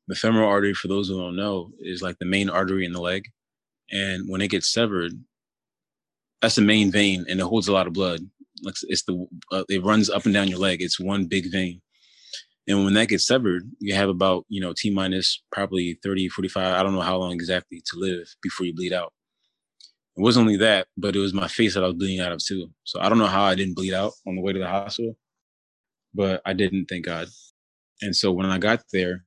The 0.08 0.16
femoral 0.16 0.50
artery, 0.50 0.74
for 0.74 0.88
those 0.88 1.08
who 1.08 1.18
don't 1.18 1.36
know, 1.36 1.70
is 1.78 2.02
like 2.02 2.18
the 2.18 2.26
main 2.26 2.50
artery 2.50 2.84
in 2.84 2.92
the 2.92 3.00
leg, 3.00 3.30
and 3.90 4.28
when 4.28 4.42
it 4.42 4.50
gets 4.50 4.70
severed, 4.72 5.12
that's 6.44 6.56
the 6.56 6.62
main 6.62 6.92
vein, 6.92 7.24
and 7.28 7.40
it 7.40 7.44
holds 7.44 7.68
a 7.68 7.72
lot 7.72 7.86
of 7.86 7.94
blood. 7.94 8.20
It's 8.64 9.02
the 9.04 9.26
uh, 9.50 9.64
it 9.68 9.82
runs 9.82 10.10
up 10.10 10.24
and 10.26 10.34
down 10.34 10.48
your 10.48 10.58
leg. 10.58 10.82
It's 10.82 11.00
one 11.00 11.24
big 11.24 11.50
vein, 11.50 11.80
and 12.68 12.84
when 12.84 12.94
that 12.94 13.08
gets 13.08 13.26
severed, 13.26 13.70
you 13.80 13.94
have 13.94 14.10
about 14.10 14.44
you 14.48 14.60
know 14.60 14.74
t 14.76 14.90
minus 14.90 15.42
probably 15.50 15.98
30, 16.02 16.28
45, 16.28 16.74
I 16.74 16.82
don't 16.82 16.94
know 16.94 17.00
how 17.00 17.16
long 17.16 17.32
exactly 17.32 17.82
to 17.86 17.98
live 17.98 18.26
before 18.42 18.66
you 18.66 18.74
bleed 18.74 18.92
out. 18.92 19.12
It 20.16 20.20
wasn't 20.20 20.46
only 20.46 20.58
that, 20.58 20.86
but 20.98 21.16
it 21.16 21.18
was 21.18 21.34
my 21.34 21.48
face 21.48 21.74
that 21.74 21.82
I 21.82 21.86
was 21.86 21.96
bleeding 21.96 22.20
out 22.20 22.32
of 22.32 22.44
too. 22.44 22.68
So 22.84 23.00
I 23.00 23.08
don't 23.08 23.18
know 23.18 23.26
how 23.26 23.42
I 23.42 23.54
didn't 23.54 23.74
bleed 23.74 23.94
out 23.94 24.12
on 24.26 24.36
the 24.36 24.42
way 24.42 24.52
to 24.52 24.58
the 24.58 24.68
hospital, 24.68 25.16
but 26.14 26.40
I 26.44 26.52
didn't, 26.52 26.86
thank 26.86 27.06
God. 27.06 27.28
And 28.00 28.14
so 28.14 28.30
when 28.30 28.46
I 28.46 28.58
got 28.58 28.82
there, 28.92 29.24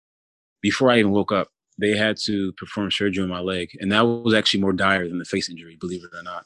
before 0.62 0.92
I 0.92 1.00
even 1.00 1.12
woke 1.12 1.32
up, 1.32 1.50
they 1.78 1.98
had 1.98 2.18
to 2.26 2.54
perform 2.54 2.90
surgery 2.90 3.24
on 3.24 3.30
my 3.30 3.40
leg. 3.40 3.70
And 3.80 3.92
that 3.92 4.02
was 4.02 4.34
actually 4.34 4.62
more 4.62 4.74
dire 4.74 5.08
than 5.08 5.20
the 5.20 5.26
face 5.26 5.50
injury, 5.50 5.78
believe 5.80 6.04
it 6.04 6.18
or 6.18 6.24
not, 6.24 6.46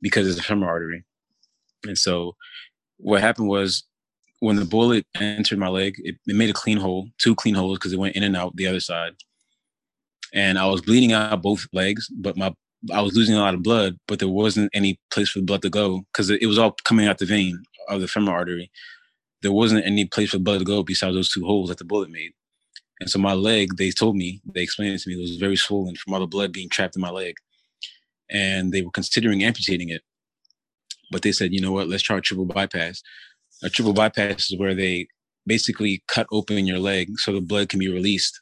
because 0.00 0.28
it's 0.28 0.38
a 0.38 0.42
femoral 0.42 0.70
artery. 0.70 1.04
And 1.84 1.96
so 1.96 2.36
what 2.98 3.20
happened 3.20 3.48
was 3.48 3.84
when 4.40 4.56
the 4.56 4.64
bullet 4.64 5.06
entered 5.16 5.58
my 5.58 5.68
leg, 5.68 5.94
it, 5.98 6.16
it 6.26 6.36
made 6.36 6.50
a 6.50 6.54
clean 6.54 6.78
hole, 6.78 7.08
two 7.18 7.34
clean 7.34 7.54
holes 7.54 7.78
because 7.78 7.92
it 7.92 7.98
went 7.98 8.16
in 8.16 8.22
and 8.22 8.36
out 8.36 8.54
the 8.56 8.66
other 8.66 8.80
side. 8.80 9.12
And 10.32 10.58
I 10.58 10.66
was 10.66 10.82
bleeding 10.82 11.12
out 11.12 11.42
both 11.42 11.66
legs, 11.72 12.08
but 12.14 12.36
my 12.36 12.54
I 12.94 13.00
was 13.00 13.16
losing 13.16 13.34
a 13.34 13.40
lot 13.40 13.54
of 13.54 13.62
blood, 13.62 13.98
but 14.06 14.20
there 14.20 14.28
wasn't 14.28 14.70
any 14.72 15.00
place 15.10 15.30
for 15.30 15.40
blood 15.40 15.62
to 15.62 15.70
go 15.70 16.04
because 16.12 16.30
it 16.30 16.46
was 16.46 16.58
all 16.58 16.76
coming 16.84 17.08
out 17.08 17.18
the 17.18 17.26
vein 17.26 17.60
of 17.88 18.00
the 18.00 18.06
femoral 18.06 18.36
artery. 18.36 18.70
There 19.42 19.52
wasn't 19.52 19.84
any 19.84 20.04
place 20.04 20.30
for 20.30 20.38
blood 20.38 20.60
to 20.60 20.64
go 20.64 20.84
besides 20.84 21.14
those 21.14 21.30
two 21.30 21.44
holes 21.44 21.70
that 21.70 21.78
the 21.78 21.84
bullet 21.84 22.10
made. 22.10 22.32
And 23.00 23.10
so 23.10 23.18
my 23.18 23.32
leg, 23.32 23.76
they 23.76 23.90
told 23.90 24.16
me, 24.16 24.40
they 24.44 24.62
explained 24.62 24.94
it 24.94 25.00
to 25.00 25.08
me, 25.08 25.16
it 25.16 25.20
was 25.20 25.36
very 25.36 25.56
swollen 25.56 25.96
from 25.96 26.14
all 26.14 26.20
the 26.20 26.26
blood 26.26 26.52
being 26.52 26.68
trapped 26.68 26.96
in 26.96 27.02
my 27.02 27.10
leg. 27.10 27.34
And 28.30 28.72
they 28.72 28.82
were 28.82 28.90
considering 28.90 29.42
amputating 29.42 29.88
it. 29.88 30.02
But 31.10 31.22
they 31.22 31.32
said, 31.32 31.54
you 31.54 31.60
know 31.60 31.72
what, 31.72 31.88
let's 31.88 32.02
try 32.02 32.18
a 32.18 32.20
triple 32.20 32.44
bypass. 32.44 33.02
A 33.62 33.70
triple 33.70 33.94
bypass 33.94 34.50
is 34.50 34.58
where 34.58 34.74
they 34.74 35.08
basically 35.46 36.02
cut 36.08 36.26
open 36.30 36.66
your 36.66 36.78
leg 36.78 37.18
so 37.18 37.32
the 37.32 37.40
blood 37.40 37.70
can 37.70 37.78
be 37.78 37.88
released 37.88 38.40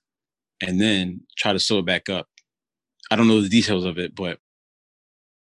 and 0.60 0.80
then 0.80 1.20
try 1.36 1.52
to 1.52 1.60
sew 1.60 1.78
it 1.78 1.86
back 1.86 2.08
up 2.08 2.26
I 3.10 3.16
don't 3.16 3.28
know 3.28 3.40
the 3.40 3.48
details 3.48 3.84
of 3.84 3.98
it, 3.98 4.14
but 4.14 4.38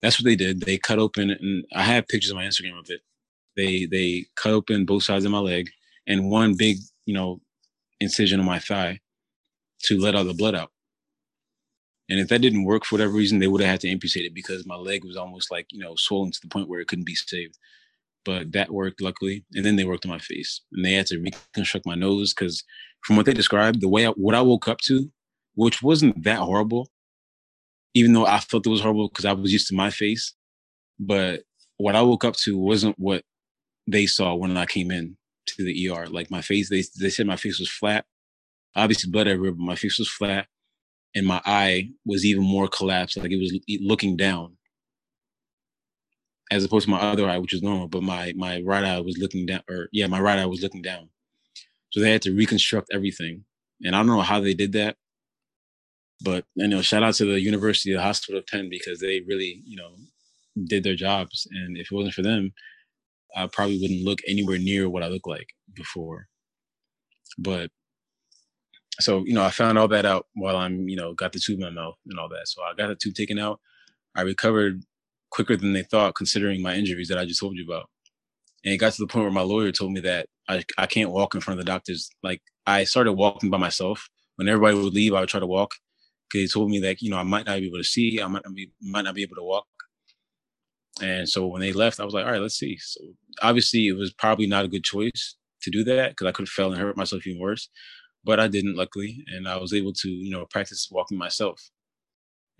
that's 0.01 0.19
what 0.19 0.25
they 0.25 0.35
did. 0.35 0.61
They 0.61 0.77
cut 0.77 0.99
open, 0.99 1.31
and 1.31 1.65
I 1.73 1.83
have 1.83 2.07
pictures 2.07 2.31
on 2.31 2.37
my 2.37 2.45
Instagram 2.45 2.79
of 2.79 2.89
it. 2.89 3.01
They 3.55 3.85
they 3.85 4.25
cut 4.35 4.51
open 4.51 4.85
both 4.85 5.03
sides 5.03 5.25
of 5.25 5.31
my 5.31 5.39
leg 5.39 5.69
and 6.07 6.29
one 6.29 6.55
big, 6.55 6.77
you 7.05 7.13
know, 7.13 7.39
incision 8.01 8.39
on 8.39 8.45
my 8.45 8.59
thigh 8.59 8.99
to 9.83 9.97
let 9.97 10.15
all 10.15 10.25
the 10.25 10.33
blood 10.33 10.55
out. 10.55 10.71
And 12.09 12.19
if 12.19 12.27
that 12.29 12.41
didn't 12.41 12.65
work 12.65 12.85
for 12.85 12.95
whatever 12.95 13.13
reason, 13.13 13.39
they 13.39 13.47
would 13.47 13.61
have 13.61 13.69
had 13.69 13.81
to 13.81 13.89
amputate 13.89 14.25
it 14.25 14.33
because 14.33 14.65
my 14.65 14.75
leg 14.75 15.05
was 15.05 15.15
almost 15.15 15.51
like, 15.51 15.67
you 15.71 15.79
know, 15.79 15.95
swollen 15.95 16.31
to 16.31 16.41
the 16.41 16.47
point 16.47 16.67
where 16.67 16.79
it 16.79 16.87
couldn't 16.87 17.05
be 17.05 17.15
saved. 17.15 17.57
But 18.25 18.51
that 18.51 18.71
worked 18.71 19.01
luckily. 19.01 19.45
And 19.53 19.65
then 19.65 19.75
they 19.75 19.85
worked 19.85 20.05
on 20.05 20.11
my 20.11 20.19
face 20.19 20.61
and 20.71 20.83
they 20.83 20.93
had 20.93 21.07
to 21.07 21.19
reconstruct 21.19 21.85
my 21.85 21.95
nose 21.95 22.33
because 22.33 22.63
from 23.03 23.15
what 23.15 23.25
they 23.25 23.33
described, 23.33 23.81
the 23.81 23.89
way 23.89 24.05
I, 24.05 24.09
what 24.11 24.35
I 24.35 24.41
woke 24.41 24.67
up 24.67 24.79
to, 24.81 25.11
which 25.55 25.81
wasn't 25.81 26.23
that 26.23 26.39
horrible, 26.39 26.89
even 27.93 28.13
though 28.13 28.25
I 28.25 28.39
felt 28.39 28.65
it 28.65 28.69
was 28.69 28.81
horrible 28.81 29.09
because 29.09 29.25
I 29.25 29.33
was 29.33 29.51
used 29.51 29.67
to 29.69 29.75
my 29.75 29.89
face. 29.89 30.33
But 30.99 31.43
what 31.77 31.95
I 31.95 32.01
woke 32.01 32.23
up 32.23 32.35
to 32.37 32.57
wasn't 32.57 32.97
what 32.97 33.23
they 33.87 34.05
saw 34.05 34.35
when 34.35 34.57
I 34.57 34.65
came 34.65 34.91
in 34.91 35.17
to 35.47 35.63
the 35.63 35.89
ER. 35.89 36.07
Like 36.07 36.31
my 36.31 36.41
face, 36.41 36.69
they 36.69 36.83
they 36.99 37.09
said 37.09 37.27
my 37.27 37.35
face 37.35 37.59
was 37.59 37.69
flat. 37.69 38.05
Obviously 38.75 39.11
blood 39.11 39.27
everywhere, 39.27 39.51
but 39.51 39.63
my 39.63 39.75
face 39.75 39.99
was 39.99 40.09
flat, 40.09 40.47
and 41.15 41.25
my 41.25 41.41
eye 41.45 41.89
was 42.05 42.25
even 42.25 42.43
more 42.43 42.67
collapsed, 42.67 43.17
like 43.17 43.31
it 43.31 43.39
was 43.39 43.57
looking 43.81 44.17
down 44.17 44.57
as 46.51 46.63
opposed 46.63 46.85
to 46.85 46.91
my 46.91 46.99
other 46.99 47.27
eye, 47.29 47.37
which 47.37 47.53
was 47.53 47.63
normal. 47.63 47.87
But 47.87 48.03
my 48.03 48.33
my 48.35 48.61
right 48.61 48.83
eye 48.83 48.99
was 48.99 49.17
looking 49.17 49.45
down, 49.45 49.61
or 49.69 49.89
yeah, 49.91 50.07
my 50.07 50.19
right 50.19 50.39
eye 50.39 50.45
was 50.45 50.61
looking 50.61 50.81
down. 50.81 51.09
So 51.91 51.99
they 51.99 52.11
had 52.11 52.21
to 52.23 52.35
reconstruct 52.35 52.89
everything, 52.93 53.45
and 53.81 53.95
I 53.95 53.99
don't 53.99 54.07
know 54.07 54.21
how 54.21 54.39
they 54.39 54.53
did 54.53 54.73
that. 54.73 54.97
But 56.23 56.45
you 56.55 56.67
know, 56.67 56.81
shout 56.81 57.03
out 57.03 57.15
to 57.15 57.25
the 57.25 57.39
University, 57.39 57.93
the 57.93 58.01
Hospital 58.01 58.39
of 58.39 58.47
Penn, 58.47 58.69
because 58.69 58.99
they 58.99 59.21
really, 59.27 59.61
you 59.65 59.77
know, 59.77 59.95
did 60.65 60.83
their 60.83 60.95
jobs. 60.95 61.47
And 61.51 61.77
if 61.77 61.91
it 61.91 61.95
wasn't 61.95 62.13
for 62.13 62.21
them, 62.21 62.53
I 63.35 63.47
probably 63.47 63.79
wouldn't 63.81 64.05
look 64.05 64.19
anywhere 64.27 64.59
near 64.59 64.89
what 64.89 65.03
I 65.03 65.07
look 65.07 65.27
like 65.27 65.47
before. 65.73 66.27
But 67.37 67.71
so 68.99 69.23
you 69.25 69.33
know, 69.33 69.43
I 69.43 69.49
found 69.49 69.77
all 69.77 69.87
that 69.89 70.05
out 70.05 70.27
while 70.35 70.57
I'm, 70.57 70.87
you 70.87 70.95
know, 70.95 71.13
got 71.13 71.33
the 71.33 71.39
tube 71.39 71.59
in 71.59 71.65
my 71.65 71.69
mouth 71.81 71.95
and 72.07 72.19
all 72.19 72.29
that. 72.29 72.47
So 72.47 72.61
I 72.61 72.73
got 72.75 72.87
the 72.87 72.95
tube 72.95 73.15
taken 73.15 73.39
out. 73.39 73.59
I 74.15 74.21
recovered 74.21 74.83
quicker 75.31 75.57
than 75.57 75.73
they 75.73 75.83
thought, 75.83 76.15
considering 76.15 76.61
my 76.61 76.75
injuries 76.75 77.07
that 77.09 77.17
I 77.17 77.25
just 77.25 77.39
told 77.39 77.57
you 77.57 77.65
about. 77.65 77.89
And 78.63 78.73
it 78.73 78.77
got 78.77 78.93
to 78.93 79.01
the 79.01 79.07
point 79.07 79.23
where 79.23 79.31
my 79.31 79.41
lawyer 79.41 79.71
told 79.71 79.91
me 79.91 79.99
that 80.01 80.27
I, 80.47 80.63
I 80.77 80.85
can't 80.85 81.11
walk 81.11 81.35
in 81.35 81.41
front 81.41 81.59
of 81.59 81.65
the 81.65 81.71
doctors. 81.71 82.09
Like 82.21 82.41
I 82.65 82.83
started 82.83 83.13
walking 83.13 83.49
by 83.49 83.57
myself. 83.57 84.07
When 84.35 84.47
everybody 84.47 84.75
would 84.75 84.93
leave, 84.93 85.13
I 85.13 85.19
would 85.19 85.29
try 85.29 85.39
to 85.39 85.45
walk. 85.45 85.71
Cause 86.31 86.41
he 86.41 86.47
told 86.47 86.69
me 86.69 86.79
that, 86.79 87.01
you 87.01 87.09
know, 87.09 87.17
I 87.17 87.23
might 87.23 87.45
not 87.45 87.59
be 87.59 87.67
able 87.67 87.77
to 87.77 87.83
see, 87.83 88.19
I 88.21 88.27
might 88.27 88.43
not 88.43 88.55
be 88.55 88.71
might 88.81 89.03
not 89.03 89.15
be 89.15 89.21
able 89.21 89.35
to 89.35 89.43
walk. 89.43 89.65
And 91.01 91.27
so 91.27 91.47
when 91.47 91.61
they 91.61 91.73
left, 91.73 91.99
I 91.99 92.05
was 92.05 92.13
like, 92.13 92.25
all 92.25 92.31
right, 92.31 92.41
let's 92.41 92.57
see. 92.57 92.77
So 92.79 93.01
obviously 93.41 93.87
it 93.87 93.97
was 93.97 94.13
probably 94.13 94.47
not 94.47 94.65
a 94.65 94.67
good 94.67 94.83
choice 94.83 95.35
to 95.63 95.71
do 95.71 95.83
that 95.85 96.11
because 96.11 96.27
I 96.27 96.31
could 96.31 96.43
have 96.43 96.49
fell 96.49 96.71
and 96.71 96.81
hurt 96.81 96.97
myself 96.97 97.25
even 97.25 97.41
worse. 97.41 97.69
But 98.23 98.39
I 98.39 98.47
didn't, 98.47 98.75
luckily, 98.75 99.23
and 99.27 99.47
I 99.47 99.57
was 99.57 99.73
able 99.73 99.93
to, 99.93 100.09
you 100.09 100.31
know, 100.31 100.45
practice 100.45 100.87
walking 100.91 101.17
myself. 101.17 101.69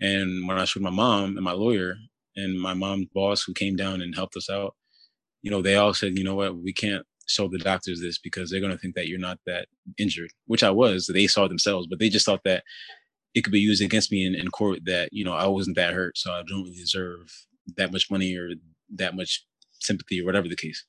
And 0.00 0.46
when 0.46 0.58
I 0.58 0.64
showed 0.64 0.82
my 0.82 0.90
mom 0.90 1.36
and 1.36 1.44
my 1.44 1.52
lawyer 1.52 1.96
and 2.36 2.60
my 2.60 2.74
mom's 2.74 3.06
boss 3.14 3.42
who 3.42 3.54
came 3.54 3.76
down 3.76 4.02
and 4.02 4.14
helped 4.14 4.36
us 4.36 4.50
out, 4.50 4.74
you 5.42 5.50
know, 5.50 5.62
they 5.62 5.76
all 5.76 5.94
said, 5.94 6.18
you 6.18 6.24
know 6.24 6.34
what, 6.34 6.56
we 6.56 6.72
can't 6.72 7.06
show 7.26 7.48
the 7.48 7.58
doctors 7.58 8.00
this 8.00 8.18
because 8.18 8.50
they're 8.50 8.60
gonna 8.60 8.76
think 8.76 8.94
that 8.94 9.08
you're 9.08 9.18
not 9.18 9.38
that 9.46 9.68
injured, 9.98 10.30
which 10.46 10.62
I 10.62 10.70
was. 10.70 11.06
They 11.06 11.26
saw 11.26 11.48
themselves, 11.48 11.86
but 11.86 11.98
they 11.98 12.08
just 12.08 12.26
thought 12.26 12.44
that 12.44 12.64
it 13.34 13.42
could 13.42 13.52
be 13.52 13.60
used 13.60 13.82
against 13.82 14.12
me 14.12 14.26
in, 14.26 14.34
in 14.34 14.48
court 14.48 14.80
that, 14.84 15.08
you 15.12 15.24
know, 15.24 15.32
I 15.32 15.46
wasn't 15.46 15.76
that 15.76 15.94
hurt, 15.94 16.18
so 16.18 16.32
I 16.32 16.42
don't 16.46 16.62
really 16.62 16.76
deserve 16.76 17.32
that 17.76 17.92
much 17.92 18.10
money 18.10 18.36
or 18.36 18.50
that 18.96 19.16
much 19.16 19.44
sympathy 19.80 20.20
or 20.20 20.24
whatever 20.24 20.48
the 20.48 20.56
case. 20.56 20.84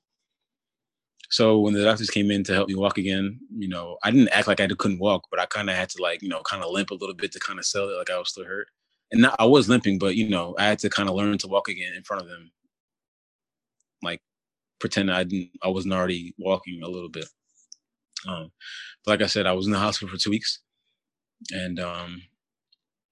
So 1.30 1.60
when 1.60 1.74
the 1.74 1.84
doctors 1.84 2.10
came 2.10 2.32
in 2.32 2.44
to 2.46 2.54
help 2.54 2.68
me 2.68 2.76
walk 2.76 2.98
again, 2.98 3.40
you 3.56 3.68
know, 3.68 3.98
I 4.04 4.12
didn't 4.12 4.30
act 4.30 4.48
like 4.48 4.60
I 4.60 4.68
couldn't 4.68 5.00
walk, 5.00 5.28
but 5.32 5.40
I 5.40 5.46
kind 5.46 5.70
of 5.70 5.76
had 5.76 5.90
to 5.90 6.02
like, 6.02 6.22
you 6.22 6.30
know, 6.30 6.42
kind 6.42 6.64
of 6.64 6.72
limp 6.72 6.92
a 6.92 6.96
little 6.96 7.16
bit 7.16 7.32
to 7.34 7.40
kind 7.40 7.60
of 7.60 7.66
sell 7.66 7.90
it 7.90 7.98
like 7.98 8.10
I 8.10 8.18
was 8.18 8.30
still 8.30 8.46
hurt. 8.46 8.68
And 9.12 9.22
not, 9.22 9.36
I 9.40 9.46
was 9.46 9.70
limping, 9.70 10.00
but 10.00 10.16
you 10.16 10.30
know, 10.30 10.56
I 10.58 10.66
had 10.66 10.80
to 10.80 10.90
kind 10.90 11.10
of 11.10 11.16
learn 11.16 11.38
to 11.40 11.48
walk 11.48 11.68
again 11.70 11.94
in 11.94 12.04
front 12.04 12.24
of 12.24 12.30
them, 12.30 12.52
like 14.04 14.22
pretend 14.80 15.12
I 15.12 15.24
didn't, 15.24 15.52
I 15.64 15.70
wasn't 15.70 15.94
already 15.94 16.34
walking 16.38 16.82
a 16.84 16.88
little 16.88 17.10
bit. 17.10 17.26
Um, 18.28 18.52
but 19.04 19.12
like 19.12 19.22
I 19.22 19.28
said, 19.28 19.46
I 19.46 19.54
was 19.54 19.66
in 19.68 19.72
the 19.72 19.80
hospital 19.80 20.10
for 20.10 20.22
two 20.22 20.32
weeks, 20.32 20.62
and 21.52 21.80
um, 21.80 22.22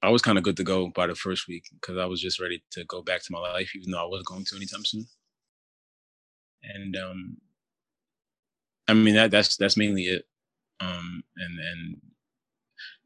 I 0.02 0.10
was 0.10 0.22
kind 0.22 0.38
of 0.38 0.44
good 0.44 0.58
to 0.58 0.64
go 0.64 0.90
by 0.90 1.08
the 1.08 1.16
first 1.16 1.48
week 1.48 1.66
because 1.74 1.98
I 1.98 2.06
was 2.06 2.22
just 2.22 2.40
ready 2.40 2.64
to 2.72 2.84
go 2.86 3.02
back 3.02 3.22
to 3.24 3.32
my 3.32 3.40
life, 3.40 3.76
even 3.76 3.92
though 3.92 4.04
I 4.04 4.10
wasn't 4.10 4.28
going 4.28 4.46
to 4.46 4.56
anytime 4.56 4.86
soon. 4.86 5.06
And 6.64 6.96
um, 6.98 7.38
I 8.88 8.94
mean 8.94 9.16
that 9.16 9.32
that's 9.32 9.58
that's 9.58 9.78
mainly 9.78 10.04
it. 10.04 10.26
Um, 10.80 11.24
and 11.38 11.60
and 11.60 12.02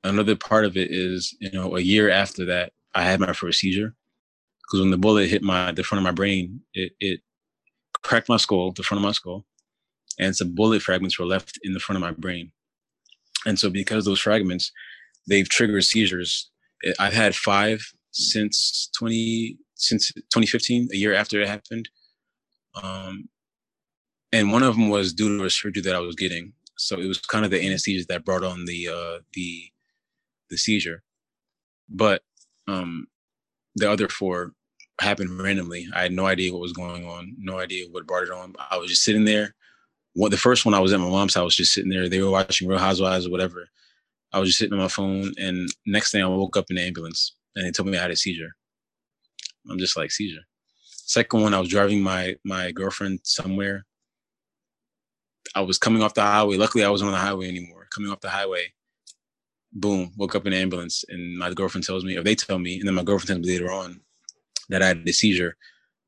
another 0.03 0.35
part 0.35 0.65
of 0.65 0.77
it 0.77 0.91
is, 0.91 1.35
you 1.39 1.51
know, 1.51 1.75
a 1.75 1.81
year 1.81 2.09
after 2.09 2.45
that, 2.45 2.73
I 2.95 3.03
had 3.03 3.19
my 3.19 3.33
first 3.33 3.59
seizure 3.59 3.95
because 4.61 4.81
when 4.81 4.91
the 4.91 4.97
bullet 4.97 5.29
hit 5.29 5.43
my 5.43 5.71
the 5.71 5.83
front 5.83 5.99
of 5.99 6.03
my 6.03 6.11
brain, 6.11 6.61
it 6.73 6.93
it 6.99 7.21
cracked 8.03 8.29
my 8.29 8.37
skull, 8.37 8.71
the 8.71 8.83
front 8.83 8.99
of 8.99 9.05
my 9.05 9.11
skull, 9.11 9.45
and 10.19 10.35
some 10.35 10.55
bullet 10.55 10.81
fragments 10.81 11.19
were 11.19 11.25
left 11.25 11.59
in 11.63 11.73
the 11.73 11.79
front 11.79 11.97
of 11.97 12.01
my 12.01 12.11
brain. 12.11 12.51
And 13.45 13.59
so, 13.59 13.69
because 13.69 14.05
those 14.05 14.19
fragments, 14.19 14.71
they've 15.27 15.47
triggered 15.47 15.83
seizures. 15.83 16.49
I've 16.99 17.13
had 17.13 17.35
five 17.35 17.81
since 18.11 18.89
twenty 18.97 19.57
since 19.77 20.11
2015, 20.11 20.89
a 20.91 20.95
year 20.95 21.13
after 21.13 21.39
it 21.39 21.47
happened. 21.47 21.87
Um, 22.81 23.29
and 24.31 24.51
one 24.51 24.63
of 24.63 24.75
them 24.75 24.89
was 24.89 25.13
due 25.13 25.37
to 25.37 25.45
a 25.45 25.49
surgery 25.49 25.81
that 25.83 25.95
I 25.95 25.99
was 25.99 26.15
getting. 26.15 26.53
So 26.77 26.99
it 26.99 27.07
was 27.07 27.19
kind 27.19 27.45
of 27.45 27.51
the 27.51 27.65
anesthesia 27.65 28.05
that 28.09 28.25
brought 28.25 28.43
on 28.43 28.65
the 28.65 28.87
uh, 28.87 29.19
the 29.33 29.71
the 30.49 30.57
seizure. 30.57 31.03
But 31.89 32.21
um, 32.67 33.07
the 33.75 33.89
other 33.89 34.09
four 34.09 34.53
happened 34.99 35.39
randomly. 35.41 35.87
I 35.93 36.03
had 36.03 36.11
no 36.11 36.25
idea 36.25 36.51
what 36.51 36.61
was 36.61 36.73
going 36.73 37.05
on, 37.05 37.35
no 37.37 37.59
idea 37.59 37.85
what 37.91 38.07
brought 38.07 38.23
it 38.23 38.31
on. 38.31 38.53
I 38.71 38.77
was 38.77 38.89
just 38.89 39.03
sitting 39.03 39.25
there. 39.25 39.55
What 40.13 40.31
the 40.31 40.37
first 40.37 40.65
one 40.65 40.73
I 40.73 40.79
was 40.79 40.93
at 40.93 40.99
my 40.99 41.09
mom's 41.09 41.35
house, 41.35 41.55
just 41.55 41.73
sitting 41.73 41.91
there. 41.91 42.09
They 42.09 42.21
were 42.21 42.31
watching 42.31 42.67
Real 42.67 42.79
Housewives 42.79 43.27
or 43.27 43.31
whatever. 43.31 43.67
I 44.33 44.39
was 44.39 44.49
just 44.49 44.59
sitting 44.59 44.73
on 44.73 44.79
my 44.79 44.87
phone, 44.87 45.31
and 45.39 45.69
next 45.85 46.11
thing 46.11 46.23
I 46.23 46.27
woke 46.27 46.57
up 46.57 46.65
in 46.69 46.75
the 46.75 46.81
ambulance, 46.81 47.35
and 47.55 47.65
they 47.65 47.71
told 47.71 47.87
me 47.87 47.97
I 47.97 48.01
had 48.01 48.11
a 48.11 48.15
seizure. 48.15 48.55
I'm 49.69 49.77
just 49.77 49.95
like 49.95 50.11
seizure. 50.11 50.41
Second 50.83 51.41
one, 51.41 51.53
I 51.53 51.59
was 51.59 51.69
driving 51.69 52.01
my 52.01 52.35
my 52.43 52.71
girlfriend 52.71 53.19
somewhere, 53.23 53.85
I 55.55 55.61
was 55.61 55.77
coming 55.77 56.01
off 56.01 56.13
the 56.13 56.21
highway. 56.21 56.57
Luckily, 56.57 56.83
I 56.83 56.89
wasn't 56.89 57.09
on 57.09 57.13
the 57.13 57.19
highway 57.19 57.47
anymore. 57.47 57.87
Coming 57.93 58.11
off 58.11 58.21
the 58.21 58.29
highway, 58.29 58.73
boom, 59.73 60.11
woke 60.17 60.35
up 60.35 60.45
in 60.45 60.53
an 60.53 60.59
ambulance, 60.59 61.03
and 61.09 61.37
my 61.37 61.53
girlfriend 61.53 61.85
tells 61.85 62.03
me, 62.03 62.15
or 62.17 62.23
they 62.23 62.35
tell 62.35 62.59
me, 62.59 62.79
and 62.79 62.87
then 62.87 62.95
my 62.95 63.03
girlfriend 63.03 63.27
tells 63.27 63.39
me 63.39 63.53
later 63.53 63.71
on 63.71 64.01
that 64.69 64.81
I 64.81 64.87
had 64.87 65.07
a 65.07 65.13
seizure 65.13 65.55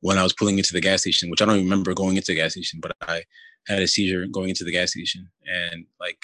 when 0.01 0.17
I 0.17 0.23
was 0.23 0.33
pulling 0.33 0.57
into 0.57 0.73
the 0.73 0.81
gas 0.81 1.01
station, 1.01 1.29
which 1.29 1.41
I 1.41 1.45
don't 1.45 1.57
remember 1.57 1.93
going 1.93 2.15
into 2.15 2.31
the 2.31 2.35
gas 2.35 2.53
station, 2.53 2.79
but 2.81 2.95
I 3.01 3.23
had 3.67 3.81
a 3.81 3.87
seizure 3.87 4.25
going 4.27 4.49
into 4.49 4.63
the 4.63 4.71
gas 4.71 4.91
station, 4.91 5.29
and 5.45 5.85
like 5.99 6.17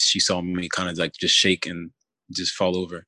she 0.00 0.20
saw 0.20 0.40
me 0.40 0.68
kind 0.68 0.88
of 0.88 0.96
like 0.96 1.12
just 1.14 1.34
shake 1.34 1.66
and 1.66 1.90
just 2.32 2.54
fall 2.54 2.76
over. 2.76 3.06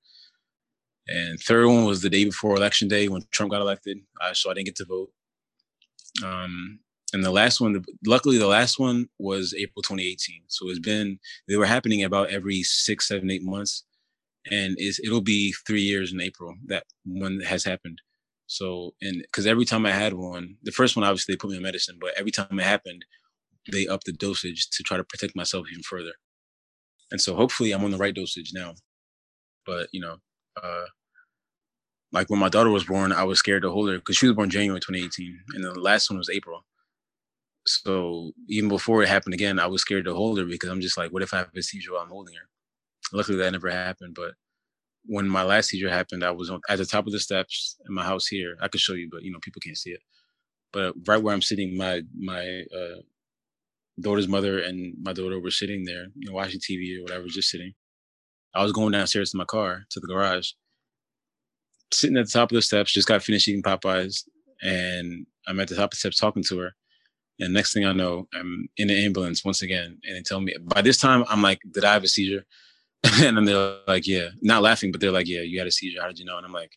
And 1.08 1.40
third 1.40 1.66
one 1.66 1.84
was 1.84 2.02
the 2.02 2.10
day 2.10 2.24
before 2.24 2.56
election 2.56 2.88
day 2.88 3.08
when 3.08 3.22
Trump 3.30 3.50
got 3.50 3.60
elected. 3.60 3.98
Uh, 4.20 4.32
so 4.34 4.50
I 4.50 4.54
didn't 4.54 4.66
get 4.66 4.76
to 4.76 4.84
vote. 4.84 5.10
Um, 6.24 6.80
and 7.12 7.24
the 7.24 7.30
last 7.30 7.60
one, 7.60 7.84
luckily, 8.06 8.38
the 8.38 8.46
last 8.46 8.78
one 8.78 9.08
was 9.18 9.54
April 9.54 9.82
2018. 9.82 10.42
So 10.46 10.68
it's 10.68 10.78
been 10.78 11.18
they 11.48 11.56
were 11.56 11.66
happening 11.66 12.04
about 12.04 12.30
every 12.30 12.62
six, 12.62 13.08
seven, 13.08 13.30
eight 13.30 13.42
months, 13.42 13.84
and 14.50 14.76
it'll 14.78 15.20
be 15.20 15.52
three 15.66 15.82
years 15.82 16.12
in 16.12 16.20
April 16.20 16.54
that 16.66 16.84
one 17.04 17.40
has 17.40 17.64
happened. 17.64 18.00
So 18.46 18.94
and 19.00 19.22
because 19.22 19.46
every 19.46 19.64
time 19.64 19.86
I 19.86 19.92
had 19.92 20.14
one, 20.14 20.56
the 20.62 20.72
first 20.72 20.96
one 20.96 21.04
obviously 21.04 21.34
they 21.34 21.38
put 21.38 21.50
me 21.50 21.56
on 21.56 21.62
medicine, 21.62 21.98
but 22.00 22.14
every 22.16 22.30
time 22.30 22.58
it 22.58 22.64
happened, 22.64 23.04
they 23.70 23.86
upped 23.86 24.06
the 24.06 24.12
dosage 24.12 24.68
to 24.70 24.82
try 24.82 24.96
to 24.96 25.04
protect 25.04 25.36
myself 25.36 25.66
even 25.70 25.82
further. 25.82 26.12
And 27.10 27.20
so 27.20 27.34
hopefully 27.34 27.72
I'm 27.72 27.84
on 27.84 27.90
the 27.90 27.98
right 27.98 28.14
dosage 28.14 28.52
now. 28.54 28.74
But 29.66 29.88
you 29.92 30.00
know, 30.00 30.16
uh, 30.62 30.84
like 32.12 32.30
when 32.30 32.40
my 32.40 32.48
daughter 32.48 32.70
was 32.70 32.84
born, 32.84 33.12
I 33.12 33.24
was 33.24 33.38
scared 33.38 33.62
to 33.62 33.70
hold 33.70 33.88
her 33.88 33.96
because 33.96 34.16
she 34.16 34.26
was 34.26 34.36
born 34.36 34.50
January 34.50 34.80
2018, 34.80 35.38
and 35.54 35.64
the 35.64 35.78
last 35.78 36.10
one 36.10 36.18
was 36.18 36.30
April. 36.30 36.64
So 37.66 38.32
even 38.48 38.68
before 38.68 39.02
it 39.02 39.08
happened 39.08 39.34
again, 39.34 39.58
I 39.58 39.66
was 39.66 39.82
scared 39.82 40.06
to 40.06 40.14
hold 40.14 40.38
her 40.38 40.44
because 40.44 40.70
I'm 40.70 40.80
just 40.80 40.96
like, 40.96 41.12
what 41.12 41.22
if 41.22 41.34
I 41.34 41.38
have 41.38 41.50
a 41.54 41.62
seizure 41.62 41.92
while 41.92 42.02
I'm 42.02 42.08
holding 42.08 42.34
her? 42.34 42.48
Luckily, 43.12 43.38
that 43.38 43.52
never 43.52 43.70
happened. 43.70 44.14
But 44.14 44.32
when 45.04 45.28
my 45.28 45.42
last 45.42 45.70
seizure 45.70 45.90
happened, 45.90 46.24
I 46.24 46.30
was 46.30 46.50
on, 46.50 46.60
at 46.68 46.78
the 46.78 46.86
top 46.86 47.06
of 47.06 47.12
the 47.12 47.20
steps 47.20 47.76
in 47.86 47.94
my 47.94 48.04
house 48.04 48.26
here. 48.26 48.56
I 48.60 48.68
could 48.68 48.80
show 48.80 48.94
you, 48.94 49.08
but 49.10 49.22
you 49.22 49.30
know, 49.30 49.38
people 49.42 49.60
can't 49.60 49.76
see 49.76 49.90
it. 49.90 50.00
But 50.72 50.94
right 51.06 51.22
where 51.22 51.34
I'm 51.34 51.42
sitting, 51.42 51.76
my 51.76 52.02
my 52.16 52.62
uh, 52.74 53.00
daughter's 54.00 54.28
mother 54.28 54.60
and 54.60 54.94
my 55.02 55.12
daughter 55.12 55.40
were 55.40 55.50
sitting 55.50 55.84
there, 55.84 56.06
you 56.14 56.28
know, 56.28 56.34
watching 56.34 56.60
TV 56.60 56.98
or 56.98 57.02
whatever, 57.02 57.26
just 57.26 57.50
sitting. 57.50 57.74
I 58.54 58.62
was 58.62 58.72
going 58.72 58.92
downstairs 58.92 59.30
to 59.30 59.36
my 59.36 59.44
car 59.44 59.84
to 59.90 60.00
the 60.00 60.06
garage, 60.06 60.52
sitting 61.92 62.16
at 62.16 62.26
the 62.26 62.32
top 62.32 62.50
of 62.50 62.56
the 62.56 62.62
steps. 62.62 62.92
Just 62.92 63.08
got 63.08 63.22
finished 63.22 63.48
eating 63.48 63.62
Popeyes, 63.62 64.24
and 64.62 65.26
I'm 65.46 65.60
at 65.60 65.68
the 65.68 65.76
top 65.76 65.86
of 65.86 65.90
the 65.90 65.96
steps 65.96 66.18
talking 66.18 66.42
to 66.44 66.58
her 66.58 66.74
and 67.40 67.54
next 67.54 67.72
thing 67.72 67.84
I 67.84 67.92
know, 67.92 68.28
I'm 68.34 68.68
in 68.76 68.88
the 68.88 69.04
ambulance 69.04 69.44
once 69.44 69.62
again, 69.62 69.98
and 70.04 70.16
they 70.16 70.22
tell 70.22 70.40
me. 70.40 70.54
By 70.62 70.82
this 70.82 70.98
time, 70.98 71.24
I'm 71.28 71.42
like, 71.42 71.60
"Did 71.70 71.84
I 71.84 71.92
have 71.94 72.04
a 72.04 72.08
seizure?" 72.08 72.44
and 73.22 73.36
then 73.36 73.44
they're 73.44 73.78
like, 73.88 74.06
"Yeah," 74.06 74.28
not 74.42 74.62
laughing, 74.62 74.92
but 74.92 75.00
they're 75.00 75.10
like, 75.10 75.26
"Yeah, 75.26 75.40
you 75.40 75.58
had 75.58 75.66
a 75.66 75.72
seizure. 75.72 76.00
How 76.00 76.08
did 76.08 76.18
you 76.18 76.24
know?" 76.24 76.36
And 76.36 76.46
I'm 76.46 76.52
like, 76.52 76.76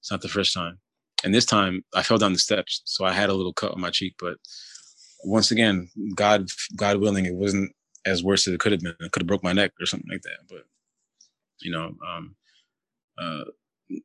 "It's 0.00 0.10
not 0.10 0.22
the 0.22 0.28
first 0.28 0.52
time." 0.54 0.78
And 1.24 1.34
this 1.34 1.46
time, 1.46 1.84
I 1.94 2.02
fell 2.02 2.18
down 2.18 2.34
the 2.34 2.38
steps, 2.38 2.82
so 2.84 3.04
I 3.04 3.12
had 3.12 3.30
a 3.30 3.34
little 3.34 3.54
cut 3.54 3.72
on 3.72 3.80
my 3.80 3.90
cheek. 3.90 4.14
But 4.18 4.36
once 5.24 5.50
again, 5.50 5.88
God, 6.14 6.48
God 6.76 6.98
willing, 6.98 7.26
it 7.26 7.34
wasn't 7.34 7.72
as 8.04 8.22
worse 8.22 8.46
as 8.46 8.54
it 8.54 8.60
could 8.60 8.72
have 8.72 8.82
been. 8.82 8.94
It 9.00 9.12
could 9.12 9.22
have 9.22 9.26
broke 9.26 9.42
my 9.42 9.52
neck 9.52 9.72
or 9.80 9.86
something 9.86 10.10
like 10.10 10.22
that. 10.22 10.38
But 10.48 10.64
you 11.60 11.72
know, 11.72 11.94
um, 12.06 12.36
uh, 13.18 13.44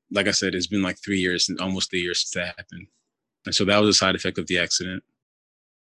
like 0.10 0.28
I 0.28 0.32
said, 0.32 0.56
it's 0.56 0.68
been 0.68 0.84
like 0.84 0.98
three 1.04 1.20
years, 1.20 1.50
almost 1.60 1.90
three 1.90 2.02
years 2.02 2.22
since 2.22 2.32
that 2.32 2.56
happened. 2.58 2.88
And 3.46 3.56
so 3.56 3.66
that 3.66 3.80
was 3.80 3.90
a 3.90 3.98
side 3.98 4.16
effect 4.16 4.38
of 4.38 4.48
the 4.48 4.60
accident. 4.60 5.04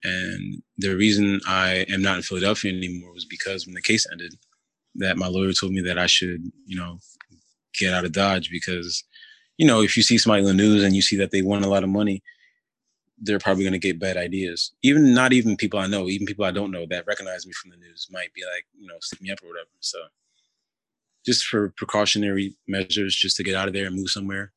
And 0.04 0.62
the 0.76 0.94
reason 0.94 1.40
I 1.46 1.86
am 1.88 2.02
not 2.02 2.16
in 2.16 2.22
Philadelphia 2.22 2.72
anymore 2.72 3.12
was 3.12 3.24
because 3.24 3.66
when 3.66 3.74
the 3.74 3.82
case 3.82 4.06
ended, 4.12 4.34
that 4.96 5.16
my 5.16 5.26
lawyer 5.26 5.52
told 5.52 5.72
me 5.72 5.80
that 5.80 5.98
I 5.98 6.06
should, 6.06 6.44
you 6.66 6.76
know, 6.76 6.98
get 7.78 7.92
out 7.92 8.04
of 8.04 8.12
Dodge 8.12 8.50
because, 8.50 9.02
you 9.56 9.66
know, 9.66 9.82
if 9.82 9.96
you 9.96 10.02
see 10.02 10.18
somebody 10.18 10.42
in 10.42 10.46
the 10.46 10.54
news 10.54 10.84
and 10.84 10.94
you 10.94 11.02
see 11.02 11.16
that 11.16 11.30
they 11.30 11.42
won 11.42 11.64
a 11.64 11.68
lot 11.68 11.82
of 11.82 11.88
money, 11.88 12.22
they're 13.18 13.38
probably 13.38 13.64
going 13.64 13.72
to 13.72 13.78
get 13.78 13.98
bad 13.98 14.16
ideas. 14.16 14.72
Even 14.82 15.14
not 15.14 15.32
even 15.32 15.56
people 15.56 15.80
I 15.80 15.86
know, 15.86 16.08
even 16.08 16.26
people 16.26 16.44
I 16.44 16.50
don't 16.50 16.70
know 16.70 16.86
that 16.90 17.06
recognize 17.06 17.46
me 17.46 17.52
from 17.52 17.70
the 17.70 17.76
news 17.76 18.08
might 18.10 18.32
be 18.34 18.42
like, 18.42 18.66
you 18.78 18.86
know, 18.86 18.96
stick 19.00 19.22
me 19.22 19.30
up 19.30 19.38
or 19.42 19.48
whatever. 19.48 19.70
So 19.80 19.98
just 21.24 21.46
for 21.46 21.70
precautionary 21.76 22.56
measures, 22.68 23.16
just 23.16 23.36
to 23.38 23.42
get 23.42 23.54
out 23.54 23.68
of 23.68 23.74
there 23.74 23.86
and 23.86 23.96
move 23.96 24.10
somewhere. 24.10 24.52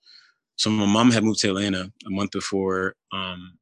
So 0.58 0.70
my 0.70 0.86
mom 0.86 1.12
had 1.12 1.24
moved 1.24 1.40
to 1.42 1.50
Atlanta 1.50 1.92
a 2.06 2.10
month 2.10 2.32
before, 2.32 2.96
um, 3.14 3.58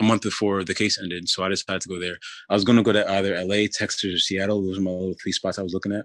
a 0.00 0.04
month 0.04 0.22
before 0.22 0.64
the 0.64 0.74
case 0.74 0.98
ended. 1.00 1.28
So 1.28 1.44
I 1.44 1.48
decided 1.48 1.82
to 1.82 1.88
go 1.88 1.98
there. 1.98 2.18
I 2.48 2.54
was 2.54 2.64
going 2.64 2.76
to 2.76 2.82
go 2.82 2.92
to 2.92 3.10
either 3.10 3.42
LA, 3.44 3.66
Texas, 3.72 4.04
or 4.04 4.18
Seattle. 4.18 4.62
Those 4.62 4.78
were 4.78 4.84
my 4.84 4.90
little 4.90 5.14
three 5.20 5.32
spots 5.32 5.58
I 5.58 5.62
was 5.62 5.74
looking 5.74 5.92
at. 5.92 6.04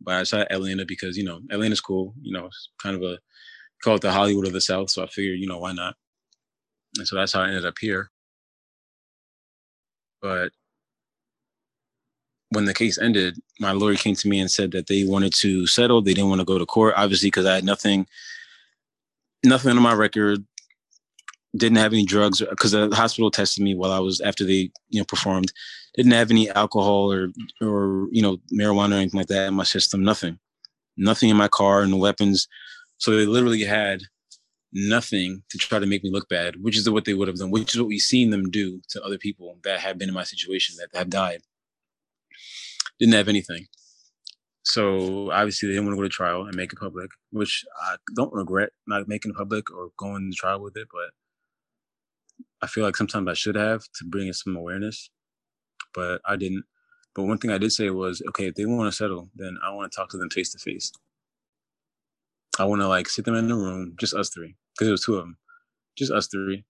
But 0.00 0.14
I 0.14 0.20
decided 0.20 0.52
Atlanta 0.52 0.84
because, 0.86 1.16
you 1.16 1.24
know, 1.24 1.40
Atlanta's 1.50 1.80
cool. 1.80 2.14
You 2.20 2.32
know, 2.32 2.46
it's 2.46 2.70
kind 2.80 2.94
of 2.96 3.02
a, 3.02 3.18
call 3.82 3.96
it 3.96 4.02
the 4.02 4.12
Hollywood 4.12 4.46
of 4.46 4.52
the 4.52 4.60
South. 4.60 4.90
So 4.90 5.02
I 5.02 5.06
figured, 5.08 5.40
you 5.40 5.48
know, 5.48 5.58
why 5.58 5.72
not? 5.72 5.96
And 6.96 7.06
so 7.06 7.16
that's 7.16 7.32
how 7.32 7.42
I 7.42 7.48
ended 7.48 7.66
up 7.66 7.76
here. 7.80 8.10
But 10.22 10.50
when 12.50 12.64
the 12.64 12.74
case 12.74 12.98
ended, 12.98 13.38
my 13.60 13.72
lawyer 13.72 13.94
came 13.94 14.14
to 14.16 14.28
me 14.28 14.40
and 14.40 14.50
said 14.50 14.72
that 14.72 14.86
they 14.86 15.04
wanted 15.04 15.34
to 15.40 15.66
settle. 15.66 16.00
They 16.00 16.14
didn't 16.14 16.30
want 16.30 16.40
to 16.40 16.46
go 16.46 16.58
to 16.58 16.66
court, 16.66 16.94
obviously, 16.96 17.28
because 17.28 17.46
I 17.46 17.56
had 17.56 17.64
nothing, 17.64 18.06
nothing 19.44 19.72
on 19.72 19.82
my 19.82 19.92
record. 19.92 20.44
Didn't 21.56 21.78
have 21.78 21.92
any 21.92 22.04
drugs 22.04 22.42
because 22.42 22.72
the 22.72 22.94
hospital 22.94 23.30
tested 23.30 23.64
me 23.64 23.74
while 23.74 23.90
I 23.90 24.00
was 24.00 24.20
after 24.20 24.44
they, 24.44 24.70
you 24.90 25.00
know, 25.00 25.04
performed. 25.04 25.52
Didn't 25.96 26.12
have 26.12 26.30
any 26.30 26.50
alcohol 26.50 27.10
or 27.10 27.30
or 27.62 28.08
you 28.12 28.20
know 28.20 28.38
marijuana 28.52 28.92
or 28.92 28.96
anything 28.96 29.18
like 29.18 29.28
that 29.28 29.48
in 29.48 29.54
my 29.54 29.64
system. 29.64 30.02
Nothing, 30.02 30.38
nothing 30.96 31.30
in 31.30 31.36
my 31.36 31.48
car, 31.48 31.86
no 31.86 31.96
weapons. 31.96 32.46
So 32.98 33.12
they 33.12 33.26
literally 33.26 33.62
had 33.62 34.02
nothing 34.72 35.42
to 35.50 35.58
try 35.58 35.78
to 35.78 35.86
make 35.86 36.04
me 36.04 36.10
look 36.10 36.28
bad, 36.28 36.56
which 36.60 36.76
is 36.76 36.88
what 36.88 37.04
they 37.04 37.14
would 37.14 37.28
have 37.28 37.38
done, 37.38 37.50
which 37.50 37.74
is 37.74 37.80
what 37.80 37.88
we've 37.88 38.00
seen 38.00 38.30
them 38.30 38.50
do 38.50 38.82
to 38.90 39.02
other 39.02 39.18
people 39.18 39.56
that 39.64 39.80
have 39.80 39.98
been 39.98 40.08
in 40.08 40.14
my 40.14 40.24
situation 40.24 40.76
that 40.78 40.96
have 40.96 41.08
died. 41.08 41.40
Didn't 42.98 43.14
have 43.14 43.28
anything. 43.28 43.66
So 44.64 45.30
obviously 45.30 45.68
they 45.68 45.74
didn't 45.74 45.86
want 45.86 45.96
to 45.96 46.02
go 46.02 46.08
to 46.08 46.08
trial 46.10 46.44
and 46.44 46.54
make 46.54 46.72
it 46.72 46.78
public, 46.78 47.10
which 47.30 47.64
I 47.80 47.96
don't 48.14 48.32
regret 48.34 48.70
not 48.86 49.08
making 49.08 49.30
it 49.30 49.36
public 49.36 49.70
or 49.70 49.90
going 49.96 50.30
to 50.30 50.36
trial 50.36 50.60
with 50.60 50.76
it, 50.76 50.88
but 50.92 51.10
I 52.62 52.66
feel 52.66 52.84
like 52.84 52.96
sometimes 52.96 53.28
I 53.28 53.34
should 53.34 53.54
have 53.54 53.82
to 53.82 54.04
bring 54.04 54.26
in 54.26 54.32
some 54.32 54.56
awareness, 54.56 55.10
but 55.94 56.20
I 56.24 56.36
didn't. 56.36 56.64
But 57.14 57.24
one 57.24 57.38
thing 57.38 57.50
I 57.50 57.58
did 57.58 57.72
say 57.72 57.90
was, 57.90 58.22
okay, 58.28 58.46
if 58.46 58.54
they 58.54 58.66
want 58.66 58.90
to 58.90 58.96
settle, 58.96 59.30
then 59.34 59.56
I 59.64 59.72
want 59.72 59.90
to 59.90 59.96
talk 59.96 60.10
to 60.10 60.16
them 60.16 60.30
face 60.30 60.52
to 60.52 60.58
face. 60.58 60.92
I 62.58 62.64
want 62.64 62.80
to 62.82 62.88
like 62.88 63.08
sit 63.08 63.24
them 63.24 63.34
in 63.34 63.48
the 63.48 63.54
room, 63.54 63.94
just 63.98 64.14
us 64.14 64.30
three, 64.30 64.56
because 64.74 64.88
it 64.88 64.92
was 64.92 65.04
two 65.04 65.14
of 65.14 65.22
them, 65.22 65.36
just 65.96 66.12
us 66.12 66.26
three, 66.26 66.64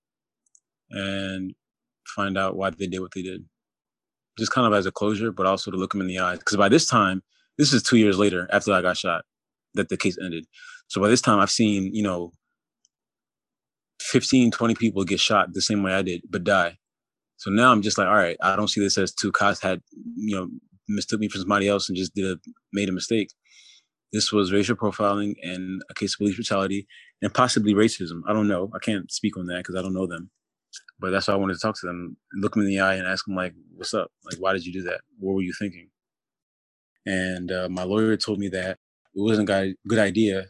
and 0.91 1.55
find 2.07 2.37
out 2.39 2.57
why 2.57 2.71
they 2.71 2.87
did 2.87 3.01
what 3.01 3.13
they 3.15 3.23
did. 3.23 3.45
Just 4.39 4.53
kind 4.53 4.67
of 4.67 4.73
as 4.73 4.87
a 4.87 4.93
closure, 4.93 5.33
but 5.33 5.47
also 5.47 5.71
to 5.71 5.77
look 5.77 5.93
them 5.93 6.01
in 6.01 6.07
the 6.07 6.19
eyes. 6.19 6.39
Because 6.39 6.57
by 6.57 6.69
this 6.69 6.87
time, 6.87 7.23
this 7.57 7.73
is 7.73 7.83
two 7.83 7.97
years 7.97 8.19
later 8.19 8.49
after 8.53 8.73
I 8.73 8.83
got 8.83 8.97
shot, 8.97 9.25
that 9.75 9.89
the 9.89 9.97
case 9.97 10.17
ended. 10.23 10.47
So 10.87 11.01
by 11.01 11.09
this 11.09 11.21
time, 11.21 11.41
I've 11.41 11.51
seen, 11.51 11.95
you 11.95 12.03
know, 12.03 12.33
15, 14.09 14.51
20 14.51 14.75
people 14.75 15.05
get 15.05 15.21
shot 15.21 15.53
the 15.53 15.63
same 15.63 15.83
way 15.83 15.93
I 15.93 16.03
did, 16.03 16.23
but 16.31 16.45
die. 16.45 16.79
So 17.37 17.51
now 17.51 17.71
I'm 17.71 17.83
just 17.83 17.99
like, 17.99 18.09
all 18.09 18.17
right, 18.17 18.37
I 18.43 18.57
don't 18.57 18.69
see 18.69 18.81
this 18.81 18.99
as 18.99 19.13
two 19.13 19.31
cops 19.31 19.61
had, 19.61 19.81
you 20.17 20.35
know, 20.35 20.49
mistook 20.89 21.21
me 21.21 21.29
for 21.29 21.39
somebody 21.39 21.69
else 21.69 21.89
and 21.89 21.97
just 21.97 22.15
did 22.15 22.25
a 22.25 22.39
made 22.73 22.89
a 22.89 22.93
mistake. 22.93 23.31
This 24.13 24.33
was 24.33 24.53
racial 24.53 24.77
profiling 24.77 25.35
and 25.43 25.83
a 25.91 25.95
case 25.95 26.15
of 26.15 26.19
police 26.19 26.37
brutality 26.37 26.87
and 27.21 27.33
possibly 27.33 27.75
racism. 27.75 28.23
I 28.27 28.33
don't 28.33 28.49
know. 28.49 28.71
I 28.75 28.79
can't 28.79 29.13
speak 29.13 29.37
on 29.37 29.47
that 29.47 29.59
because 29.59 29.77
I 29.77 29.83
don't 29.83 29.95
know 29.95 30.07
them. 30.07 30.31
But 30.99 31.11
that's 31.11 31.29
why 31.29 31.35
I 31.35 31.37
wanted 31.37 31.55
to 31.55 31.61
talk 31.61 31.79
to 31.81 31.87
them, 31.87 32.17
look 32.35 32.55
them 32.55 32.63
in 32.63 32.69
the 32.69 32.81
eye, 32.81 32.95
and 32.95 33.07
ask 33.07 33.25
them 33.27 33.37
like, 33.37 33.55
"What's 33.75 33.95
up? 33.95 34.11
Like, 34.25 34.41
why 34.41 34.53
did 34.53 34.67
you 34.67 34.73
do 34.73 34.83
that? 34.85 35.01
What 35.19 35.35
were 35.35 35.43
you 35.43 35.53
thinking?" 35.59 35.91
And 37.07 37.53
uh, 37.53 37.69
my 37.71 37.85
lawyer 37.85 38.17
told 38.17 38.39
me 38.39 38.49
that 38.49 38.71
it 38.71 38.79
wasn't 39.15 39.49
a 39.49 39.75
good 39.87 39.99
idea, 39.99 40.47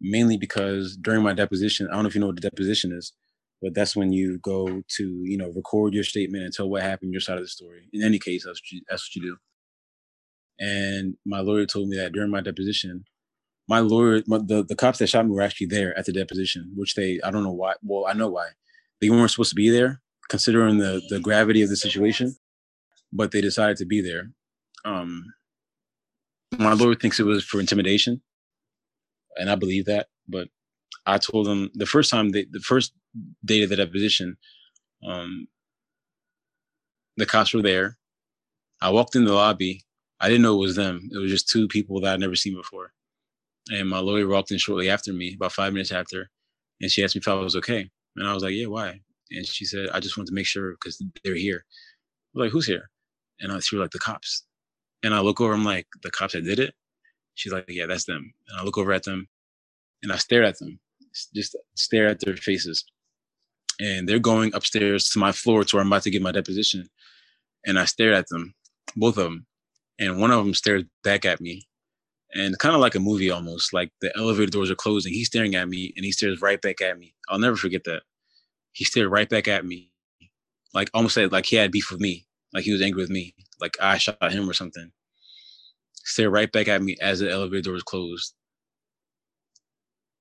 mainly 0.00 0.36
because 0.36 0.96
during 0.96 1.22
my 1.22 1.32
deposition, 1.32 1.88
I 1.88 1.94
don't 1.94 2.02
know 2.02 2.08
if 2.08 2.14
you 2.14 2.20
know 2.20 2.26
what 2.28 2.36
the 2.36 2.48
deposition 2.48 2.92
is, 2.92 3.12
but 3.62 3.74
that's 3.74 3.96
when 3.96 4.12
you 4.12 4.38
go 4.38 4.82
to 4.96 5.22
you 5.24 5.36
know 5.36 5.50
record 5.54 5.94
your 5.94 6.04
statement 6.04 6.44
and 6.44 6.52
tell 6.52 6.68
what 6.68 6.82
happened, 6.82 7.12
your 7.12 7.20
side 7.20 7.38
of 7.38 7.44
the 7.44 7.48
story. 7.48 7.88
In 7.92 8.02
any 8.02 8.18
case, 8.18 8.44
that's 8.44 8.60
what 8.60 8.72
you, 8.72 8.82
that's 8.88 9.08
what 9.08 9.16
you 9.16 9.30
do. 9.30 9.36
And 10.58 11.16
my 11.24 11.40
lawyer 11.40 11.66
told 11.66 11.88
me 11.88 11.96
that 11.96 12.12
during 12.12 12.30
my 12.30 12.40
deposition, 12.40 13.04
my 13.68 13.80
lawyer, 13.80 14.22
my, 14.26 14.38
the, 14.38 14.64
the 14.66 14.76
cops 14.76 14.98
that 14.98 15.08
shot 15.08 15.26
me 15.26 15.32
were 15.32 15.42
actually 15.42 15.66
there 15.66 15.96
at 15.98 16.06
the 16.06 16.12
deposition, 16.12 16.72
which 16.74 16.94
they, 16.94 17.20
I 17.22 17.30
don't 17.30 17.42
know 17.42 17.52
why. 17.52 17.74
Well, 17.82 18.06
I 18.06 18.12
know 18.12 18.28
why. 18.28 18.48
They 19.00 19.10
weren't 19.10 19.30
supposed 19.30 19.50
to 19.50 19.56
be 19.56 19.68
there, 19.68 20.00
considering 20.28 20.78
the, 20.78 21.02
the 21.08 21.20
gravity 21.20 21.62
of 21.62 21.68
the 21.68 21.76
situation, 21.76 22.36
but 23.12 23.32
they 23.32 23.40
decided 23.40 23.76
to 23.78 23.84
be 23.84 24.00
there. 24.00 24.30
Um, 24.84 25.24
my 26.58 26.72
lawyer 26.72 26.94
thinks 26.94 27.20
it 27.20 27.26
was 27.26 27.44
for 27.44 27.60
intimidation, 27.60 28.22
and 29.36 29.50
I 29.50 29.54
believe 29.54 29.86
that. 29.86 30.08
But 30.28 30.48
I 31.06 31.18
told 31.18 31.46
them 31.46 31.70
the 31.74 31.86
first 31.86 32.10
time, 32.10 32.30
they, 32.30 32.46
the 32.50 32.60
first 32.60 32.92
day 33.44 33.62
of 33.62 33.70
the 33.70 33.76
deposition, 33.76 34.36
um, 35.06 35.48
the 37.16 37.26
cops 37.26 37.54
were 37.54 37.62
there. 37.62 37.96
I 38.80 38.90
walked 38.90 39.16
in 39.16 39.24
the 39.24 39.32
lobby 39.32 39.86
I 40.20 40.28
didn't 40.28 40.42
know 40.42 40.54
it 40.54 40.60
was 40.60 40.76
them. 40.76 41.08
It 41.12 41.18
was 41.18 41.30
just 41.30 41.48
two 41.48 41.68
people 41.68 42.00
that 42.00 42.14
I'd 42.14 42.20
never 42.20 42.36
seen 42.36 42.54
before. 42.54 42.92
And 43.70 43.88
my 43.88 43.98
lawyer 43.98 44.28
walked 44.28 44.50
in 44.50 44.58
shortly 44.58 44.88
after 44.88 45.12
me, 45.12 45.34
about 45.34 45.52
five 45.52 45.72
minutes 45.72 45.92
after, 45.92 46.30
and 46.80 46.90
she 46.90 47.02
asked 47.04 47.16
me 47.16 47.20
if 47.20 47.28
I 47.28 47.34
was 47.34 47.56
okay. 47.56 47.90
And 48.16 48.26
I 48.26 48.32
was 48.32 48.42
like, 48.42 48.54
yeah, 48.54 48.66
why? 48.66 49.00
And 49.30 49.46
she 49.46 49.64
said, 49.64 49.88
I 49.92 50.00
just 50.00 50.16
wanted 50.16 50.28
to 50.28 50.34
make 50.34 50.46
sure 50.46 50.72
because 50.72 51.02
they're 51.24 51.34
here. 51.34 51.64
I 51.66 52.38
was 52.38 52.44
like, 52.46 52.52
who's 52.52 52.66
here? 52.66 52.88
And 53.40 53.52
I, 53.52 53.58
she 53.58 53.76
was 53.76 53.84
like, 53.84 53.90
the 53.90 53.98
cops. 53.98 54.44
And 55.02 55.12
I 55.12 55.20
look 55.20 55.40
over, 55.40 55.52
I'm 55.52 55.64
like, 55.64 55.86
the 56.02 56.10
cops 56.10 56.32
that 56.32 56.44
did 56.44 56.58
it? 56.58 56.74
She's 57.36 57.52
like, 57.52 57.66
yeah, 57.68 57.86
that's 57.86 58.04
them. 58.04 58.34
And 58.48 58.60
I 58.60 58.64
look 58.64 58.78
over 58.78 58.92
at 58.92 59.04
them 59.04 59.28
and 60.02 60.12
I 60.12 60.16
stare 60.16 60.42
at 60.42 60.58
them, 60.58 60.80
just 61.34 61.56
stare 61.76 62.08
at 62.08 62.20
their 62.20 62.36
faces. 62.36 62.84
And 63.78 64.08
they're 64.08 64.18
going 64.18 64.54
upstairs 64.54 65.08
to 65.10 65.20
my 65.20 65.32
floor 65.32 65.62
to 65.62 65.76
where 65.76 65.82
I'm 65.82 65.88
about 65.88 66.02
to 66.02 66.10
get 66.10 66.22
my 66.22 66.32
deposition. 66.32 66.88
And 67.64 67.78
I 67.78 67.84
stare 67.84 68.14
at 68.14 68.26
them, 68.28 68.54
both 68.96 69.16
of 69.16 69.24
them 69.24 69.46
and 69.98 70.20
one 70.20 70.30
of 70.30 70.44
them 70.44 70.54
stares 70.54 70.84
back 71.02 71.24
at 71.24 71.40
me 71.40 71.66
and 72.34 72.58
kind 72.58 72.74
of 72.74 72.80
like 72.80 72.94
a 72.94 73.00
movie 73.00 73.30
almost 73.30 73.72
like 73.72 73.90
the 74.00 74.12
elevator 74.16 74.50
doors 74.50 74.70
are 74.70 74.76
closing 74.76 75.12
he's 75.12 75.28
staring 75.28 75.54
at 75.54 75.68
me 75.68 75.92
and 75.96 76.04
he 76.04 76.12
stares 76.12 76.40
right 76.42 76.60
back 76.60 76.80
at 76.80 76.98
me 76.98 77.14
i'll 77.28 77.38
never 77.38 77.56
forget 77.56 77.84
that 77.84 78.02
he 78.72 78.84
stared 78.84 79.10
right 79.10 79.28
back 79.28 79.48
at 79.48 79.64
me 79.64 79.90
like 80.74 80.90
almost 80.92 81.14
said 81.14 81.32
like 81.32 81.46
he 81.46 81.56
had 81.56 81.72
beef 81.72 81.90
with 81.90 82.00
me 82.00 82.26
like 82.52 82.64
he 82.64 82.72
was 82.72 82.82
angry 82.82 83.02
with 83.02 83.10
me 83.10 83.34
like 83.60 83.76
i 83.80 83.96
shot 83.96 84.32
him 84.32 84.48
or 84.48 84.52
something 84.52 84.90
stared 86.06 86.32
right 86.32 86.52
back 86.52 86.68
at 86.68 86.82
me 86.82 86.96
as 87.00 87.20
the 87.20 87.30
elevator 87.30 87.62
doors 87.62 87.82
closed 87.82 88.34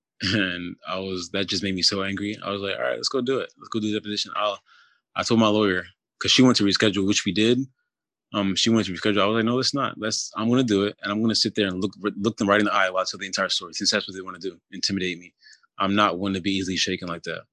and 0.21 0.75
i 0.87 0.99
was 0.99 1.29
that 1.31 1.47
just 1.47 1.63
made 1.63 1.75
me 1.75 1.81
so 1.81 2.03
angry 2.03 2.37
i 2.45 2.51
was 2.51 2.61
like 2.61 2.75
all 2.75 2.83
right 2.83 2.97
let's 2.97 3.09
go 3.09 3.21
do 3.21 3.39
it 3.39 3.51
let's 3.59 3.69
go 3.69 3.79
do 3.79 3.91
the 3.91 3.99
deposition 3.99 4.31
i'll 4.35 4.59
i 5.15 5.23
told 5.23 5.39
my 5.39 5.47
lawyer 5.47 5.85
because 6.19 6.31
she 6.31 6.43
went 6.43 6.57
to 6.57 6.63
reschedule 6.63 7.07
which 7.07 7.25
we 7.25 7.33
did 7.33 7.59
um, 8.33 8.55
she 8.55 8.69
went 8.69 8.85
to 8.87 8.93
reschedule. 8.93 9.21
I 9.21 9.25
was 9.27 9.35
like, 9.35 9.45
no, 9.45 9.55
let's 9.55 9.73
not. 9.73 9.97
Let's. 9.97 10.31
I'm 10.35 10.49
gonna 10.49 10.63
do 10.63 10.83
it, 10.83 10.97
and 11.01 11.11
I'm 11.11 11.21
gonna 11.21 11.35
sit 11.35 11.55
there 11.55 11.67
and 11.67 11.81
look 11.81 11.93
look 12.01 12.37
them 12.37 12.49
right 12.49 12.59
in 12.59 12.65
the 12.65 12.73
eye 12.73 12.89
while 12.89 13.01
I 13.01 13.05
tell 13.09 13.19
the 13.19 13.25
entire 13.25 13.49
story, 13.49 13.73
since 13.73 13.91
that's 13.91 14.07
what 14.07 14.15
they 14.15 14.21
want 14.21 14.41
to 14.41 14.49
do, 14.49 14.57
intimidate 14.71 15.19
me. 15.19 15.33
I'm 15.79 15.95
not 15.95 16.19
one 16.19 16.33
to 16.33 16.41
be 16.41 16.51
easily 16.51 16.77
shaken 16.77 17.07
like 17.07 17.23
that. 17.23 17.43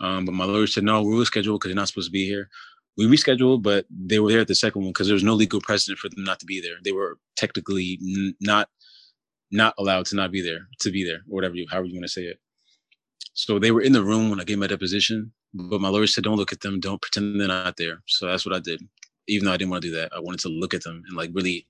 Um, 0.00 0.24
but 0.24 0.32
my 0.34 0.44
lawyer 0.44 0.66
said, 0.66 0.84
no, 0.84 1.02
we 1.02 1.20
are 1.20 1.24
scheduled 1.24 1.60
because 1.60 1.70
you're 1.70 1.76
not 1.76 1.88
supposed 1.88 2.08
to 2.08 2.12
be 2.12 2.26
here. 2.26 2.48
We 2.96 3.06
rescheduled, 3.06 3.62
but 3.62 3.86
they 3.90 4.18
were 4.18 4.30
there 4.30 4.40
at 4.40 4.48
the 4.48 4.54
second 4.54 4.82
one 4.82 4.90
because 4.90 5.06
there 5.06 5.14
was 5.14 5.24
no 5.24 5.34
legal 5.34 5.60
precedent 5.60 5.98
for 5.98 6.08
them 6.08 6.24
not 6.24 6.40
to 6.40 6.46
be 6.46 6.60
there. 6.60 6.76
They 6.82 6.92
were 6.92 7.18
technically 7.36 7.98
n- 8.02 8.34
not 8.40 8.68
not 9.52 9.74
allowed 9.78 10.06
to 10.06 10.16
not 10.16 10.32
be 10.32 10.40
there, 10.40 10.66
to 10.80 10.90
be 10.90 11.04
there, 11.04 11.18
or 11.18 11.36
whatever 11.36 11.54
you, 11.54 11.66
however 11.70 11.86
you 11.86 11.94
want 11.94 12.04
to 12.04 12.08
say 12.08 12.22
it. 12.22 12.38
So 13.34 13.58
they 13.58 13.70
were 13.70 13.80
in 13.80 13.92
the 13.92 14.02
room 14.02 14.28
when 14.28 14.40
I 14.40 14.44
gave 14.44 14.58
my 14.58 14.66
deposition, 14.66 15.32
but 15.54 15.80
my 15.80 15.88
lawyer 15.88 16.08
said, 16.08 16.24
don't 16.24 16.36
look 16.36 16.52
at 16.52 16.62
them, 16.62 16.80
don't 16.80 17.00
pretend 17.00 17.40
they're 17.40 17.46
not 17.46 17.76
there. 17.76 18.02
So 18.06 18.26
that's 18.26 18.44
what 18.44 18.56
I 18.56 18.58
did 18.58 18.82
even 19.28 19.46
though 19.46 19.52
I 19.52 19.56
didn't 19.56 19.70
want 19.70 19.82
to 19.82 19.88
do 19.88 19.96
that, 19.96 20.12
I 20.14 20.20
wanted 20.20 20.40
to 20.40 20.48
look 20.48 20.74
at 20.74 20.82
them 20.82 21.02
and 21.06 21.16
like 21.16 21.30
really 21.32 21.66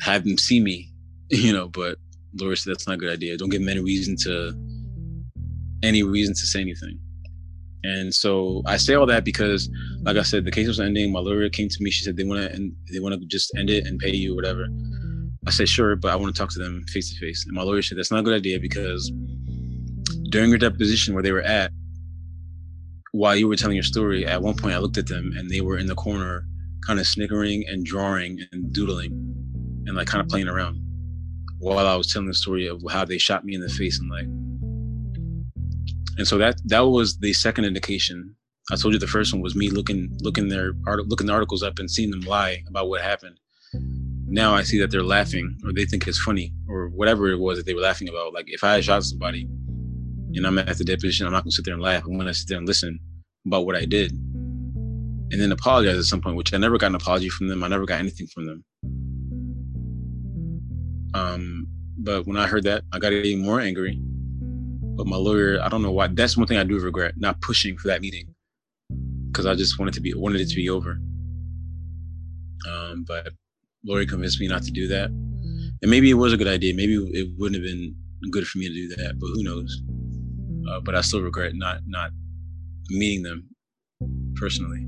have 0.00 0.24
them 0.24 0.38
see 0.38 0.60
me, 0.60 0.92
you 1.30 1.52
know. 1.52 1.68
But 1.68 1.98
Laura 2.34 2.56
said 2.56 2.72
that's 2.72 2.86
not 2.86 2.94
a 2.94 2.98
good 2.98 3.12
idea. 3.12 3.36
Don't 3.36 3.50
give 3.50 3.60
them 3.60 3.68
any 3.68 3.80
reason 3.80 4.16
to 4.22 4.52
any 5.82 6.02
reason 6.02 6.34
to 6.34 6.46
say 6.46 6.60
anything. 6.60 6.98
And 7.82 8.14
so 8.14 8.62
I 8.66 8.76
say 8.76 8.94
all 8.94 9.06
that 9.06 9.24
because, 9.24 9.70
like 10.02 10.16
I 10.16 10.22
said, 10.22 10.44
the 10.44 10.50
case 10.50 10.68
was 10.68 10.80
ending. 10.80 11.12
My 11.12 11.20
lawyer 11.20 11.48
came 11.48 11.68
to 11.68 11.82
me. 11.82 11.90
She 11.90 12.04
said 12.04 12.16
they 12.16 12.24
want 12.24 12.42
to 12.42 12.52
and 12.54 12.74
they 12.92 13.00
want 13.00 13.18
to 13.18 13.26
just 13.26 13.52
end 13.56 13.70
it 13.70 13.86
and 13.86 13.98
pay 13.98 14.14
you 14.14 14.34
whatever. 14.34 14.66
I 15.46 15.50
said 15.50 15.68
sure, 15.68 15.96
but 15.96 16.12
I 16.12 16.16
want 16.16 16.34
to 16.34 16.38
talk 16.38 16.52
to 16.52 16.58
them 16.58 16.84
face 16.88 17.10
to 17.10 17.18
face. 17.18 17.44
And 17.46 17.54
my 17.54 17.62
lawyer 17.62 17.82
said 17.82 17.96
that's 17.96 18.10
not 18.10 18.20
a 18.20 18.22
good 18.22 18.34
idea 18.34 18.60
because 18.60 19.10
during 20.28 20.50
your 20.50 20.58
deposition 20.58 21.14
where 21.14 21.22
they 21.22 21.32
were 21.32 21.42
at, 21.42 21.72
while 23.12 23.34
you 23.34 23.48
were 23.48 23.56
telling 23.56 23.76
your 23.76 23.82
story, 23.82 24.26
at 24.26 24.42
one 24.42 24.56
point 24.56 24.74
I 24.74 24.78
looked 24.78 24.98
at 24.98 25.08
them 25.08 25.32
and 25.36 25.48
they 25.50 25.62
were 25.62 25.78
in 25.78 25.86
the 25.86 25.94
corner, 25.94 26.44
kind 26.86 27.00
of 27.00 27.06
snickering 27.06 27.64
and 27.68 27.84
drawing 27.84 28.40
and 28.52 28.72
doodling 28.72 29.12
and 29.86 29.96
like 29.96 30.06
kind 30.06 30.22
of 30.22 30.28
playing 30.28 30.48
around 30.48 30.80
while 31.60 31.86
I 31.86 31.94
was 31.94 32.12
telling 32.12 32.28
the 32.28 32.34
story 32.34 32.66
of 32.66 32.82
how 32.90 33.04
they 33.04 33.18
shot 33.18 33.44
me 33.44 33.54
in 33.54 33.60
the 33.60 33.68
face 33.68 34.00
and 34.00 34.10
like 34.10 34.26
and 36.18 36.26
so 36.26 36.38
that 36.38 36.60
that 36.66 36.80
was 36.80 37.18
the 37.18 37.32
second 37.32 37.64
indication. 37.64 38.34
I 38.70 38.76
told 38.76 38.94
you 38.94 39.00
the 39.00 39.06
first 39.06 39.32
one 39.32 39.42
was 39.42 39.56
me 39.56 39.70
looking 39.70 40.16
looking 40.20 40.48
their 40.48 40.72
art 40.86 41.06
looking 41.08 41.26
the 41.26 41.32
articles 41.32 41.62
up 41.62 41.78
and 41.78 41.90
seeing 41.90 42.10
them 42.10 42.20
lie 42.20 42.62
about 42.68 42.88
what 42.88 43.00
happened. 43.00 43.38
Now 44.26 44.54
I 44.54 44.62
see 44.62 44.78
that 44.80 44.90
they're 44.90 45.02
laughing 45.02 45.58
or 45.64 45.72
they 45.72 45.84
think 45.84 46.06
it's 46.06 46.20
funny 46.20 46.52
or 46.68 46.88
whatever 46.88 47.28
it 47.28 47.38
was 47.38 47.58
that 47.58 47.66
they 47.66 47.74
were 47.74 47.80
laughing 47.80 48.08
about. 48.08 48.32
Like 48.32 48.46
if 48.48 48.62
I 48.62 48.80
shot 48.80 49.04
somebody 49.04 49.48
and 50.34 50.46
I'm 50.46 50.58
at 50.58 50.78
the 50.78 50.84
deposition, 50.84 51.26
I'm 51.26 51.32
not 51.32 51.42
gonna 51.42 51.52
sit 51.52 51.64
there 51.64 51.74
and 51.74 51.82
laugh. 51.82 52.04
I'm 52.04 52.16
gonna 52.16 52.34
sit 52.34 52.48
there 52.48 52.58
and 52.58 52.66
listen 52.66 53.00
about 53.46 53.66
what 53.66 53.76
I 53.76 53.84
did. 53.84 54.12
And 54.12 55.40
then 55.40 55.52
apologize 55.52 55.96
at 55.96 56.04
some 56.04 56.20
point, 56.20 56.36
which 56.36 56.52
I 56.52 56.58
never 56.58 56.78
got 56.78 56.88
an 56.88 56.96
apology 56.96 57.28
from 57.28 57.48
them. 57.48 57.62
I 57.62 57.68
never 57.68 57.86
got 57.86 58.00
anything 58.00 58.26
from 58.26 58.46
them. 58.46 58.64
Um, 61.14 61.66
but 61.98 62.26
when 62.26 62.36
I 62.36 62.46
heard 62.46 62.64
that, 62.64 62.82
I 62.92 62.98
got 62.98 63.12
even 63.12 63.44
more 63.44 63.60
angry. 63.60 64.00
But 65.00 65.06
my 65.06 65.16
lawyer, 65.16 65.58
I 65.62 65.70
don't 65.70 65.80
know 65.80 65.92
why. 65.92 66.08
That's 66.08 66.36
one 66.36 66.46
thing 66.46 66.58
I 66.58 66.62
do 66.62 66.78
regret, 66.78 67.14
not 67.16 67.40
pushing 67.40 67.78
for 67.78 67.88
that 67.88 68.02
meeting, 68.02 68.34
because 69.28 69.46
I 69.46 69.54
just 69.54 69.78
wanted 69.78 69.94
to 69.94 70.02
be 70.02 70.12
wanted 70.12 70.42
it 70.42 70.50
to 70.50 70.56
be 70.56 70.68
over. 70.68 71.00
Um, 72.70 73.06
but 73.08 73.32
lawyer 73.82 74.04
convinced 74.04 74.38
me 74.40 74.46
not 74.46 74.62
to 74.64 74.70
do 74.70 74.86
that, 74.88 75.06
and 75.06 75.90
maybe 75.90 76.10
it 76.10 76.14
was 76.20 76.34
a 76.34 76.36
good 76.36 76.48
idea. 76.48 76.74
Maybe 76.74 76.96
it 77.14 77.28
wouldn't 77.38 77.54
have 77.54 77.64
been 77.64 77.96
good 78.30 78.46
for 78.46 78.58
me 78.58 78.68
to 78.68 78.74
do 78.74 78.88
that, 78.96 79.18
but 79.18 79.28
who 79.28 79.42
knows? 79.42 79.82
Uh, 80.70 80.80
but 80.80 80.94
I 80.94 81.00
still 81.00 81.22
regret 81.22 81.52
not 81.54 81.80
not 81.86 82.10
meeting 82.90 83.22
them 83.22 83.48
personally. 84.34 84.84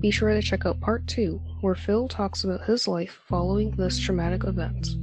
Be 0.00 0.10
sure 0.10 0.32
to 0.32 0.42
check 0.42 0.66
out 0.66 0.80
part 0.80 1.06
2, 1.06 1.40
where 1.60 1.74
Phil 1.74 2.08
talks 2.08 2.44
about 2.44 2.64
his 2.66 2.86
life 2.86 3.20
following 3.26 3.70
this 3.72 3.98
traumatic 3.98 4.44
event. 4.44 4.96